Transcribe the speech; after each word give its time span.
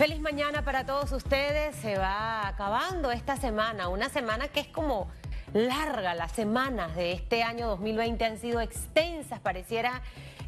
Feliz 0.00 0.18
mañana 0.18 0.64
para 0.64 0.86
todos 0.86 1.12
ustedes. 1.12 1.76
Se 1.76 1.98
va 1.98 2.48
acabando 2.48 3.12
esta 3.12 3.36
semana, 3.36 3.88
una 3.88 4.08
semana 4.08 4.48
que 4.48 4.60
es 4.60 4.66
como 4.66 5.08
larga. 5.52 6.14
Las 6.14 6.32
semanas 6.32 6.96
de 6.96 7.12
este 7.12 7.42
año 7.42 7.68
2020 7.68 8.24
han 8.24 8.38
sido 8.38 8.62
extensas. 8.62 9.40
Pareciera 9.40 10.00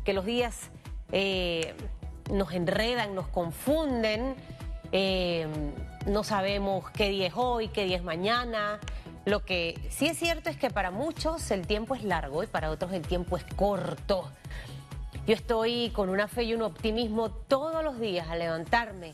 que 0.06 0.14
los 0.14 0.24
días 0.24 0.70
eh, 1.12 1.74
nos 2.30 2.54
enredan, 2.54 3.14
nos 3.14 3.28
confunden. 3.28 4.36
Eh, 4.90 5.46
no 6.06 6.24
sabemos 6.24 6.90
qué 6.92 7.10
día 7.10 7.26
es 7.26 7.34
hoy, 7.36 7.68
qué 7.68 7.84
día 7.84 7.98
es 7.98 8.02
mañana. 8.02 8.80
Lo 9.26 9.44
que 9.44 9.78
sí 9.90 10.06
es 10.06 10.18
cierto 10.18 10.48
es 10.48 10.56
que 10.56 10.70
para 10.70 10.90
muchos 10.90 11.50
el 11.50 11.66
tiempo 11.66 11.94
es 11.94 12.04
largo 12.04 12.42
y 12.42 12.46
para 12.46 12.70
otros 12.70 12.90
el 12.94 13.02
tiempo 13.02 13.36
es 13.36 13.44
corto. 13.54 14.30
Yo 15.26 15.34
estoy 15.34 15.90
con 15.90 16.08
una 16.08 16.26
fe 16.26 16.44
y 16.44 16.54
un 16.54 16.62
optimismo 16.62 17.30
todos 17.30 17.84
los 17.84 18.00
días 18.00 18.30
a 18.30 18.36
levantarme, 18.36 19.12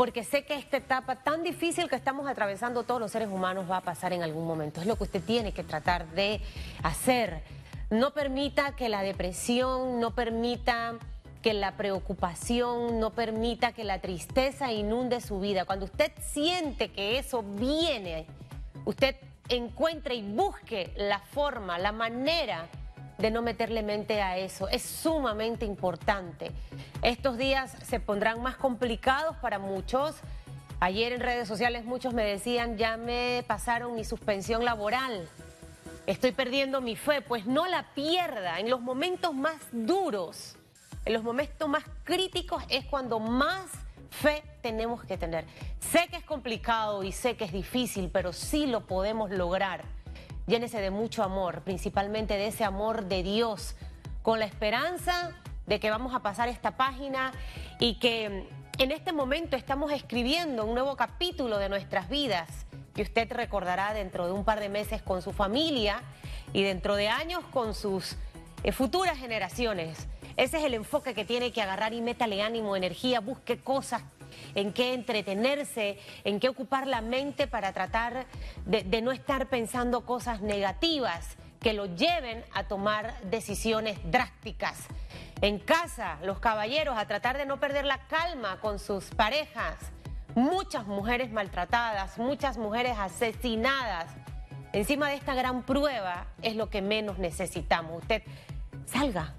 porque 0.00 0.24
sé 0.24 0.46
que 0.46 0.54
esta 0.54 0.78
etapa 0.78 1.16
tan 1.16 1.42
difícil 1.42 1.86
que 1.86 1.94
estamos 1.94 2.26
atravesando 2.26 2.84
todos 2.84 2.98
los 2.98 3.10
seres 3.10 3.28
humanos 3.28 3.70
va 3.70 3.76
a 3.76 3.80
pasar 3.82 4.14
en 4.14 4.22
algún 4.22 4.46
momento. 4.46 4.80
Es 4.80 4.86
lo 4.86 4.96
que 4.96 5.04
usted 5.04 5.22
tiene 5.22 5.52
que 5.52 5.62
tratar 5.62 6.06
de 6.12 6.40
hacer. 6.82 7.42
No 7.90 8.14
permita 8.14 8.74
que 8.74 8.88
la 8.88 9.02
depresión, 9.02 10.00
no 10.00 10.14
permita 10.14 10.94
que 11.42 11.52
la 11.52 11.76
preocupación, 11.76 12.98
no 12.98 13.10
permita 13.10 13.72
que 13.72 13.84
la 13.84 14.00
tristeza 14.00 14.72
inunde 14.72 15.20
su 15.20 15.38
vida. 15.38 15.66
Cuando 15.66 15.84
usted 15.84 16.12
siente 16.18 16.90
que 16.92 17.18
eso 17.18 17.42
viene, 17.42 18.24
usted 18.86 19.16
encuentre 19.50 20.14
y 20.14 20.22
busque 20.22 20.94
la 20.96 21.18
forma, 21.18 21.78
la 21.78 21.92
manera 21.92 22.70
de 23.20 23.30
no 23.30 23.42
meterle 23.42 23.82
mente 23.82 24.22
a 24.22 24.38
eso. 24.38 24.68
Es 24.68 24.82
sumamente 24.82 25.66
importante. 25.66 26.50
Estos 27.02 27.36
días 27.36 27.76
se 27.82 28.00
pondrán 28.00 28.42
más 28.42 28.56
complicados 28.56 29.36
para 29.36 29.58
muchos. 29.58 30.16
Ayer 30.80 31.12
en 31.12 31.20
redes 31.20 31.46
sociales 31.46 31.84
muchos 31.84 32.14
me 32.14 32.24
decían, 32.24 32.78
ya 32.78 32.96
me 32.96 33.44
pasaron 33.46 33.94
mi 33.94 34.04
suspensión 34.04 34.64
laboral. 34.64 35.28
Estoy 36.06 36.32
perdiendo 36.32 36.80
mi 36.80 36.96
fe. 36.96 37.20
Pues 37.20 37.46
no 37.46 37.66
la 37.66 37.84
pierda. 37.94 38.58
En 38.58 38.70
los 38.70 38.80
momentos 38.80 39.34
más 39.34 39.58
duros, 39.70 40.56
en 41.04 41.12
los 41.12 41.22
momentos 41.22 41.68
más 41.68 41.84
críticos 42.04 42.64
es 42.70 42.86
cuando 42.86 43.20
más 43.20 43.66
fe 44.10 44.42
tenemos 44.62 45.04
que 45.04 45.18
tener. 45.18 45.44
Sé 45.78 46.08
que 46.08 46.16
es 46.16 46.24
complicado 46.24 47.02
y 47.04 47.12
sé 47.12 47.36
que 47.36 47.44
es 47.44 47.52
difícil, 47.52 48.10
pero 48.10 48.32
sí 48.32 48.66
lo 48.66 48.86
podemos 48.86 49.30
lograr 49.30 49.99
llénese 50.50 50.80
de 50.80 50.90
mucho 50.90 51.22
amor, 51.22 51.62
principalmente 51.62 52.36
de 52.36 52.48
ese 52.48 52.64
amor 52.64 53.04
de 53.04 53.22
Dios, 53.22 53.76
con 54.22 54.40
la 54.40 54.44
esperanza 54.44 55.30
de 55.66 55.78
que 55.78 55.90
vamos 55.90 56.12
a 56.12 56.20
pasar 56.20 56.48
esta 56.48 56.76
página 56.76 57.32
y 57.78 57.94
que 58.00 58.48
en 58.78 58.90
este 58.90 59.12
momento 59.12 59.56
estamos 59.56 59.92
escribiendo 59.92 60.64
un 60.64 60.74
nuevo 60.74 60.96
capítulo 60.96 61.58
de 61.58 61.68
nuestras 61.68 62.08
vidas 62.08 62.66
que 62.94 63.02
usted 63.02 63.30
recordará 63.30 63.94
dentro 63.94 64.26
de 64.26 64.32
un 64.32 64.44
par 64.44 64.58
de 64.58 64.68
meses 64.68 65.00
con 65.00 65.22
su 65.22 65.32
familia 65.32 66.02
y 66.52 66.64
dentro 66.64 66.96
de 66.96 67.08
años 67.08 67.44
con 67.52 67.72
sus 67.72 68.16
eh, 68.64 68.72
futuras 68.72 69.16
generaciones. 69.18 70.08
Ese 70.36 70.58
es 70.58 70.64
el 70.64 70.74
enfoque 70.74 71.14
que 71.14 71.24
tiene 71.24 71.52
que 71.52 71.62
agarrar 71.62 71.92
y 71.92 72.00
métale 72.00 72.42
ánimo, 72.42 72.74
energía, 72.74 73.20
busque 73.20 73.58
cosas 73.58 74.02
en 74.54 74.72
qué 74.72 74.94
entretenerse, 74.94 75.98
en 76.24 76.40
qué 76.40 76.48
ocupar 76.48 76.86
la 76.86 77.00
mente 77.00 77.46
para 77.46 77.72
tratar 77.72 78.26
de, 78.66 79.02
no 79.02 79.12
estar 79.12 79.48
pensando 79.48 80.04
cosas 80.04 80.40
negativas 80.40 81.36
que 81.60 81.72
lo 81.72 81.86
lleven 81.86 82.44
a 82.52 82.64
tomar 82.64 83.20
decisiones 83.22 83.98
drásticas. 84.04 84.86
En 85.42 85.58
casa, 85.58 86.18
los 86.22 86.38
caballeros, 86.38 86.96
a 86.98 87.06
tratar 87.06 87.36
de 87.36 87.46
no 87.46 87.60
perder 87.60 87.84
la 87.84 87.98
calma 88.06 88.58
con 88.60 88.78
sus 88.78 89.06
parejas. 89.06 89.76
Muchas 90.34 90.86
mujeres 90.86 91.32
maltratadas, 91.32 92.18
muchas 92.18 92.56
mujeres 92.56 92.96
asesinadas. 92.98 94.06
Encima 94.72 95.08
de 95.08 95.16
esta 95.16 95.34
gran 95.34 95.62
prueba 95.62 96.26
es 96.42 96.56
lo 96.56 96.70
que 96.70 96.82
menos 96.82 97.18
necesitamos. 97.18 98.02
Usted 98.02 98.22
salga, 98.86 99.34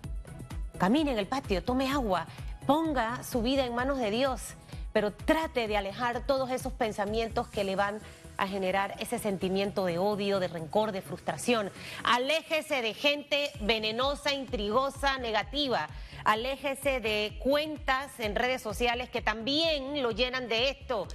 camine 0.78 1.12
en 1.12 1.20
el 1.20 1.28
patio, 1.28 1.64
tome 1.64 1.90
agua, 1.90 2.28
ponga 2.66 3.24
su 3.24 3.42
vida 3.42 3.66
en 3.66 3.74
manos 3.74 3.98
de 4.00 4.12
Dios 4.12 4.56
pero 4.94 5.12
trate 5.12 5.68
de 5.68 5.78
alejar 5.78 6.26
todos 6.26 6.52
esos 6.52 6.74
pensamientos 6.74 7.48
que 7.48 7.64
le 7.64 7.76
van 7.76 8.00
a 8.38 8.48
generar 8.48 8.96
ese 9.00 9.20
sentimiento 9.20 9.86
de 9.86 10.00
odio, 10.00 10.40
de 10.40 10.48
rencor, 10.48 10.92
de 10.92 11.02
frustración. 11.02 11.72
Aléjese 12.04 12.82
de 12.82 12.94
gente 12.94 13.52
venenosa, 13.62 14.34
intrigosa, 14.34 15.18
negativa. 15.20 15.88
Aléjese 16.24 17.00
de 17.00 17.38
cuentas 17.40 18.20
en 18.20 18.36
redes 18.36 18.62
sociales 18.62 19.10
que 19.10 19.22
también 19.22 20.02
lo 20.02 20.12
llenan 20.12 20.48
de 20.48 20.70
esto. 20.70 21.08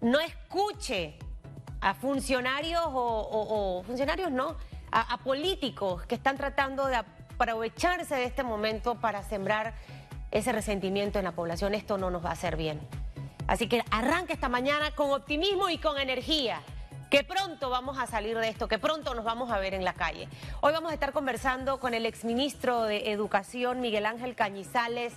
No 0.00 0.20
escuche 0.20 1.16
a 1.80 1.94
funcionarios 1.94 2.84
o, 2.86 3.82
funcionarios 3.86 4.30
no, 4.30 4.56
a 4.92 5.18
políticos 5.18 6.04
que 6.06 6.14
están 6.14 6.36
tratando 6.36 6.86
de 6.86 6.96
aprovecharse 6.96 8.14
de 8.14 8.24
este 8.24 8.42
momento 8.42 8.96
para 8.96 9.22
sembrar 9.22 9.74
ese 10.30 10.52
resentimiento 10.52 11.18
en 11.18 11.24
la 11.24 11.32
población. 11.32 11.74
Esto 11.74 11.98
no 11.98 12.10
nos 12.10 12.24
va 12.24 12.30
a 12.30 12.32
hacer 12.32 12.56
bien. 12.56 12.80
Así 13.50 13.66
que 13.66 13.82
arranque 13.90 14.32
esta 14.32 14.48
mañana 14.48 14.92
con 14.92 15.10
optimismo 15.10 15.70
y 15.70 15.78
con 15.78 15.98
energía. 15.98 16.62
Que 17.10 17.24
pronto 17.24 17.68
vamos 17.68 17.98
a 17.98 18.06
salir 18.06 18.38
de 18.38 18.48
esto, 18.48 18.68
que 18.68 18.78
pronto 18.78 19.12
nos 19.12 19.24
vamos 19.24 19.50
a 19.50 19.58
ver 19.58 19.74
en 19.74 19.84
la 19.84 19.94
calle. 19.94 20.28
Hoy 20.60 20.72
vamos 20.72 20.92
a 20.92 20.94
estar 20.94 21.12
conversando 21.12 21.80
con 21.80 21.92
el 21.92 22.06
exministro 22.06 22.84
de 22.84 23.10
Educación, 23.10 23.80
Miguel 23.80 24.06
Ángel 24.06 24.36
Cañizales. 24.36 25.14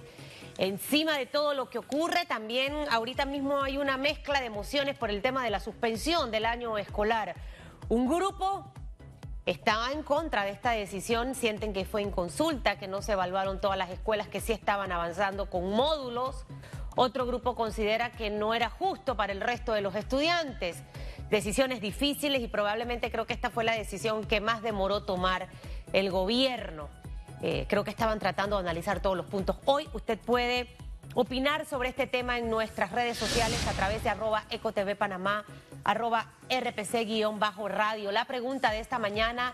Encima 0.57 1.15
de 1.15 1.27
todo 1.27 1.53
lo 1.53 1.69
que 1.69 1.77
ocurre, 1.77 2.25
también 2.25 2.73
ahorita 2.89 3.25
mismo 3.25 3.61
hay 3.61 3.77
una 3.77 3.97
mezcla 3.97 4.39
de 4.39 4.47
emociones 4.47 4.97
por 4.97 5.11
el 5.11 5.21
tema 5.21 5.43
de 5.43 5.51
la 5.51 5.59
suspensión 5.59 6.31
del 6.31 6.47
año 6.47 6.79
escolar. 6.79 7.35
Un 7.87 8.09
grupo 8.09 8.65
está 9.45 9.91
en 9.91 10.01
contra 10.01 10.43
de 10.43 10.49
esta 10.49 10.71
decisión, 10.71 11.35
sienten 11.35 11.71
que 11.71 11.85
fue 11.85 12.01
en 12.01 12.09
consulta, 12.09 12.79
que 12.79 12.87
no 12.87 13.03
se 13.03 13.11
evaluaron 13.11 13.61
todas 13.61 13.77
las 13.77 13.91
escuelas 13.91 14.27
que 14.27 14.41
sí 14.41 14.53
estaban 14.53 14.91
avanzando 14.91 15.51
con 15.51 15.69
módulos. 15.69 16.47
Otro 16.95 17.25
grupo 17.25 17.55
considera 17.55 18.11
que 18.11 18.29
no 18.29 18.53
era 18.53 18.69
justo 18.69 19.15
para 19.15 19.33
el 19.33 19.41
resto 19.41 19.73
de 19.73 19.81
los 19.81 19.95
estudiantes. 19.95 20.77
Decisiones 21.29 21.81
difíciles 21.81 22.41
y 22.41 22.47
probablemente 22.47 23.11
creo 23.11 23.25
que 23.25 23.33
esta 23.33 23.49
fue 23.49 23.63
la 23.63 23.73
decisión 23.73 24.25
que 24.25 24.41
más 24.41 24.61
demoró 24.61 25.03
tomar 25.03 25.47
el 25.91 26.11
gobierno. 26.11 26.89
Eh, 27.41 27.65
creo 27.67 27.83
que 27.83 27.89
estaban 27.89 28.19
tratando 28.19 28.57
de 28.57 28.61
analizar 28.61 29.01
todos 29.01 29.17
los 29.17 29.25
puntos. 29.25 29.57
Hoy 29.65 29.89
usted 29.93 30.19
puede 30.19 30.69
opinar 31.15 31.65
sobre 31.65 31.89
este 31.89 32.07
tema 32.07 32.37
en 32.37 32.49
nuestras 32.49 32.91
redes 32.91 33.17
sociales 33.17 33.65
a 33.67 33.73
través 33.73 34.03
de 34.03 34.09
arroba 34.09 34.43
ecotv 34.49 34.95
panamá, 34.95 35.45
arroba 35.83 36.27
rpc-radio. 36.49 38.11
La 38.11 38.25
pregunta 38.25 38.71
de 38.71 38.79
esta 38.79 38.99
mañana 38.99 39.53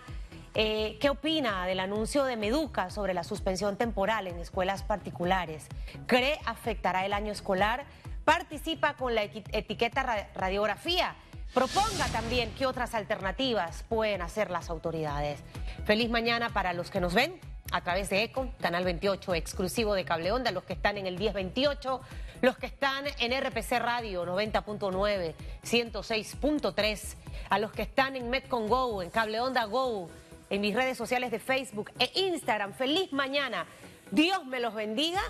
eh, 0.54 0.98
¿Qué 1.00 1.10
opina 1.10 1.64
del 1.66 1.78
anuncio 1.78 2.24
de 2.24 2.36
Meduca 2.36 2.90
sobre 2.90 3.14
la 3.14 3.22
suspensión 3.22 3.76
temporal 3.76 4.26
en 4.26 4.38
escuelas 4.38 4.82
particulares? 4.82 5.66
¿Cree 6.06 6.40
afectará 6.44 7.06
el 7.06 7.12
año 7.12 7.32
escolar? 7.32 7.84
¿Participa 8.24 8.94
con 8.94 9.14
la 9.14 9.22
etiqueta 9.22 10.26
radiografía? 10.34 11.14
Proponga 11.54 12.06
también 12.12 12.52
qué 12.56 12.66
otras 12.66 12.94
alternativas 12.94 13.84
pueden 13.88 14.22
hacer 14.22 14.50
las 14.50 14.70
autoridades. 14.70 15.40
Feliz 15.84 16.10
mañana 16.10 16.50
para 16.50 16.72
los 16.72 16.90
que 16.90 17.00
nos 17.00 17.14
ven 17.14 17.40
a 17.72 17.80
través 17.82 18.10
de 18.10 18.24
ECO, 18.24 18.50
Canal 18.60 18.84
28, 18.84 19.34
exclusivo 19.34 19.94
de 19.94 20.04
Cable 20.04 20.32
Onda, 20.32 20.50
los 20.50 20.64
que 20.64 20.72
están 20.72 20.98
en 20.98 21.06
el 21.06 21.18
1028, 21.18 22.00
los 22.42 22.56
que 22.56 22.66
están 22.66 23.04
en 23.18 23.40
RPC 23.40 23.78
Radio 23.78 24.24
90.9, 24.26 25.34
106.3, 25.64 27.14
a 27.48 27.58
los 27.58 27.72
que 27.72 27.82
están 27.82 28.16
en 28.16 28.30
Metcon 28.30 28.68
Go, 28.68 29.02
en 29.02 29.10
Cable 29.10 29.40
Onda 29.40 29.64
Go, 29.64 30.08
en 30.50 30.60
mis 30.60 30.74
redes 30.74 30.98
sociales 30.98 31.30
de 31.30 31.38
Facebook 31.38 31.90
e 31.98 32.10
Instagram. 32.14 32.74
Feliz 32.74 33.10
mañana. 33.12 33.64
Dios 34.10 34.44
me 34.44 34.60
los 34.60 34.74
bendiga 34.74 35.22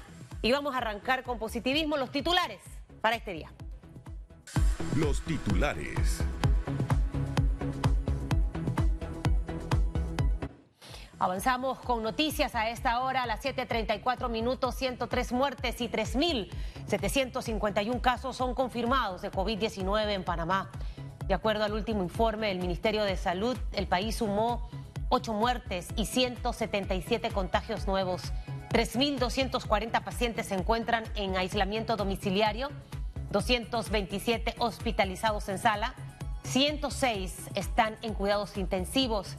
y 0.42 0.50
vamos 0.50 0.74
a 0.74 0.78
arrancar 0.78 1.22
con 1.22 1.38
positivismo 1.38 1.96
los 1.98 2.10
titulares 2.10 2.60
para 3.00 3.14
este 3.16 3.34
día. 3.34 3.52
Los 4.96 5.22
titulares. 5.22 6.24
Avanzamos 11.18 11.78
con 11.80 12.02
noticias 12.02 12.54
a 12.54 12.70
esta 12.70 13.00
hora, 13.00 13.24
a 13.24 13.26
las 13.26 13.44
7:34 13.44 14.30
minutos, 14.30 14.74
103 14.76 15.32
muertes 15.32 15.82
y 15.82 15.90
3.751 15.90 18.00
casos 18.00 18.36
son 18.36 18.54
confirmados 18.54 19.20
de 19.20 19.30
COVID-19 19.30 20.14
en 20.14 20.24
Panamá. 20.24 20.70
De 21.26 21.34
acuerdo 21.34 21.64
al 21.64 21.74
último 21.74 22.02
informe 22.02 22.46
del 22.48 22.58
Ministerio 22.58 23.04
de 23.04 23.18
Salud, 23.18 23.54
el 23.72 23.86
país 23.86 24.16
sumó 24.16 24.70
8 25.10 25.34
muertes 25.34 25.88
y 25.96 26.06
177 26.06 27.30
contagios 27.30 27.86
nuevos. 27.86 28.32
3.240 28.70 30.02
pacientes 30.02 30.46
se 30.46 30.54
encuentran 30.54 31.04
en 31.16 31.36
aislamiento 31.36 31.96
domiciliario, 31.96 32.70
227 33.32 34.54
hospitalizados 34.58 35.48
en 35.48 35.58
sala, 35.58 35.94
106 36.44 37.48
están 37.56 37.96
en 38.02 38.14
cuidados 38.14 38.56
intensivos. 38.56 39.34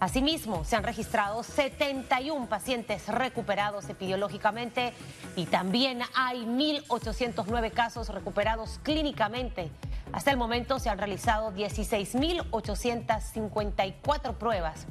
Asimismo, 0.00 0.64
se 0.64 0.74
han 0.74 0.82
registrado 0.82 1.44
71 1.44 2.48
pacientes 2.48 3.06
recuperados 3.06 3.88
epidemiológicamente 3.88 4.92
y 5.36 5.46
también 5.46 6.00
hay 6.14 6.44
1.809 6.44 7.70
casos 7.70 8.08
recuperados 8.08 8.80
clínicamente. 8.82 9.70
Hasta 10.12 10.32
el 10.32 10.36
momento 10.36 10.80
se 10.80 10.90
han 10.90 10.98
realizado 10.98 11.52
16.854 11.52 14.34
pruebas. 14.34 14.88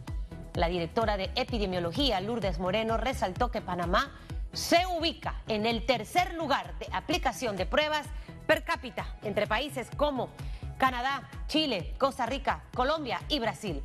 La 0.54 0.68
directora 0.68 1.18
de 1.18 1.32
epidemiología, 1.36 2.20
Lourdes 2.20 2.60
Moreno, 2.60 2.98
resaltó 2.98 3.52
que 3.52 3.62
Panamá 3.62 4.12
se 4.54 4.86
ubica 4.86 5.36
en 5.48 5.66
el 5.66 5.86
tercer 5.86 6.34
lugar 6.34 6.78
de 6.80 6.88
aplicación 6.92 7.56
de 7.56 7.66
pruebas 7.66 8.06
per 8.48 8.64
cápita 8.64 9.16
entre 9.24 9.48
países 9.48 9.88
como 9.96 10.30
Canadá, 10.78 11.30
Chile, 11.48 11.94
Costa 11.98 12.26
Rica, 12.26 12.64
Colombia 12.74 13.22
y 13.30 13.40
Brasil. 13.40 13.82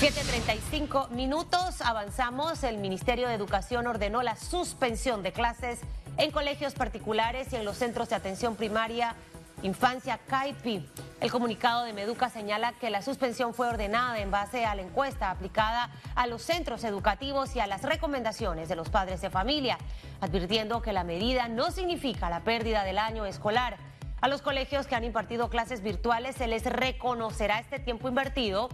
7.35 0.00 1.10
minutos, 1.10 1.80
avanzamos. 1.82 2.64
El 2.64 2.78
Ministerio 2.78 3.28
de 3.28 3.34
Educación 3.34 3.86
ordenó 3.86 4.22
la 4.22 4.36
suspensión 4.36 5.22
de 5.22 5.32
clases 5.32 5.80
en 6.16 6.30
colegios 6.30 6.74
particulares 6.74 7.52
y 7.52 7.56
en 7.56 7.64
los 7.64 7.76
centros 7.76 8.08
de 8.08 8.16
atención 8.16 8.56
primaria 8.56 9.14
Infancia 9.62 10.18
CAIPI. 10.26 10.88
El 11.20 11.30
comunicado 11.30 11.84
de 11.84 11.92
Meduca 11.92 12.30
señala 12.30 12.72
que 12.72 12.88
la 12.88 13.02
suspensión 13.02 13.52
fue 13.52 13.68
ordenada 13.68 14.18
en 14.18 14.30
base 14.30 14.64
a 14.64 14.74
la 14.74 14.80
encuesta 14.80 15.30
aplicada 15.30 15.90
a 16.14 16.26
los 16.26 16.40
centros 16.40 16.82
educativos 16.82 17.54
y 17.54 17.60
a 17.60 17.66
las 17.66 17.82
recomendaciones 17.82 18.70
de 18.70 18.76
los 18.76 18.88
padres 18.88 19.20
de 19.20 19.28
familia, 19.28 19.76
advirtiendo 20.22 20.80
que 20.80 20.94
la 20.94 21.04
medida 21.04 21.48
no 21.48 21.70
significa 21.72 22.30
la 22.30 22.40
pérdida 22.40 22.84
del 22.84 22.96
año 22.96 23.26
escolar. 23.26 23.76
A 24.22 24.28
los 24.28 24.40
colegios 24.40 24.86
que 24.86 24.94
han 24.94 25.04
impartido 25.04 25.50
clases 25.50 25.82
virtuales 25.82 26.36
se 26.36 26.46
les 26.46 26.64
reconocerá 26.64 27.58
este 27.58 27.78
tiempo 27.78 28.08
invertido. 28.08 28.70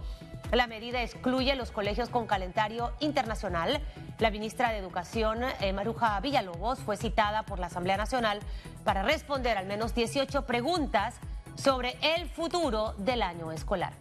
La 0.51 0.65
medida 0.65 1.03
excluye 1.03 1.55
los 1.55 1.71
colegios 1.71 2.09
con 2.09 2.25
calendario 2.25 2.93
internacional. 2.99 3.81
La 4.19 4.31
ministra 4.31 4.71
de 4.71 4.77
Educación, 4.77 5.43
eh, 5.59 5.73
Maruja 5.73 6.19
Villalobos, 6.21 6.79
fue 6.79 6.95
citada 6.95 7.43
por 7.43 7.59
la 7.59 7.67
Asamblea 7.67 7.97
Nacional 7.97 8.39
para 8.85 9.03
responder 9.03 9.57
al 9.57 9.65
menos 9.65 9.93
18 9.93 10.45
preguntas 10.45 11.15
sobre 11.55 11.97
el 12.01 12.29
futuro 12.29 12.93
del 12.97 13.23
año 13.23 13.51
escolar. 13.51 13.93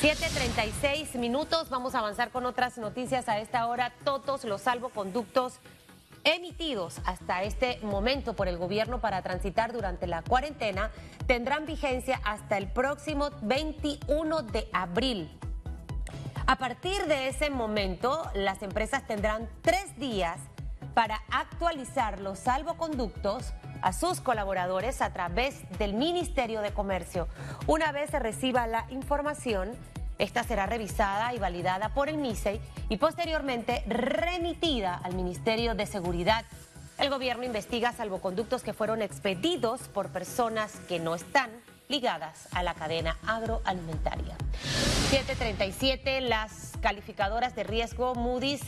7.36 0.00 1.18
minutos, 1.18 1.68
vamos 1.68 1.94
a 1.96 1.98
avanzar 1.98 2.30
con 2.30 2.46
otras 2.46 2.78
noticias 2.78 3.28
a 3.28 3.38
esta 3.40 3.66
hora. 3.66 3.92
Todos 4.04 4.44
los 4.44 4.62
salvoconductos 4.62 5.54
emitidos 6.22 7.00
hasta 7.06 7.42
este 7.42 7.80
momento 7.82 8.34
por 8.34 8.46
el 8.46 8.56
gobierno 8.58 9.00
para 9.00 9.22
transitar 9.22 9.72
durante 9.72 10.06
la 10.06 10.22
cuarentena 10.22 10.90
tendrán 11.26 11.66
vigencia 11.66 12.20
hasta 12.24 12.56
el 12.58 12.68
próximo 12.68 13.30
21 13.42 14.42
de 14.42 14.68
abril. 14.72 15.30
A 16.50 16.56
partir 16.56 17.04
de 17.08 17.28
ese 17.28 17.50
momento, 17.50 18.22
las 18.32 18.62
empresas 18.62 19.06
tendrán 19.06 19.50
tres 19.60 19.98
días 19.98 20.38
para 20.94 21.20
actualizar 21.30 22.20
los 22.20 22.38
salvoconductos 22.38 23.52
a 23.82 23.92
sus 23.92 24.22
colaboradores 24.22 25.02
a 25.02 25.12
través 25.12 25.68
del 25.78 25.92
Ministerio 25.92 26.62
de 26.62 26.72
Comercio. 26.72 27.28
Una 27.66 27.92
vez 27.92 28.08
se 28.08 28.18
reciba 28.18 28.66
la 28.66 28.86
información, 28.88 29.76
esta 30.16 30.42
será 30.42 30.64
revisada 30.64 31.34
y 31.34 31.38
validada 31.38 31.90
por 31.90 32.08
el 32.08 32.16
MISEI 32.16 32.62
y 32.88 32.96
posteriormente 32.96 33.84
remitida 33.86 34.94
al 34.94 35.16
Ministerio 35.16 35.74
de 35.74 35.84
Seguridad. 35.84 36.46
El 36.96 37.10
gobierno 37.10 37.44
investiga 37.44 37.92
salvoconductos 37.92 38.62
que 38.62 38.72
fueron 38.72 39.02
expedidos 39.02 39.82
por 39.88 40.08
personas 40.08 40.72
que 40.88 40.98
no 40.98 41.14
están 41.14 41.50
ligadas 41.88 42.48
a 42.52 42.62
la 42.62 42.74
cadena 42.74 43.16
agroalimentaria. 43.26 44.36
737, 45.10 46.20
las 46.22 46.72
calificadoras 46.80 47.54
de 47.54 47.64
riesgo 47.64 48.14
Moody's 48.14 48.62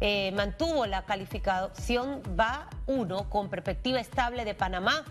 eh, 0.00 0.32
mantuvo 0.32 0.86
la 0.86 1.04
calificación 1.04 2.22
BA 2.36 2.68
1 2.86 3.28
con 3.28 3.50
perspectiva 3.50 4.00
estable 4.00 4.44
de 4.44 4.54
Panamá 4.54 5.04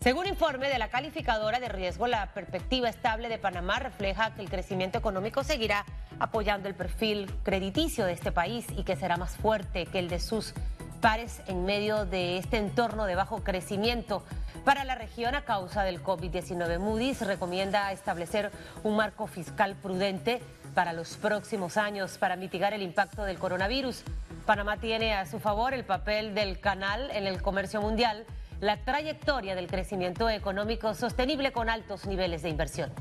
según 0.00 0.28
informe 0.28 0.68
de 0.68 0.78
la 0.78 0.88
calificadora 0.88 1.58
de 1.58 1.68
riesgo, 1.68 2.06
la 2.06 2.32
perspectiva 2.32 2.88
estable 2.88 3.28
de 3.28 3.36
Panamá 3.36 3.80
refleja 3.80 4.32
que 4.32 4.42
el 4.42 4.48
crecimiento 4.48 4.96
económico 4.96 5.42
seguirá 5.42 5.84
apoyando 6.20 6.68
el 6.68 6.74
perfil 6.76 7.28
crediticio 7.42 8.06
de 8.06 8.12
este 8.12 8.30
país 8.30 8.64
y 8.76 8.84
que 8.84 8.94
será 8.94 9.16
más 9.16 9.36
fuerte 9.36 9.86
que 9.86 9.98
el 9.98 10.08
de 10.08 10.20
sus 10.20 10.54
pares 11.00 11.42
en 11.48 11.64
medio 11.64 12.06
de 12.06 12.38
este 12.38 12.58
entorno 12.58 13.06
de 13.06 13.16
bajo 13.16 13.42
crecimiento. 13.42 14.22
Para 14.68 14.84
la 14.84 14.96
región 14.96 15.34
a 15.34 15.46
causa 15.46 15.82
del 15.82 16.02
COVID-19, 16.02 16.78
Moody's 16.78 17.22
recomienda 17.22 17.90
establecer 17.90 18.50
un 18.82 18.96
marco 18.96 19.26
fiscal 19.26 19.74
prudente 19.76 20.42
para 20.74 20.92
los 20.92 21.16
próximos 21.16 21.78
años 21.78 22.18
para 22.18 22.36
mitigar 22.36 22.74
el 22.74 22.82
impacto 22.82 23.24
del 23.24 23.38
coronavirus. 23.38 24.02
Panamá 24.44 24.76
tiene 24.76 25.14
a 25.14 25.24
su 25.24 25.38
favor 25.40 25.72
el 25.72 25.86
papel 25.86 26.34
del 26.34 26.60
canal 26.60 27.10
en 27.12 27.26
el 27.26 27.40
comercio 27.40 27.80
mundial 27.80 28.26
la 28.60 28.76
trayectoria 28.76 29.54
del 29.54 29.68
crecimiento 29.68 30.28
económico 30.28 30.92
sostenible 30.92 31.50
con 31.50 31.70
altos 31.70 32.04
niveles 32.04 32.42
de 32.42 32.50
inversión. 32.50 32.92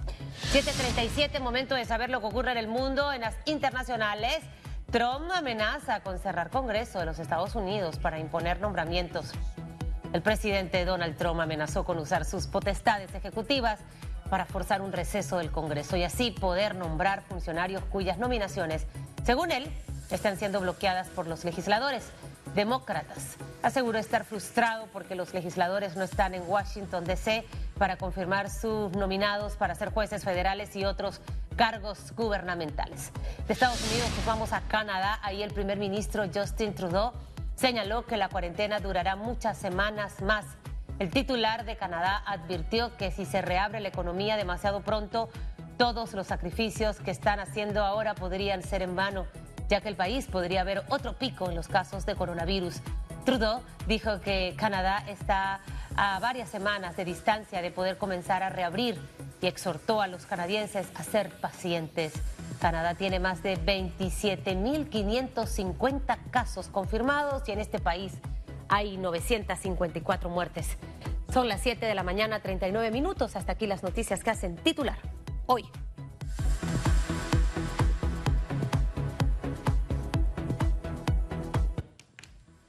737, 0.54 1.42
momento 1.42 1.76
de 1.76 1.84
saber 1.84 2.10
lo 2.10 2.22
que 2.22 2.28
ocurre 2.28 2.54
en 2.54 2.60
el 2.60 2.70
mundo, 2.70 3.12
en 3.12 3.20
las 3.20 3.36
internacionales. 3.44 4.40
Trump 4.90 5.30
amenaza 5.34 6.00
con 6.00 6.18
cerrar 6.18 6.50
Congreso 6.50 7.00
de 7.00 7.06
los 7.06 7.20
Estados 7.20 7.56
Unidos 7.56 8.00
para 8.00 8.20
imponer 8.20 8.62
nombramientos. 8.62 9.34
El 10.14 10.22
presidente 10.22 10.86
Donald 10.86 11.18
Trump 11.18 11.40
amenazó 11.40 11.84
con 11.84 11.98
usar 11.98 12.26
sus 12.26 12.48
potestades 12.48 13.14
ejecutivas 13.14 13.80
para 14.30 14.46
forzar 14.46 14.82
un 14.82 14.92
receso 14.92 15.38
del 15.38 15.52
Congreso 15.52 15.98
y 15.98 16.04
así 16.04 16.32
poder 16.32 16.76
nombrar 16.76 17.22
funcionarios 17.22 17.84
cuyas 17.86 18.18
nominaciones, 18.18 18.86
según 19.26 19.52
él, 19.52 19.70
están 20.10 20.38
siendo 20.38 20.62
bloqueadas 20.62 21.08
por 21.10 21.28
los 21.28 21.44
legisladores 21.44 22.04
demócratas. 22.56 23.36
Aseguró 23.62 24.00
estar 24.00 24.24
frustrado 24.24 24.88
porque 24.94 25.16
los 25.16 25.34
legisladores 25.34 25.96
no 25.96 26.04
están 26.04 26.34
en 26.34 26.44
Washington, 26.48 27.04
D.C. 27.04 27.46
para 27.78 27.98
confirmar 27.98 28.50
sus 28.50 28.92
nominados 28.94 29.54
para 29.54 29.76
ser 29.76 29.92
jueces 29.92 30.24
federales 30.24 30.76
y 30.76 30.86
otros 30.86 31.22
cargos 31.56 32.14
gubernamentales. 32.16 33.12
De 33.48 33.54
Estados 33.54 33.82
Unidos 33.92 34.10
vamos 34.26 34.54
a 34.54 34.62
Canadá. 34.62 35.20
Ahí 35.24 35.44
el 35.44 35.54
primer 35.54 35.78
ministro 35.78 36.24
Justin 36.34 36.74
Trudeau 36.74 37.12
señaló 37.58 38.06
que 38.06 38.16
la 38.16 38.30
cuarentena 38.30 38.80
durará 38.80 39.18
muchas 39.18 39.58
semanas 39.58 40.22
más. 40.22 40.46
El 41.00 41.10
titular 41.12 41.66
de 41.66 41.76
Canadá 41.76 42.24
advirtió 42.26 42.96
que 42.96 43.12
si 43.12 43.26
se 43.26 43.42
reabre 43.42 43.82
la 43.82 43.90
economía 43.90 44.38
demasiado 44.38 44.82
pronto, 44.82 45.30
todos 45.78 46.14
los 46.14 46.28
sacrificios 46.28 46.98
que 47.02 47.12
están 47.12 47.42
haciendo 47.42 47.84
ahora 47.84 48.16
podrían 48.16 48.64
ser 48.64 48.82
en 48.82 48.96
vano 48.96 49.28
ya 49.70 49.82
que 49.82 49.90
el 49.90 49.96
país 49.96 50.28
podría 50.28 50.62
haber 50.62 50.84
otro 50.90 51.14
pico 51.14 51.50
en 51.50 51.56
los 51.56 51.68
casos 51.68 52.06
de 52.06 52.16
coronavirus. 52.16 52.82
Trudeau 53.26 53.62
dijo 53.88 54.22
que 54.22 54.56
Canadá 54.58 55.04
está 55.08 55.60
a 55.96 56.20
varias 56.20 56.50
semanas 56.50 56.96
de 56.96 57.06
distancia 57.06 57.62
de 57.62 57.72
poder 57.72 57.98
comenzar 57.98 58.44
a 58.44 58.50
reabrir 58.50 59.00
y 59.42 59.48
exhortó 59.48 60.02
a 60.02 60.08
los 60.08 60.26
canadienses 60.26 60.88
a 60.96 61.04
ser 61.04 61.30
pacientes. 61.42 62.14
Canadá 62.60 62.96
tiene 62.96 63.20
más 63.20 63.44
de 63.44 63.58
27.550 63.58 66.18
casos 66.32 66.70
confirmados 66.70 67.48
y 67.48 67.52
en 67.52 67.60
este 67.60 67.78
país 67.80 68.14
hay 68.68 68.98
954 68.98 70.30
muertes. 70.30 70.78
Son 71.32 71.48
las 71.48 71.62
7 71.62 71.86
de 71.86 71.96
la 71.96 72.04
mañana, 72.04 72.42
39 72.42 72.92
minutos. 72.92 73.36
Hasta 73.36 73.52
aquí 73.54 73.68
las 73.68 73.84
noticias 73.84 74.24
que 74.24 74.32
hacen 74.32 74.56
titular 74.56 74.98
hoy. 75.46 75.70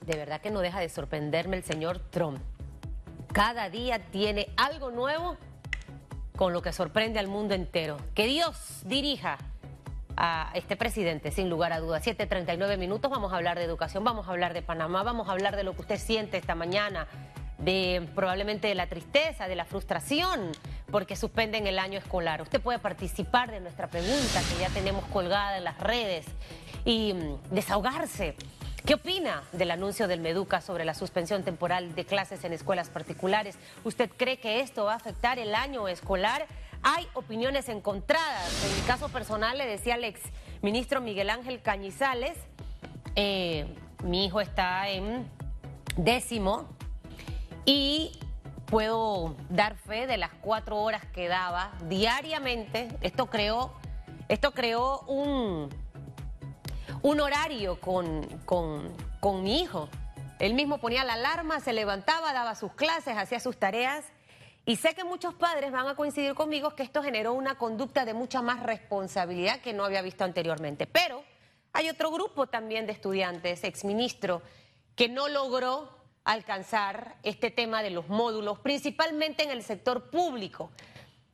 de 0.08 0.16
verdad 0.16 0.40
que 0.40 0.50
no 0.50 0.60
deja 0.60 0.80
de 0.80 0.88
sorprenderme 0.88 1.58
el 1.58 1.64
señor 1.64 1.98
Trump. 1.98 2.40
Cada 3.32 3.68
día 3.68 3.98
tiene 4.10 4.48
algo 4.56 4.90
nuevo 4.90 5.36
con 6.34 6.54
lo 6.54 6.62
que 6.62 6.72
sorprende 6.72 7.18
al 7.18 7.28
mundo 7.28 7.54
entero. 7.54 7.98
Que 8.14 8.26
Dios 8.26 8.80
dirija 8.86 9.36
a 10.20 10.50
este 10.54 10.76
presidente, 10.76 11.30
sin 11.30 11.48
lugar 11.48 11.72
a 11.72 11.78
dudas. 11.78 12.02
7:39 12.04 12.76
minutos, 12.76 13.08
vamos 13.08 13.32
a 13.32 13.36
hablar 13.36 13.56
de 13.56 13.64
educación, 13.64 14.02
vamos 14.02 14.26
a 14.26 14.32
hablar 14.32 14.52
de 14.52 14.62
Panamá, 14.62 15.04
vamos 15.04 15.28
a 15.28 15.32
hablar 15.32 15.54
de 15.54 15.62
lo 15.62 15.74
que 15.74 15.82
usted 15.82 15.96
siente 15.96 16.36
esta 16.36 16.56
mañana, 16.56 17.06
de 17.58 18.06
probablemente 18.16 18.66
de 18.66 18.74
la 18.74 18.88
tristeza, 18.88 19.46
de 19.46 19.54
la 19.54 19.64
frustración, 19.64 20.50
porque 20.90 21.14
suspenden 21.14 21.68
el 21.68 21.78
año 21.78 22.00
escolar. 22.00 22.42
Usted 22.42 22.60
puede 22.60 22.80
participar 22.80 23.52
de 23.52 23.60
nuestra 23.60 23.86
pregunta 23.86 24.40
que 24.52 24.60
ya 24.60 24.68
tenemos 24.70 25.04
colgada 25.06 25.56
en 25.56 25.64
las 25.64 25.78
redes 25.78 26.26
y 26.84 27.14
mm, 27.14 27.54
desahogarse. 27.54 28.34
¿Qué 28.84 28.94
opina 28.94 29.42
del 29.52 29.70
anuncio 29.70 30.08
del 30.08 30.20
Meduca 30.20 30.60
sobre 30.60 30.84
la 30.84 30.94
suspensión 30.94 31.44
temporal 31.44 31.94
de 31.94 32.04
clases 32.04 32.42
en 32.44 32.52
escuelas 32.52 32.88
particulares? 32.88 33.56
¿Usted 33.84 34.10
cree 34.16 34.38
que 34.38 34.60
esto 34.60 34.86
va 34.86 34.94
a 34.94 34.96
afectar 34.96 35.38
el 35.38 35.54
año 35.54 35.86
escolar? 35.88 36.46
Hay 36.82 37.06
opiniones 37.14 37.68
encontradas. 37.68 38.64
En 38.64 38.76
mi 38.76 38.82
caso 38.86 39.08
personal 39.08 39.58
le 39.58 39.66
decía 39.66 39.94
al 39.94 40.04
ex 40.04 40.20
ministro 40.62 41.00
Miguel 41.00 41.30
Ángel 41.30 41.60
Cañizales, 41.62 42.36
eh, 43.16 43.66
mi 44.02 44.26
hijo 44.26 44.40
está 44.40 44.88
en 44.88 45.28
décimo 45.96 46.68
y 47.64 48.18
puedo 48.66 49.36
dar 49.48 49.76
fe 49.76 50.06
de 50.06 50.16
las 50.16 50.30
cuatro 50.40 50.78
horas 50.78 51.04
que 51.06 51.28
daba 51.28 51.72
diariamente. 51.88 52.88
Esto 53.00 53.26
creó, 53.26 53.72
esto 54.28 54.52
creó 54.52 55.00
un 55.00 55.68
un 57.02 57.20
horario 57.20 57.80
con, 57.80 58.26
con, 58.44 58.92
con 59.20 59.42
mi 59.42 59.60
hijo. 59.60 59.88
Él 60.38 60.54
mismo 60.54 60.78
ponía 60.78 61.04
la 61.04 61.14
alarma, 61.14 61.60
se 61.60 61.72
levantaba, 61.72 62.32
daba 62.32 62.54
sus 62.54 62.72
clases, 62.72 63.16
hacía 63.16 63.40
sus 63.40 63.58
tareas. 63.58 64.04
Y 64.68 64.76
sé 64.76 64.94
que 64.94 65.02
muchos 65.02 65.32
padres 65.32 65.72
van 65.72 65.88
a 65.88 65.94
coincidir 65.94 66.34
conmigo 66.34 66.74
que 66.74 66.82
esto 66.82 67.02
generó 67.02 67.32
una 67.32 67.54
conducta 67.54 68.04
de 68.04 68.12
mucha 68.12 68.42
más 68.42 68.62
responsabilidad 68.62 69.62
que 69.62 69.72
no 69.72 69.82
había 69.82 70.02
visto 70.02 70.24
anteriormente. 70.24 70.86
Pero 70.86 71.24
hay 71.72 71.88
otro 71.88 72.10
grupo 72.10 72.48
también 72.48 72.84
de 72.84 72.92
estudiantes, 72.92 73.64
exministro, 73.64 74.42
que 74.94 75.08
no 75.08 75.28
logró 75.28 75.88
alcanzar 76.22 77.16
este 77.22 77.50
tema 77.50 77.82
de 77.82 77.88
los 77.88 78.10
módulos, 78.10 78.58
principalmente 78.58 79.42
en 79.42 79.52
el 79.52 79.62
sector 79.62 80.10
público. 80.10 80.70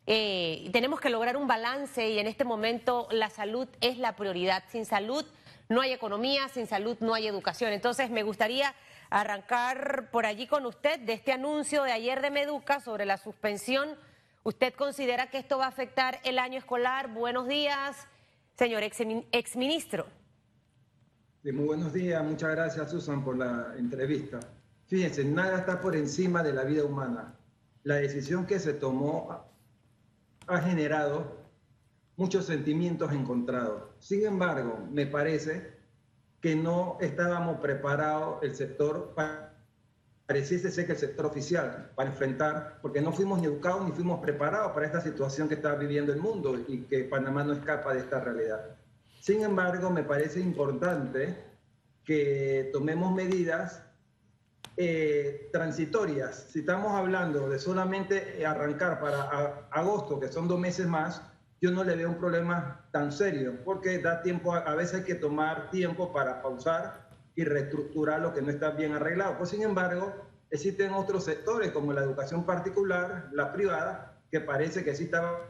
Eh, 0.06 0.70
tenemos 0.72 1.00
que 1.00 1.10
lograr 1.10 1.36
un 1.36 1.48
balance 1.48 2.08
y 2.08 2.20
en 2.20 2.28
este 2.28 2.44
momento 2.44 3.08
la 3.10 3.30
salud 3.30 3.66
es 3.80 3.98
la 3.98 4.14
prioridad. 4.14 4.62
Sin 4.68 4.86
salud 4.86 5.26
no 5.68 5.80
hay 5.80 5.90
economía, 5.90 6.48
sin 6.50 6.68
salud 6.68 6.96
no 7.00 7.14
hay 7.14 7.26
educación. 7.26 7.72
Entonces 7.72 8.10
me 8.10 8.22
gustaría 8.22 8.76
arrancar 9.14 10.10
por 10.10 10.26
allí 10.26 10.48
con 10.48 10.66
usted 10.66 10.98
de 10.98 11.12
este 11.12 11.30
anuncio 11.30 11.84
de 11.84 11.92
ayer 11.92 12.20
de 12.20 12.32
Meduca 12.32 12.80
sobre 12.80 13.06
la 13.06 13.16
suspensión. 13.16 13.90
¿Usted 14.42 14.74
considera 14.74 15.30
que 15.30 15.38
esto 15.38 15.56
va 15.56 15.66
a 15.66 15.68
afectar 15.68 16.18
el 16.24 16.36
año 16.36 16.58
escolar? 16.58 17.14
Buenos 17.14 17.46
días, 17.46 17.96
señor 18.58 18.82
exministro. 18.82 20.06
muy 21.44 21.64
buenos 21.64 21.92
días, 21.92 22.24
muchas 22.24 22.50
gracias 22.50 22.90
Susan 22.90 23.22
por 23.22 23.38
la 23.38 23.74
entrevista. 23.78 24.40
Fíjense, 24.88 25.24
nada 25.24 25.60
está 25.60 25.80
por 25.80 25.94
encima 25.94 26.42
de 26.42 26.52
la 26.52 26.64
vida 26.64 26.84
humana. 26.84 27.36
La 27.84 27.96
decisión 27.96 28.46
que 28.46 28.58
se 28.58 28.74
tomó 28.74 29.46
ha 30.48 30.58
generado 30.58 31.36
muchos 32.16 32.46
sentimientos 32.46 33.12
encontrados. 33.12 33.84
Sin 34.00 34.26
embargo, 34.26 34.88
me 34.90 35.06
parece 35.06 35.73
que 36.44 36.54
no 36.54 36.98
estábamos 37.00 37.58
preparados 37.58 38.42
el 38.42 38.54
sector 38.54 39.14
para, 39.14 39.54
pareciese 40.26 40.70
ser 40.70 40.84
que 40.84 40.92
el 40.92 40.98
sector 40.98 41.24
oficial 41.24 41.90
para 41.94 42.10
enfrentar, 42.10 42.80
porque 42.82 43.00
no 43.00 43.12
fuimos 43.12 43.40
ni 43.40 43.46
educados 43.46 43.82
ni 43.86 43.92
fuimos 43.92 44.20
preparados 44.20 44.72
para 44.72 44.84
esta 44.84 45.00
situación 45.00 45.48
que 45.48 45.54
está 45.54 45.74
viviendo 45.74 46.12
el 46.12 46.20
mundo 46.20 46.62
y 46.68 46.82
que 46.82 47.04
Panamá 47.04 47.44
no 47.44 47.54
escapa 47.54 47.94
de 47.94 48.00
esta 48.00 48.20
realidad. 48.20 48.76
Sin 49.22 49.40
embargo, 49.42 49.88
me 49.88 50.02
parece 50.02 50.38
importante 50.38 51.34
que 52.04 52.68
tomemos 52.74 53.14
medidas 53.14 53.82
eh, 54.76 55.48
transitorias. 55.50 56.48
Si 56.50 56.58
estamos 56.58 56.92
hablando 56.92 57.48
de 57.48 57.58
solamente 57.58 58.44
arrancar 58.44 59.00
para 59.00 59.66
agosto, 59.70 60.20
que 60.20 60.30
son 60.30 60.46
dos 60.46 60.60
meses 60.60 60.86
más, 60.86 61.22
yo 61.64 61.70
no 61.70 61.82
le 61.82 61.96
veo 61.96 62.10
un 62.10 62.18
problema 62.18 62.84
tan 62.90 63.10
serio, 63.10 63.54
porque 63.64 63.98
da 63.98 64.20
tiempo, 64.20 64.52
a, 64.52 64.74
veces 64.74 64.96
hay 64.96 65.04
que 65.04 65.14
tomar 65.14 65.70
tiempo 65.70 66.12
para 66.12 66.42
pausar 66.42 67.08
y 67.34 67.42
reestructurar 67.42 68.20
lo 68.20 68.34
que 68.34 68.42
no 68.42 68.50
está 68.50 68.72
bien 68.72 68.92
arreglado. 68.92 69.38
Pues 69.38 69.48
sin 69.48 69.62
embargo, 69.62 70.12
existen 70.50 70.92
otros 70.92 71.24
sectores 71.24 71.72
como 71.72 71.94
la 71.94 72.02
educación 72.02 72.44
particular, 72.44 73.30
la 73.32 73.50
privada, 73.54 74.12
que 74.30 74.40
parece 74.40 74.84
que 74.84 74.94
sí 74.94 75.04
estaba 75.04 75.40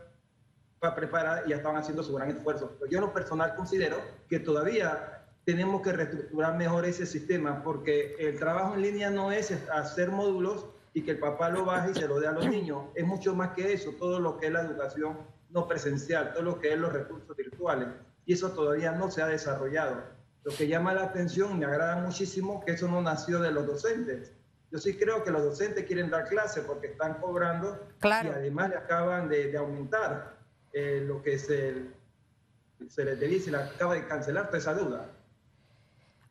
preparada 0.95 1.43
y 1.47 1.51
ya 1.51 1.57
estaban 1.57 1.79
haciendo 1.79 2.05
su 2.05 2.15
gran 2.15 2.31
esfuerzo. 2.31 2.79
yo 2.89 2.99
en 2.99 3.07
lo 3.07 3.13
personal 3.13 3.57
considero 3.57 3.97
que 4.29 4.39
todavía 4.39 5.25
tenemos 5.45 5.83
que 5.83 5.95
reestructurar 5.95 6.57
mejor 6.57 6.85
ese 6.85 7.07
sistema, 7.07 7.65
porque 7.65 8.15
el 8.21 8.39
trabajo 8.39 8.75
en 8.77 8.83
línea 8.83 9.11
no 9.11 9.33
es 9.33 9.51
hacer 9.73 10.13
módulos 10.13 10.67
y 10.93 11.03
que 11.03 11.11
el 11.11 11.19
papá 11.19 11.49
lo 11.49 11.65
baje 11.65 11.91
y 11.91 11.95
se 11.95 12.07
lo 12.07 12.21
dé 12.21 12.29
a 12.29 12.33
los 12.33 12.49
niños. 12.49 12.85
Es 12.95 13.05
mucho 13.05 13.35
más 13.35 13.51
que 13.55 13.73
eso, 13.73 13.91
todo 13.99 14.21
lo 14.21 14.39
que 14.39 14.47
es 14.47 14.53
la 14.53 14.61
educación 14.61 15.34
no 15.55 15.69
presencial, 15.69 16.33
todo 16.33 16.43
lo 16.43 16.61
que 16.61 16.73
es 16.73 16.79
los 16.79 16.93
recursos 16.93 17.35
virtuales. 17.37 17.89
Y 18.27 18.35
eso 18.35 18.51
todavía 18.51 18.93
no 18.93 19.11
se 19.11 19.23
ha 19.23 19.27
desarrollado. 19.27 20.03
Lo 20.43 20.53
que 20.53 20.67
llama 20.67 20.93
la 20.93 21.05
atención, 21.05 21.59
me 21.59 21.65
agrada 21.65 21.97
muchísimo, 21.97 22.63
que 22.65 22.73
eso 22.73 22.89
no 22.89 23.01
nació 23.01 23.39
de 23.41 23.53
los 23.53 23.67
docentes. 23.67 24.33
Yo 24.71 24.79
sí 24.79 24.97
creo 24.97 25.23
que 25.23 25.31
los 25.31 25.45
docentes 25.45 25.85
quieren 25.85 26.11
dar 26.11 26.29
clase 26.29 26.63
porque 26.63 26.89
están 26.89 27.15
cobrando 27.15 27.87
y 28.03 28.07
además 28.09 28.71
le 28.71 28.77
acaban 28.77 29.29
de, 29.29 29.57
aumentar 29.57 30.35
eh, 30.73 31.03
lo 31.07 31.23
que 31.23 31.39
se, 31.39 31.87
se 32.89 33.05
les 33.05 33.21
dice, 33.21 33.53
le 33.53 33.59
acaba 33.59 33.95
de 33.95 34.07
cancelar 34.07 34.47
toda 34.47 34.59
esa 34.59 34.75
deuda. 34.75 35.07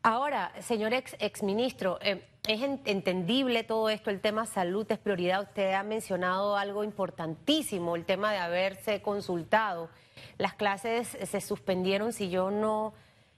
Ahora, 0.01 0.51
señor 0.61 0.93
ex, 0.93 1.15
exministro, 1.19 1.97
eh, 2.01 2.27
es 2.47 2.61
entendible 2.61 3.63
todo 3.63 3.89
esto, 3.89 4.09
el 4.09 4.19
tema 4.19 4.45
salud 4.45 4.85
es 4.91 4.97
prioridad. 4.97 5.43
Usted 5.43 5.73
ha 5.73 5.83
mencionado 5.83 6.57
algo 6.57 6.83
importantísimo, 6.83 7.95
el 7.95 8.03
tema 8.03 8.33
de 8.33 8.37
haberse 8.37 9.01
consultado. 9.01 9.89
Las 10.37 10.53
clases 10.53 11.17
se 11.23 11.41
suspendieron, 11.41 12.11
si 12.11 12.29
yo 12.29 12.51
no 12.51 12.93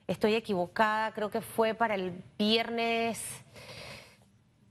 estoy 0.08 0.34
equivocada, 0.34 1.14
creo 1.14 1.30
que 1.30 1.42
fue 1.42 1.76
para 1.76 1.94
el 1.94 2.24
viernes 2.40 3.24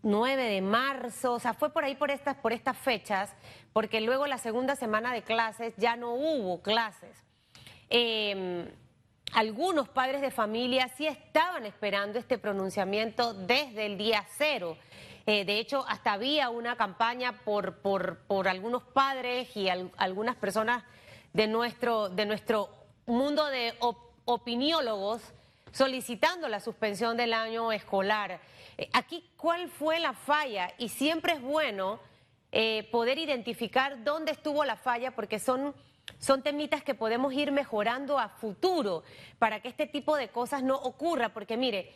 9 0.02 0.42
de 0.42 0.60
marzo, 0.60 1.34
o 1.34 1.38
sea, 1.38 1.54
fue 1.54 1.70
por 1.70 1.84
ahí 1.84 1.94
por 1.94 2.10
estas, 2.10 2.36
por 2.36 2.52
estas 2.52 2.76
fechas, 2.76 3.32
porque 3.72 4.00
luego 4.00 4.26
la 4.26 4.38
segunda 4.38 4.74
semana 4.74 5.12
de 5.12 5.22
clases 5.22 5.74
ya 5.76 5.94
no 5.94 6.12
hubo 6.12 6.60
clases. 6.60 7.16
Eh, 7.88 8.68
algunos 9.34 9.88
padres 9.88 10.20
de 10.20 10.30
familia 10.30 10.88
sí 10.96 11.06
estaban 11.06 11.66
esperando 11.66 12.18
este 12.18 12.38
pronunciamiento 12.38 13.34
desde 13.34 13.86
el 13.86 13.98
día 13.98 14.24
cero. 14.38 14.76
Eh, 15.26 15.44
de 15.44 15.58
hecho, 15.58 15.84
hasta 15.88 16.12
había 16.12 16.50
una 16.50 16.76
campaña 16.76 17.40
por, 17.44 17.78
por, 17.78 18.18
por 18.26 18.46
algunos 18.46 18.84
padres 18.84 19.56
y 19.56 19.68
algunas 19.68 20.36
personas 20.36 20.84
de 21.32 21.48
nuestro, 21.48 22.10
de 22.10 22.26
nuestro 22.26 22.68
mundo 23.06 23.46
de 23.46 23.74
opiniólogos 24.24 25.20
solicitando 25.72 26.48
la 26.48 26.60
suspensión 26.60 27.16
del 27.16 27.32
año 27.34 27.72
escolar. 27.72 28.40
Eh, 28.78 28.88
aquí, 28.92 29.28
¿cuál 29.36 29.68
fue 29.68 29.98
la 29.98 30.12
falla? 30.12 30.72
Y 30.78 30.90
siempre 30.90 31.32
es 31.32 31.42
bueno 31.42 31.98
eh, 32.52 32.88
poder 32.92 33.18
identificar 33.18 34.04
dónde 34.04 34.30
estuvo 34.30 34.64
la 34.64 34.76
falla 34.76 35.10
porque 35.10 35.40
son 35.40 35.74
son 36.18 36.42
temitas 36.42 36.82
que 36.82 36.94
podemos 36.94 37.32
ir 37.34 37.52
mejorando 37.52 38.18
a 38.18 38.28
futuro 38.28 39.02
para 39.38 39.60
que 39.60 39.68
este 39.68 39.86
tipo 39.86 40.16
de 40.16 40.28
cosas 40.28 40.62
no 40.62 40.76
ocurra, 40.76 41.30
porque 41.30 41.56
mire, 41.56 41.92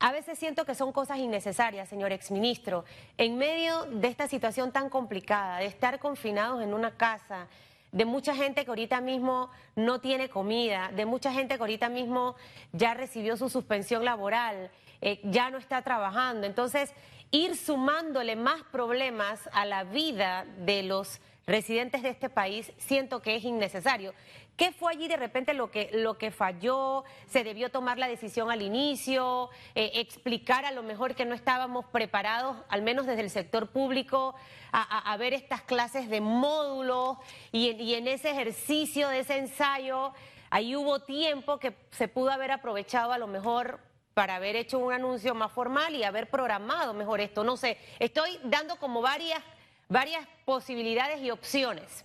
a 0.00 0.12
veces 0.12 0.38
siento 0.38 0.64
que 0.64 0.74
son 0.74 0.92
cosas 0.92 1.18
innecesarias, 1.18 1.88
señor 1.88 2.12
exministro. 2.12 2.84
En 3.16 3.36
medio 3.36 3.84
de 3.86 4.08
esta 4.08 4.28
situación 4.28 4.70
tan 4.70 4.88
complicada, 4.88 5.58
de 5.58 5.66
estar 5.66 5.98
confinados 5.98 6.62
en 6.62 6.72
una 6.72 6.92
casa, 6.96 7.48
de 7.90 8.04
mucha 8.04 8.34
gente 8.34 8.64
que 8.64 8.70
ahorita 8.70 9.00
mismo 9.00 9.50
no 9.74 10.00
tiene 10.00 10.28
comida, 10.28 10.90
de 10.94 11.06
mucha 11.06 11.32
gente 11.32 11.56
que 11.56 11.60
ahorita 11.60 11.88
mismo 11.88 12.36
ya 12.72 12.94
recibió 12.94 13.36
su 13.36 13.48
suspensión 13.48 14.04
laboral, 14.04 14.70
eh, 15.00 15.20
ya 15.24 15.50
no 15.50 15.58
está 15.58 15.82
trabajando. 15.82 16.46
Entonces, 16.46 16.92
ir 17.30 17.56
sumándole 17.56 18.36
más 18.36 18.62
problemas 18.70 19.48
a 19.52 19.64
la 19.64 19.84
vida 19.84 20.44
de 20.58 20.82
los 20.82 21.20
residentes 21.48 22.02
de 22.02 22.10
este 22.10 22.28
país, 22.28 22.70
siento 22.76 23.22
que 23.22 23.34
es 23.34 23.42
innecesario. 23.42 24.14
¿Qué 24.56 24.70
fue 24.70 24.92
allí 24.92 25.08
de 25.08 25.16
repente 25.16 25.54
lo 25.54 25.70
que, 25.70 25.88
lo 25.94 26.18
que 26.18 26.30
falló? 26.30 27.04
¿Se 27.26 27.42
debió 27.42 27.70
tomar 27.70 27.96
la 27.96 28.06
decisión 28.06 28.50
al 28.50 28.60
inicio? 28.60 29.48
Eh, 29.74 29.92
¿Explicar 29.94 30.66
a 30.66 30.72
lo 30.72 30.82
mejor 30.82 31.14
que 31.14 31.24
no 31.24 31.34
estábamos 31.34 31.86
preparados, 31.86 32.56
al 32.68 32.82
menos 32.82 33.06
desde 33.06 33.22
el 33.22 33.30
sector 33.30 33.70
público, 33.70 34.34
a, 34.72 35.16
ver 35.16 35.32
estas 35.32 35.62
clases 35.62 36.10
de 36.10 36.20
módulos 36.20 37.16
y, 37.50 37.70
y 37.70 37.94
en 37.94 38.08
ese 38.08 38.30
ejercicio 38.30 39.08
de 39.08 39.20
ese 39.20 39.38
ensayo? 39.38 40.12
Ahí 40.50 40.76
hubo 40.76 41.00
tiempo 41.00 41.58
que 41.58 41.74
se 41.90 42.08
pudo 42.08 42.30
haber 42.30 42.50
aprovechado 42.50 43.12
a 43.12 43.18
lo 43.18 43.26
mejor 43.26 43.80
para 44.12 44.36
haber 44.36 44.56
hecho 44.56 44.78
un 44.80 44.92
anuncio 44.92 45.34
más 45.34 45.52
formal 45.52 45.94
y 45.94 46.02
haber 46.02 46.28
programado 46.28 46.92
mejor 46.92 47.20
esto. 47.20 47.42
No 47.42 47.56
sé, 47.56 47.78
estoy 48.00 48.38
dando 48.44 48.76
como 48.76 49.00
varias 49.00 49.42
varias 49.88 50.26
posibilidades 50.44 51.20
y 51.20 51.30
opciones. 51.30 52.04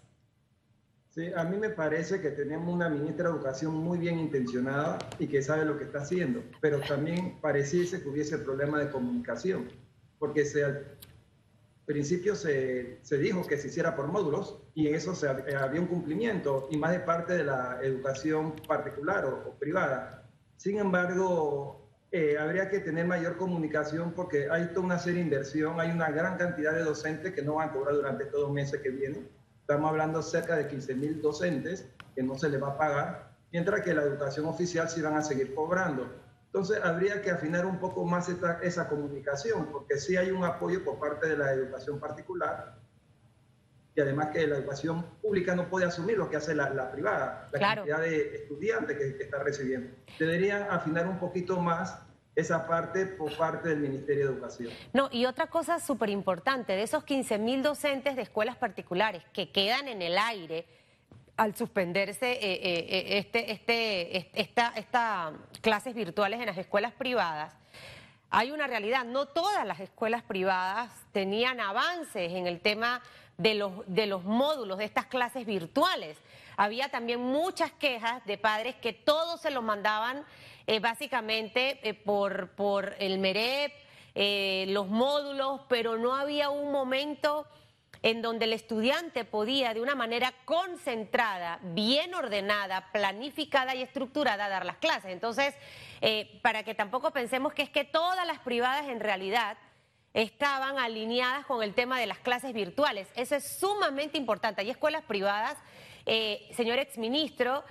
Sí, 1.09 1.31
a 1.35 1.43
mí 1.43 1.57
me 1.57 1.69
parece 1.69 2.19
que 2.21 2.31
tenemos 2.31 2.73
una 2.73 2.89
ministra 2.89 3.29
de 3.29 3.35
Educación 3.35 3.75
muy 3.75 3.99
bien 3.99 4.17
intencionada 4.17 4.97
y 5.19 5.27
que 5.27 5.43
sabe 5.43 5.63
lo 5.63 5.77
que 5.77 5.83
está 5.83 5.99
haciendo, 5.99 6.43
pero 6.59 6.79
también 6.81 7.39
pareciese 7.39 8.01
que 8.01 8.09
hubiese 8.09 8.39
problema 8.39 8.79
de 8.79 8.89
comunicación, 8.89 9.69
porque 10.17 10.43
al 10.65 10.97
principio 11.85 12.35
se, 12.35 12.97
se, 13.03 13.17
dijo 13.19 13.45
que 13.45 13.57
se 13.57 13.67
hiciera 13.67 13.95
por 13.95 14.07
módulos 14.07 14.57
y 14.73 14.87
en 14.87 14.95
eso 14.95 15.13
se, 15.13 15.27
había 15.27 15.81
un 15.81 15.87
cumplimiento 15.87 16.67
y 16.71 16.77
más 16.77 16.93
de 16.93 17.01
parte 17.01 17.33
de 17.33 17.43
la 17.43 17.77
educación 17.83 18.55
particular 18.67 19.25
o 19.25 19.53
privada. 19.59 20.27
Sin 20.57 20.79
embargo, 20.79 21.82
eh, 22.15 22.37
habría 22.37 22.69
que 22.69 22.79
tener 22.79 23.07
mayor 23.07 23.37
comunicación 23.37 24.11
porque 24.11 24.47
hay 24.47 24.67
toda 24.67 24.81
una 24.81 24.99
serie 24.99 25.17
de 25.17 25.25
inversión, 25.25 25.79
hay 25.79 25.89
una 25.89 26.11
gran 26.11 26.37
cantidad 26.37 26.71
de 26.71 26.83
docentes 26.83 27.33
que 27.33 27.41
no 27.41 27.55
van 27.55 27.69
a 27.69 27.71
cobrar 27.71 27.95
durante 27.95 28.25
todos 28.25 28.43
los 28.43 28.51
meses 28.51 28.81
que 28.81 28.91
vienen. 28.91 29.27
Estamos 29.61 29.89
hablando 29.89 30.21
cerca 30.21 30.55
de 30.55 30.67
15 30.67 30.93
mil 30.93 31.19
docentes 31.23 31.89
que 32.15 32.21
no 32.21 32.37
se 32.37 32.49
les 32.49 32.61
va 32.61 32.67
a 32.67 32.77
pagar, 32.77 33.31
mientras 33.51 33.81
que 33.81 33.95
la 33.95 34.03
educación 34.03 34.45
oficial 34.45 34.87
sí 34.91 35.01
van 35.01 35.15
a 35.15 35.23
seguir 35.23 35.55
cobrando. 35.55 36.07
Entonces 36.45 36.79
habría 36.83 37.19
que 37.23 37.31
afinar 37.31 37.65
un 37.65 37.79
poco 37.79 38.05
más 38.05 38.29
esta, 38.29 38.59
esa 38.61 38.87
comunicación, 38.87 39.69
porque 39.71 39.97
sí 39.97 40.15
hay 40.15 40.29
un 40.29 40.43
apoyo 40.43 40.83
por 40.83 40.99
parte 40.99 41.29
de 41.29 41.35
la 41.35 41.51
educación 41.51 41.99
particular, 41.99 42.75
y 43.95 44.01
además 44.01 44.29
que 44.33 44.47
la 44.47 44.57
educación 44.57 45.05
pública 45.21 45.55
no 45.55 45.69
puede 45.69 45.85
asumir 45.85 46.17
lo 46.17 46.29
que 46.29 46.37
hace 46.37 46.55
la, 46.55 46.91
privada, 46.91 47.49
la 47.51 47.59
cantidad 47.59 47.99
de 47.99 48.35
estudiantes 48.35 48.97
que, 48.97 49.15
que, 49.17 49.23
está 49.23 49.39
recibiendo. 49.43 49.95
Deberían 50.17 50.63
afinar 50.69 51.07
un 51.07 51.19
poquito 51.19 51.59
más 51.59 51.99
esa 52.35 52.67
parte 52.67 53.05
por 53.05 53.35
parte 53.37 53.69
del 53.69 53.79
Ministerio 53.79 54.27
de 54.27 54.33
Educación. 54.33 54.71
No, 54.93 55.09
y 55.11 55.25
otra 55.25 55.47
cosa 55.47 55.79
súper 55.79 56.09
importante, 56.09 56.73
de 56.73 56.83
esos 56.83 57.03
15 57.03 57.37
mil 57.37 57.61
docentes 57.61 58.15
de 58.15 58.23
escuelas 58.23 58.55
particulares 58.55 59.23
que 59.33 59.51
quedan 59.51 59.87
en 59.87 60.01
el 60.01 60.17
aire 60.17 60.65
al 61.37 61.55
suspenderse 61.55 62.31
eh, 62.31 62.39
eh, 62.41 62.85
eh, 62.89 63.17
este, 63.17 63.51
este, 63.51 64.29
esta, 64.39 64.73
esta 64.75 65.33
clases 65.61 65.95
virtuales 65.95 66.39
en 66.39 66.45
las 66.45 66.57
escuelas 66.57 66.93
privadas, 66.93 67.53
hay 68.29 68.51
una 68.51 68.65
realidad, 68.65 69.05
no 69.05 69.27
todas 69.27 69.65
las 69.65 69.79
escuelas 69.79 70.23
privadas 70.23 70.91
tenían 71.11 71.59
avances 71.59 72.31
en 72.31 72.47
el 72.47 72.61
tema 72.61 73.01
de 73.37 73.55
los, 73.55 73.71
de 73.87 74.05
los 74.05 74.23
módulos 74.23 74.77
de 74.77 74.85
estas 74.85 75.05
clases 75.05 75.45
virtuales. 75.45 76.17
Había 76.57 76.89
también 76.89 77.19
muchas 77.19 77.71
quejas 77.71 78.23
de 78.25 78.37
padres 78.37 78.75
que 78.75 78.93
todos 78.93 79.41
se 79.41 79.51
los 79.51 79.63
mandaban 79.63 80.23
eh, 80.67 80.79
básicamente 80.79 81.79
eh, 81.87 81.93
por, 81.93 82.49
por 82.51 82.95
el 82.99 83.19
MEREP, 83.19 83.73
eh, 84.15 84.65
los 84.69 84.87
módulos, 84.87 85.61
pero 85.67 85.97
no 85.97 86.15
había 86.15 86.49
un 86.49 86.71
momento 86.71 87.47
en 88.01 88.21
donde 88.21 88.45
el 88.45 88.53
estudiante 88.53 89.25
podía 89.25 89.73
de 89.73 89.81
una 89.81 89.95
manera 89.95 90.33
concentrada, 90.45 91.59
bien 91.61 92.13
ordenada, 92.13 92.91
planificada 92.91 93.75
y 93.75 93.81
estructurada 93.81 94.49
dar 94.49 94.65
las 94.65 94.77
clases. 94.77 95.11
Entonces, 95.11 95.55
para 96.41 96.63
que 96.63 96.75
tampoco 96.75 97.11
pensemos 97.11 97.53
que 97.53 97.61
es 97.61 97.69
que 97.69 97.85
todas 97.85 98.27
las 98.27 98.39
privadas 98.39 98.89
en 98.89 98.99
realidad 98.99 99.57
estaban 100.13 100.77
alineadas 100.77 101.45
con 101.45 101.63
el 101.63 101.73
tema 101.73 101.99
de 101.99 102.05
las 102.05 102.19
clases 102.19 102.53
virtuales. 102.53 103.07
Eso 103.15 103.35
es 103.35 103.57
sumamente 103.57 104.17
importante. 104.17 104.61
Hay 104.61 104.69
escuelas 104.69 105.03
privadas, 105.03 105.57
señor 106.55 106.79
exministro, 106.79 107.63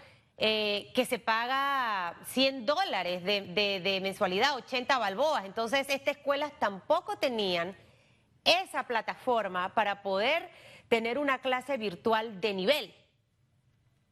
eh, 0.45 0.91
que 0.95 1.05
se 1.05 1.21
paga 1.21 2.17
100 2.25 2.67
dólares 2.67 3.23
de, 3.23 4.01
mensualidad, 4.03 4.57
80 4.57 4.99
balboas. 4.99 5.45
Entonces, 5.45 5.87
estas 5.89 6.17
escuelas 6.17 6.53
tampoco 6.59 7.17
tenían 7.17 7.77
esa 8.45 8.83
plataforma 8.89 9.73
para 9.73 10.03
poder 10.03 10.49
tener 10.89 11.19
una 11.19 11.39
clase 11.41 11.77
virtual 11.77 12.41
de 12.41 12.55
nivel. 12.55 12.95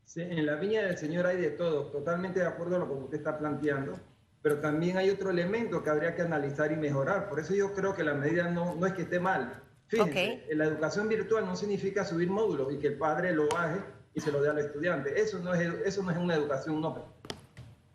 Sí, 0.04 0.20
en 0.20 0.46
la 0.46 0.54
viña 0.54 0.82
del 0.82 0.98
Señor 0.98 1.26
hay 1.26 1.38
de 1.38 1.50
todo, 1.50 1.86
totalmente 1.86 2.38
de 2.38 2.46
acuerdo 2.46 2.76
a 2.76 2.78
lo 2.78 2.86
que 2.86 2.94
usted 2.94 3.18
está 3.18 3.36
planteando, 3.36 3.98
pero 4.42 4.58
también 4.60 4.96
hay 4.96 5.10
otro 5.10 5.30
elemento 5.30 5.82
que 5.82 5.90
habría 5.90 6.14
que 6.14 6.22
analizar 6.22 6.72
y 6.72 6.76
mejorar. 6.76 7.28
Por 7.28 7.40
eso 7.40 7.54
yo 7.54 7.74
creo 7.74 7.94
que 7.94 8.02
la 8.02 8.14
medida 8.14 8.48
no, 8.48 8.74
no 8.74 8.86
es 8.86 8.94
que 8.94 9.02
esté 9.02 9.20
mal. 9.20 9.62
Fíjense, 9.86 10.46
la 10.54 10.64
educación 10.64 11.08
virtual 11.08 11.46
no 11.46 11.56
significa 11.56 12.04
subir 12.04 12.30
módulos 12.30 12.72
y 12.72 12.78
que 12.78 12.88
el 12.88 12.98
padre 12.98 13.32
lo 13.32 13.48
baje 13.48 13.80
y 14.14 14.20
se 14.20 14.30
lo 14.30 14.40
dé 14.40 14.48
al 14.48 14.58
estudiante. 14.58 15.20
Eso 15.20 15.40
no 15.40 15.52
es, 15.52 15.68
eso 15.84 16.02
no 16.02 16.10
es 16.10 16.16
una 16.16 16.36
educación 16.36 16.80
no 16.80 17.12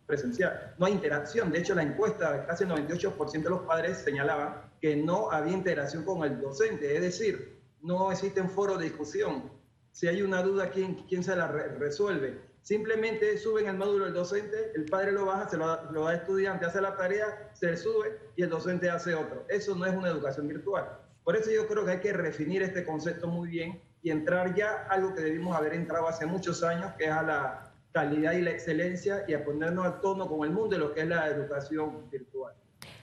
presencial. 0.06 0.74
No 0.78 0.86
hay 0.86 0.92
interacción. 0.92 1.50
De 1.50 1.58
hecho, 1.58 1.74
la 1.74 1.82
encuesta, 1.82 2.46
casi 2.46 2.64
el 2.64 2.70
98% 2.70 3.42
de 3.42 3.50
los 3.50 3.62
padres 3.62 3.98
señalaban 3.98 4.62
que 4.80 4.96
no 4.96 5.30
había 5.30 5.52
interacción 5.52 6.04
con 6.04 6.22
el 6.24 6.40
docente. 6.40 6.94
Es 6.94 7.02
decir, 7.02 7.60
no 7.82 8.12
existe 8.12 8.40
un 8.40 8.50
foro 8.50 8.76
de 8.76 8.84
discusión. 8.84 9.50
Si 9.90 10.06
hay 10.06 10.22
una 10.22 10.42
duda, 10.42 10.70
¿quién, 10.70 11.06
quién 11.08 11.24
se 11.24 11.34
la 11.34 11.48
resuelve? 11.48 12.40
Simplemente 12.66 13.38
suben 13.38 13.68
el 13.68 13.76
módulo 13.76 14.06
del 14.06 14.14
docente, 14.14 14.72
el 14.74 14.86
padre 14.86 15.12
lo 15.12 15.24
baja, 15.24 15.48
se 15.48 15.56
lo, 15.56 15.68
da 15.68 16.08
al 16.08 16.16
estudiante, 16.16 16.64
hace 16.64 16.80
la 16.80 16.96
tarea, 16.96 17.48
se 17.52 17.76
sube 17.76 18.18
y 18.34 18.42
el 18.42 18.50
docente 18.50 18.90
hace 18.90 19.14
otro. 19.14 19.44
Eso 19.48 19.76
no 19.76 19.86
es 19.86 19.94
una 19.94 20.08
educación 20.08 20.48
virtual. 20.48 20.98
Por 21.22 21.36
eso 21.36 21.48
yo 21.52 21.68
creo 21.68 21.84
que 21.84 21.92
hay 21.92 22.00
que 22.00 22.12
refinir 22.12 22.64
este 22.64 22.84
concepto 22.84 23.28
muy 23.28 23.50
bien 23.50 23.80
y 24.02 24.10
entrar 24.10 24.52
ya 24.56 24.84
algo 24.90 25.14
que 25.14 25.20
debimos 25.20 25.56
haber 25.56 25.74
entrado 25.74 26.08
hace 26.08 26.26
muchos 26.26 26.64
años, 26.64 26.92
que 26.98 27.04
es 27.04 27.12
a 27.12 27.22
la 27.22 27.72
calidad 27.92 28.32
y 28.32 28.42
la 28.42 28.50
excelencia 28.50 29.24
y 29.28 29.34
a 29.34 29.44
ponernos 29.44 29.86
al 29.86 30.00
tono 30.00 30.26
con 30.26 30.44
el 30.44 30.52
mundo 30.52 30.74
de 30.74 30.78
lo 30.78 30.92
que 30.92 31.02
es 31.02 31.06
la 31.06 31.28
educación 31.28 32.10
virtual. 32.10 32.52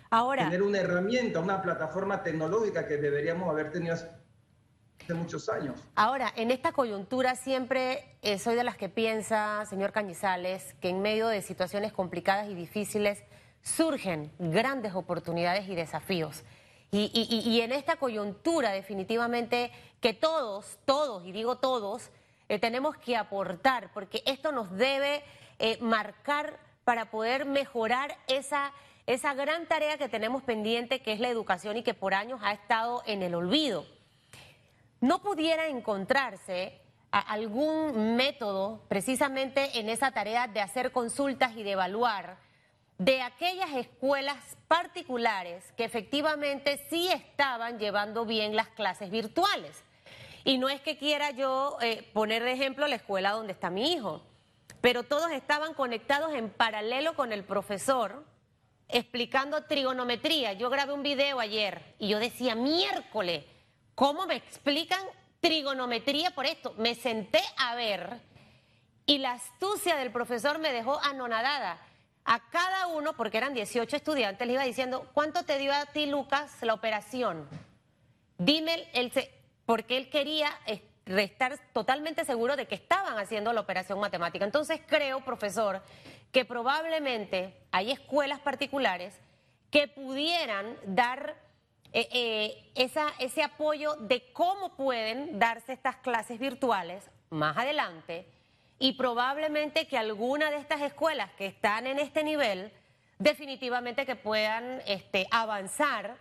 Ahora. 0.10 0.44
Tener 0.44 0.62
una 0.62 0.80
herramienta, 0.80 1.40
una 1.40 1.62
plataforma 1.62 2.22
tecnológica 2.22 2.86
que 2.86 2.98
deberíamos 2.98 3.50
haber 3.50 3.72
tenido 3.72 3.94
hace 3.94 4.10
muchos 5.10 5.50
años. 5.50 5.80
Ahora, 5.96 6.32
en 6.36 6.52
esta 6.52 6.72
coyuntura 6.72 7.36
siempre 7.36 8.06
eh, 8.22 8.40
soy 8.40 8.56
de 8.56 8.64
las 8.64 8.78
que 8.78 8.90
piensa, 8.90 9.66
señor 9.66 9.92
Cañizales, 9.92 10.76
que 10.82 10.90
en 10.90 11.02
medio 11.02 11.28
de 11.28 11.42
situaciones 11.42 11.92
complicadas 11.92 12.50
y 12.50 12.56
difíciles 12.56 13.24
surgen 13.64 14.32
grandes 14.40 14.94
oportunidades 14.94 15.68
y 15.68 15.76
desafíos. 15.76 16.44
Y, 16.96 17.60
en 17.62 17.72
esta 17.72 17.96
coyuntura 17.96 18.72
definitivamente 18.72 19.72
que 20.00 20.14
todos, 20.14 20.78
todos, 20.86 21.26
y 21.26 21.32
digo 21.32 21.58
todos, 21.58 22.12
eh, 22.50 22.60
tenemos 22.60 22.96
que 22.98 23.18
aportar, 23.18 23.92
porque 23.96 24.22
esto 24.28 24.52
nos 24.52 24.70
debe 24.72 25.24
eh, 25.58 25.80
marcar 25.82 26.60
para 26.84 27.10
poder 27.10 27.46
mejorar 27.46 28.16
esa, 28.28 28.74
esa 29.08 29.34
gran 29.34 29.66
tarea 29.66 29.98
que 29.98 30.08
tenemos 30.08 30.44
pendiente, 30.44 31.02
que 31.02 31.14
es 31.14 31.20
la 31.20 31.30
educación 31.30 31.78
y 31.78 31.84
que 31.84 31.96
por 31.96 32.14
años 32.14 32.40
ha 32.44 32.54
estado 32.54 33.02
en 33.08 33.24
el 33.24 33.34
olvido. 33.34 33.86
No 35.04 35.22
pudiera 35.22 35.68
encontrarse 35.68 36.80
algún 37.12 38.16
método 38.16 38.86
precisamente 38.88 39.78
en 39.78 39.90
esa 39.90 40.12
tarea 40.12 40.48
de 40.48 40.62
hacer 40.62 40.94
consultas 40.94 41.58
y 41.58 41.64
de 41.64 41.72
evaluar 41.72 42.38
de 42.98 43.22
aquellas 43.22 43.70
escuelas 43.74 44.38
particulares 44.70 45.74
que 45.76 45.84
efectivamente 45.84 46.88
sí 46.90 47.10
estaban 47.10 47.80
llevando 47.80 48.26
bien 48.26 48.56
las 48.56 48.70
clases 48.70 49.12
virtuales. 49.12 49.84
Y 50.46 50.58
no 50.58 50.70
es 50.70 50.80
que 50.80 50.98
quiera 50.98 51.32
yo 51.32 51.78
eh, 51.82 52.10
poner 52.14 52.42
de 52.42 52.54
ejemplo 52.54 52.88
la 52.88 52.96
escuela 52.96 53.32
donde 53.32 53.52
está 53.52 53.70
mi 53.70 53.92
hijo, 53.92 54.24
pero 54.80 55.04
todos 55.04 55.32
estaban 55.32 55.74
conectados 55.74 56.34
en 56.34 56.50
paralelo 56.50 57.14
con 57.18 57.34
el 57.34 57.44
profesor 57.44 58.24
explicando 58.88 59.66
trigonometría. 59.66 60.54
Yo 60.54 60.70
grabé 60.70 60.94
un 60.94 61.04
video 61.04 61.42
ayer 61.42 61.94
y 62.00 62.08
yo 62.08 62.20
decía, 62.20 62.56
miércoles, 62.56 63.44
¿cómo 63.96 64.26
me 64.26 64.36
explican 64.36 65.02
trigonometría 65.40 66.32
por 66.32 66.46
esto? 66.46 66.74
Me 66.78 66.96
senté 66.96 67.42
a 67.58 67.76
ver 67.76 68.22
y 69.06 69.18
la 69.18 69.34
astucia 69.34 69.96
del 69.96 70.12
profesor 70.12 70.60
me 70.60 70.72
dejó 70.72 71.00
anonadada 71.04 71.78
a 72.26 72.50
cada 72.50 72.88
uno, 72.88 73.14
porque 73.14 73.38
eran 73.38 73.54
18 73.54 73.96
estudiantes, 73.96 74.48
le 74.48 74.54
iba 74.54 74.64
diciendo, 74.64 75.10
¿cuánto 75.14 75.44
te 75.44 75.58
dio 75.58 75.74
a 75.74 75.86
ti, 75.88 76.06
Lucas, 76.06 76.52
la 76.62 76.74
operación? 76.74 77.48
Dime, 78.38 78.88
el, 78.94 79.12
porque 79.66 79.98
él 79.98 80.10
quería 80.10 80.50
estar 81.06 81.60
totalmente 81.74 82.24
seguro 82.24 82.56
de 82.56 82.66
que 82.66 82.76
estaban 82.76 83.18
haciendo 83.18 83.52
la 83.52 83.62
operación 83.62 84.00
matemática. 84.00 84.46
Entonces 84.46 84.80
creo, 84.88 85.20
profesor, 85.22 85.82
que 86.32 86.46
probablemente 86.46 87.54
hay 87.72 87.92
escuelas 87.92 88.40
particulares 88.40 89.14
que 89.70 89.88
pudieran 89.88 90.78
dar 90.86 91.36
eh, 91.94 92.10
eh, 92.12 92.90
ese 93.20 93.44
apoyo 93.44 93.96
de 93.96 94.32
cómo 94.34 94.76
pueden 94.76 95.38
darse 95.38 95.74
estas 95.74 95.98
clases 95.98 96.40
virtuales 96.40 97.10
más 97.30 97.56
adelante 97.58 98.26
y 98.80 98.94
probablemente 98.94 99.88
que 99.88 99.98
alguna 99.98 100.52
de 100.52 100.58
estas 100.58 100.82
escuelas 100.82 101.30
que 101.38 101.46
están 101.46 101.88
en 101.88 102.00
este 102.00 102.24
nivel 102.24 102.72
definitivamente 103.20 104.06
que 104.06 104.16
puedan 104.16 104.82
este, 104.86 105.28
avanzar. 105.32 106.18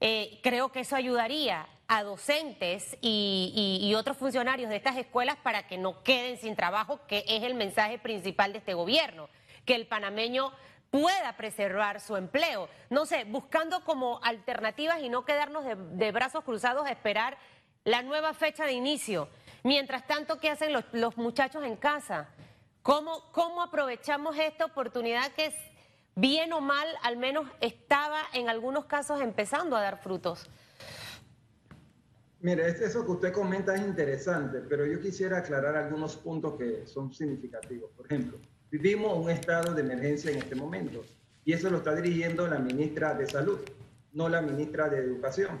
Eh, 0.00 0.40
creo 0.42 0.72
que 0.72 0.80
eso 0.80 0.96
ayudaría 0.96 1.68
a 1.86 2.02
docentes 2.02 2.96
y, 3.00 3.92
otros 3.96 4.16
funcionarios 4.16 4.70
de 4.70 4.76
estas 4.76 4.96
escuelas 4.96 5.36
para 5.42 5.66
que 5.68 5.78
no 5.78 6.02
queden 6.02 6.38
sin 6.38 6.56
trabajo, 6.56 6.98
que 7.06 7.24
es 7.28 7.42
el 7.44 7.54
mensaje 7.54 7.98
principal 7.98 8.52
de 8.52 8.58
este 8.58 8.74
gobierno, 8.74 9.28
que 9.64 9.74
el 9.74 9.86
panameño 9.86 10.52
pueda 10.92 11.34
preservar 11.38 12.00
su 12.00 12.16
empleo. 12.16 12.68
No 12.90 13.06
sé, 13.06 13.24
buscando 13.24 13.82
como 13.82 14.20
alternativas 14.22 15.00
y 15.00 15.08
no 15.08 15.24
quedarnos 15.24 15.64
de 15.64 16.12
brazos 16.12 16.44
cruzados 16.44 16.86
a 16.86 16.90
esperar 16.90 17.38
la 17.84 18.02
nueva 18.02 18.34
fecha 18.34 18.66
de 18.66 18.72
inicio. 18.72 19.28
Mientras 19.64 20.06
tanto, 20.06 20.38
¿qué 20.38 20.50
hacen 20.50 20.72
los, 20.92 21.16
muchachos 21.16 21.64
en 21.64 21.76
casa? 21.76 22.28
¿Cómo, 22.82 23.32
¿Cómo 23.32 23.62
aprovechamos 23.62 24.38
esta 24.38 24.66
oportunidad 24.66 25.32
que 25.32 25.46
es 25.46 25.54
bien 26.14 26.52
o 26.52 26.60
mal, 26.60 26.86
al 27.02 27.16
menos 27.16 27.48
estaba 27.62 28.20
en 28.34 28.50
algunos 28.50 28.84
casos 28.84 29.22
empezando 29.22 29.76
a 29.76 29.80
dar 29.80 29.96
frutos? 29.96 30.50
Mire, 32.40 32.68
eso 32.68 33.06
que 33.06 33.12
usted 33.12 33.32
comenta 33.32 33.74
es 33.74 33.80
interesante, 33.80 34.60
pero 34.68 34.84
yo 34.84 35.00
quisiera 35.00 35.38
aclarar 35.38 35.74
algunos 35.76 36.16
puntos 36.16 36.58
que 36.58 36.86
son 36.86 37.14
significativos. 37.14 37.90
Por 37.96 38.04
ejemplo, 38.06 38.38
vivimos 38.72 39.18
un 39.18 39.28
estado 39.28 39.74
de 39.74 39.82
emergencia 39.82 40.30
en 40.30 40.38
este 40.38 40.54
momento 40.54 41.04
y 41.44 41.52
eso 41.52 41.68
lo 41.68 41.78
está 41.78 41.94
dirigiendo 41.94 42.48
la 42.48 42.58
ministra 42.58 43.12
de 43.12 43.26
Salud, 43.26 43.60
no 44.14 44.30
la 44.30 44.40
ministra 44.40 44.88
de 44.88 44.96
Educación. 44.96 45.60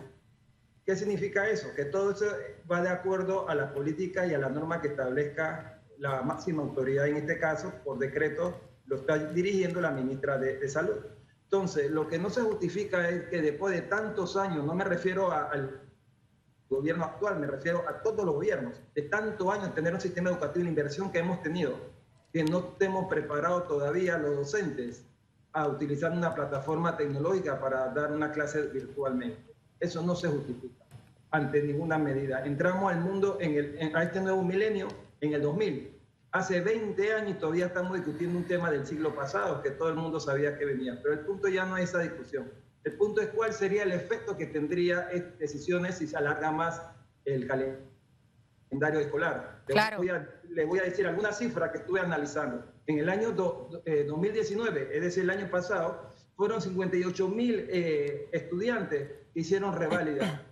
¿Qué 0.86 0.96
significa 0.96 1.46
eso? 1.46 1.68
Que 1.76 1.84
todo 1.84 2.12
eso 2.12 2.24
va 2.70 2.80
de 2.80 2.88
acuerdo 2.88 3.46
a 3.50 3.54
la 3.54 3.74
política 3.74 4.26
y 4.26 4.32
a 4.32 4.38
la 4.38 4.48
norma 4.48 4.80
que 4.80 4.88
establezca 4.88 5.82
la 5.98 6.22
máxima 6.22 6.62
autoridad, 6.62 7.06
en 7.06 7.18
este 7.18 7.38
caso, 7.38 7.70
por 7.84 7.98
decreto, 7.98 8.58
lo 8.86 8.96
está 8.96 9.18
dirigiendo 9.18 9.82
la 9.82 9.90
ministra 9.90 10.38
de, 10.38 10.66
Salud. 10.66 10.96
Entonces, 11.44 11.90
lo 11.90 12.08
que 12.08 12.18
no 12.18 12.30
se 12.30 12.40
justifica 12.40 13.10
es 13.10 13.24
que 13.24 13.42
después 13.42 13.74
de 13.74 13.82
tantos 13.82 14.38
años, 14.38 14.64
no 14.64 14.74
me 14.74 14.84
refiero 14.84 15.30
al 15.30 15.82
gobierno 16.70 17.04
actual, 17.04 17.38
me 17.38 17.46
refiero 17.46 17.86
a 17.86 18.00
todos 18.00 18.24
los 18.24 18.34
gobiernos, 18.34 18.80
de 18.94 19.02
tanto 19.02 19.52
años 19.52 19.66
en 19.66 19.74
tener 19.74 19.92
un 19.92 20.00
sistema 20.00 20.30
educativo 20.30 20.64
la 20.64 20.70
inversión 20.70 21.12
que 21.12 21.18
hemos 21.18 21.42
tenido, 21.42 21.76
que 22.32 22.44
no 22.44 22.58
estemos 22.60 23.08
preparados 23.08 23.68
todavía 23.68 24.18
los 24.18 24.36
docentes 24.36 25.04
a 25.52 25.68
utilizar 25.68 26.12
una 26.12 26.34
plataforma 26.34 26.96
tecnológica 26.96 27.60
para 27.60 27.88
dar 27.88 28.12
una 28.12 28.32
clase 28.32 28.62
virtualmente. 28.68 29.54
Eso 29.80 30.02
no 30.02 30.14
se 30.14 30.28
justifica 30.28 30.82
ante 31.30 31.62
ninguna 31.62 31.98
medida. 31.98 32.44
Entramos 32.44 32.92
al 32.92 33.00
mundo, 33.00 33.38
en 33.40 33.54
el, 33.54 33.96
a 33.96 34.02
este 34.04 34.20
nuevo 34.20 34.42
milenio, 34.42 34.88
en 35.20 35.32
el 35.34 35.42
2000. 35.42 35.98
Hace 36.30 36.60
20 36.60 37.12
años 37.12 37.38
todavía 37.38 37.66
estamos 37.66 37.94
discutiendo 37.94 38.38
un 38.38 38.44
tema 38.44 38.70
del 38.70 38.86
siglo 38.86 39.14
pasado, 39.14 39.62
que 39.62 39.70
todo 39.70 39.88
el 39.88 39.96
mundo 39.96 40.20
sabía 40.20 40.56
que 40.56 40.64
venía, 40.64 40.98
pero 41.02 41.14
el 41.14 41.20
punto 41.20 41.48
ya 41.48 41.66
no 41.66 41.76
es 41.76 41.90
esa 41.90 42.00
discusión. 42.00 42.50
El 42.84 42.94
punto 42.94 43.20
es 43.20 43.28
cuál 43.28 43.52
sería 43.52 43.82
el 43.82 43.92
efecto 43.92 44.36
que 44.36 44.46
tendría 44.46 45.08
decisiones 45.38 45.98
si 45.98 46.06
se 46.06 46.16
alarga 46.16 46.50
más 46.50 46.82
el 47.24 47.46
calendario 47.46 49.00
escolar. 49.00 49.51
Claro. 49.66 49.98
Voy 49.98 50.08
a, 50.08 50.28
le 50.48 50.64
voy 50.64 50.78
a 50.78 50.82
decir 50.82 51.06
algunas 51.06 51.38
cifras 51.38 51.70
que 51.70 51.78
estuve 51.78 52.00
analizando. 52.00 52.64
En 52.86 52.98
el 52.98 53.08
año 53.08 53.32
2019, 53.32 54.80
eh, 54.80 54.88
es 54.92 55.02
decir, 55.02 55.22
el 55.24 55.30
año 55.30 55.50
pasado, 55.50 56.10
fueron 56.36 56.60
58 56.60 57.28
mil 57.28 57.66
eh, 57.70 58.28
estudiantes 58.32 59.10
que 59.32 59.40
hicieron 59.40 59.74
reválida 59.76 60.44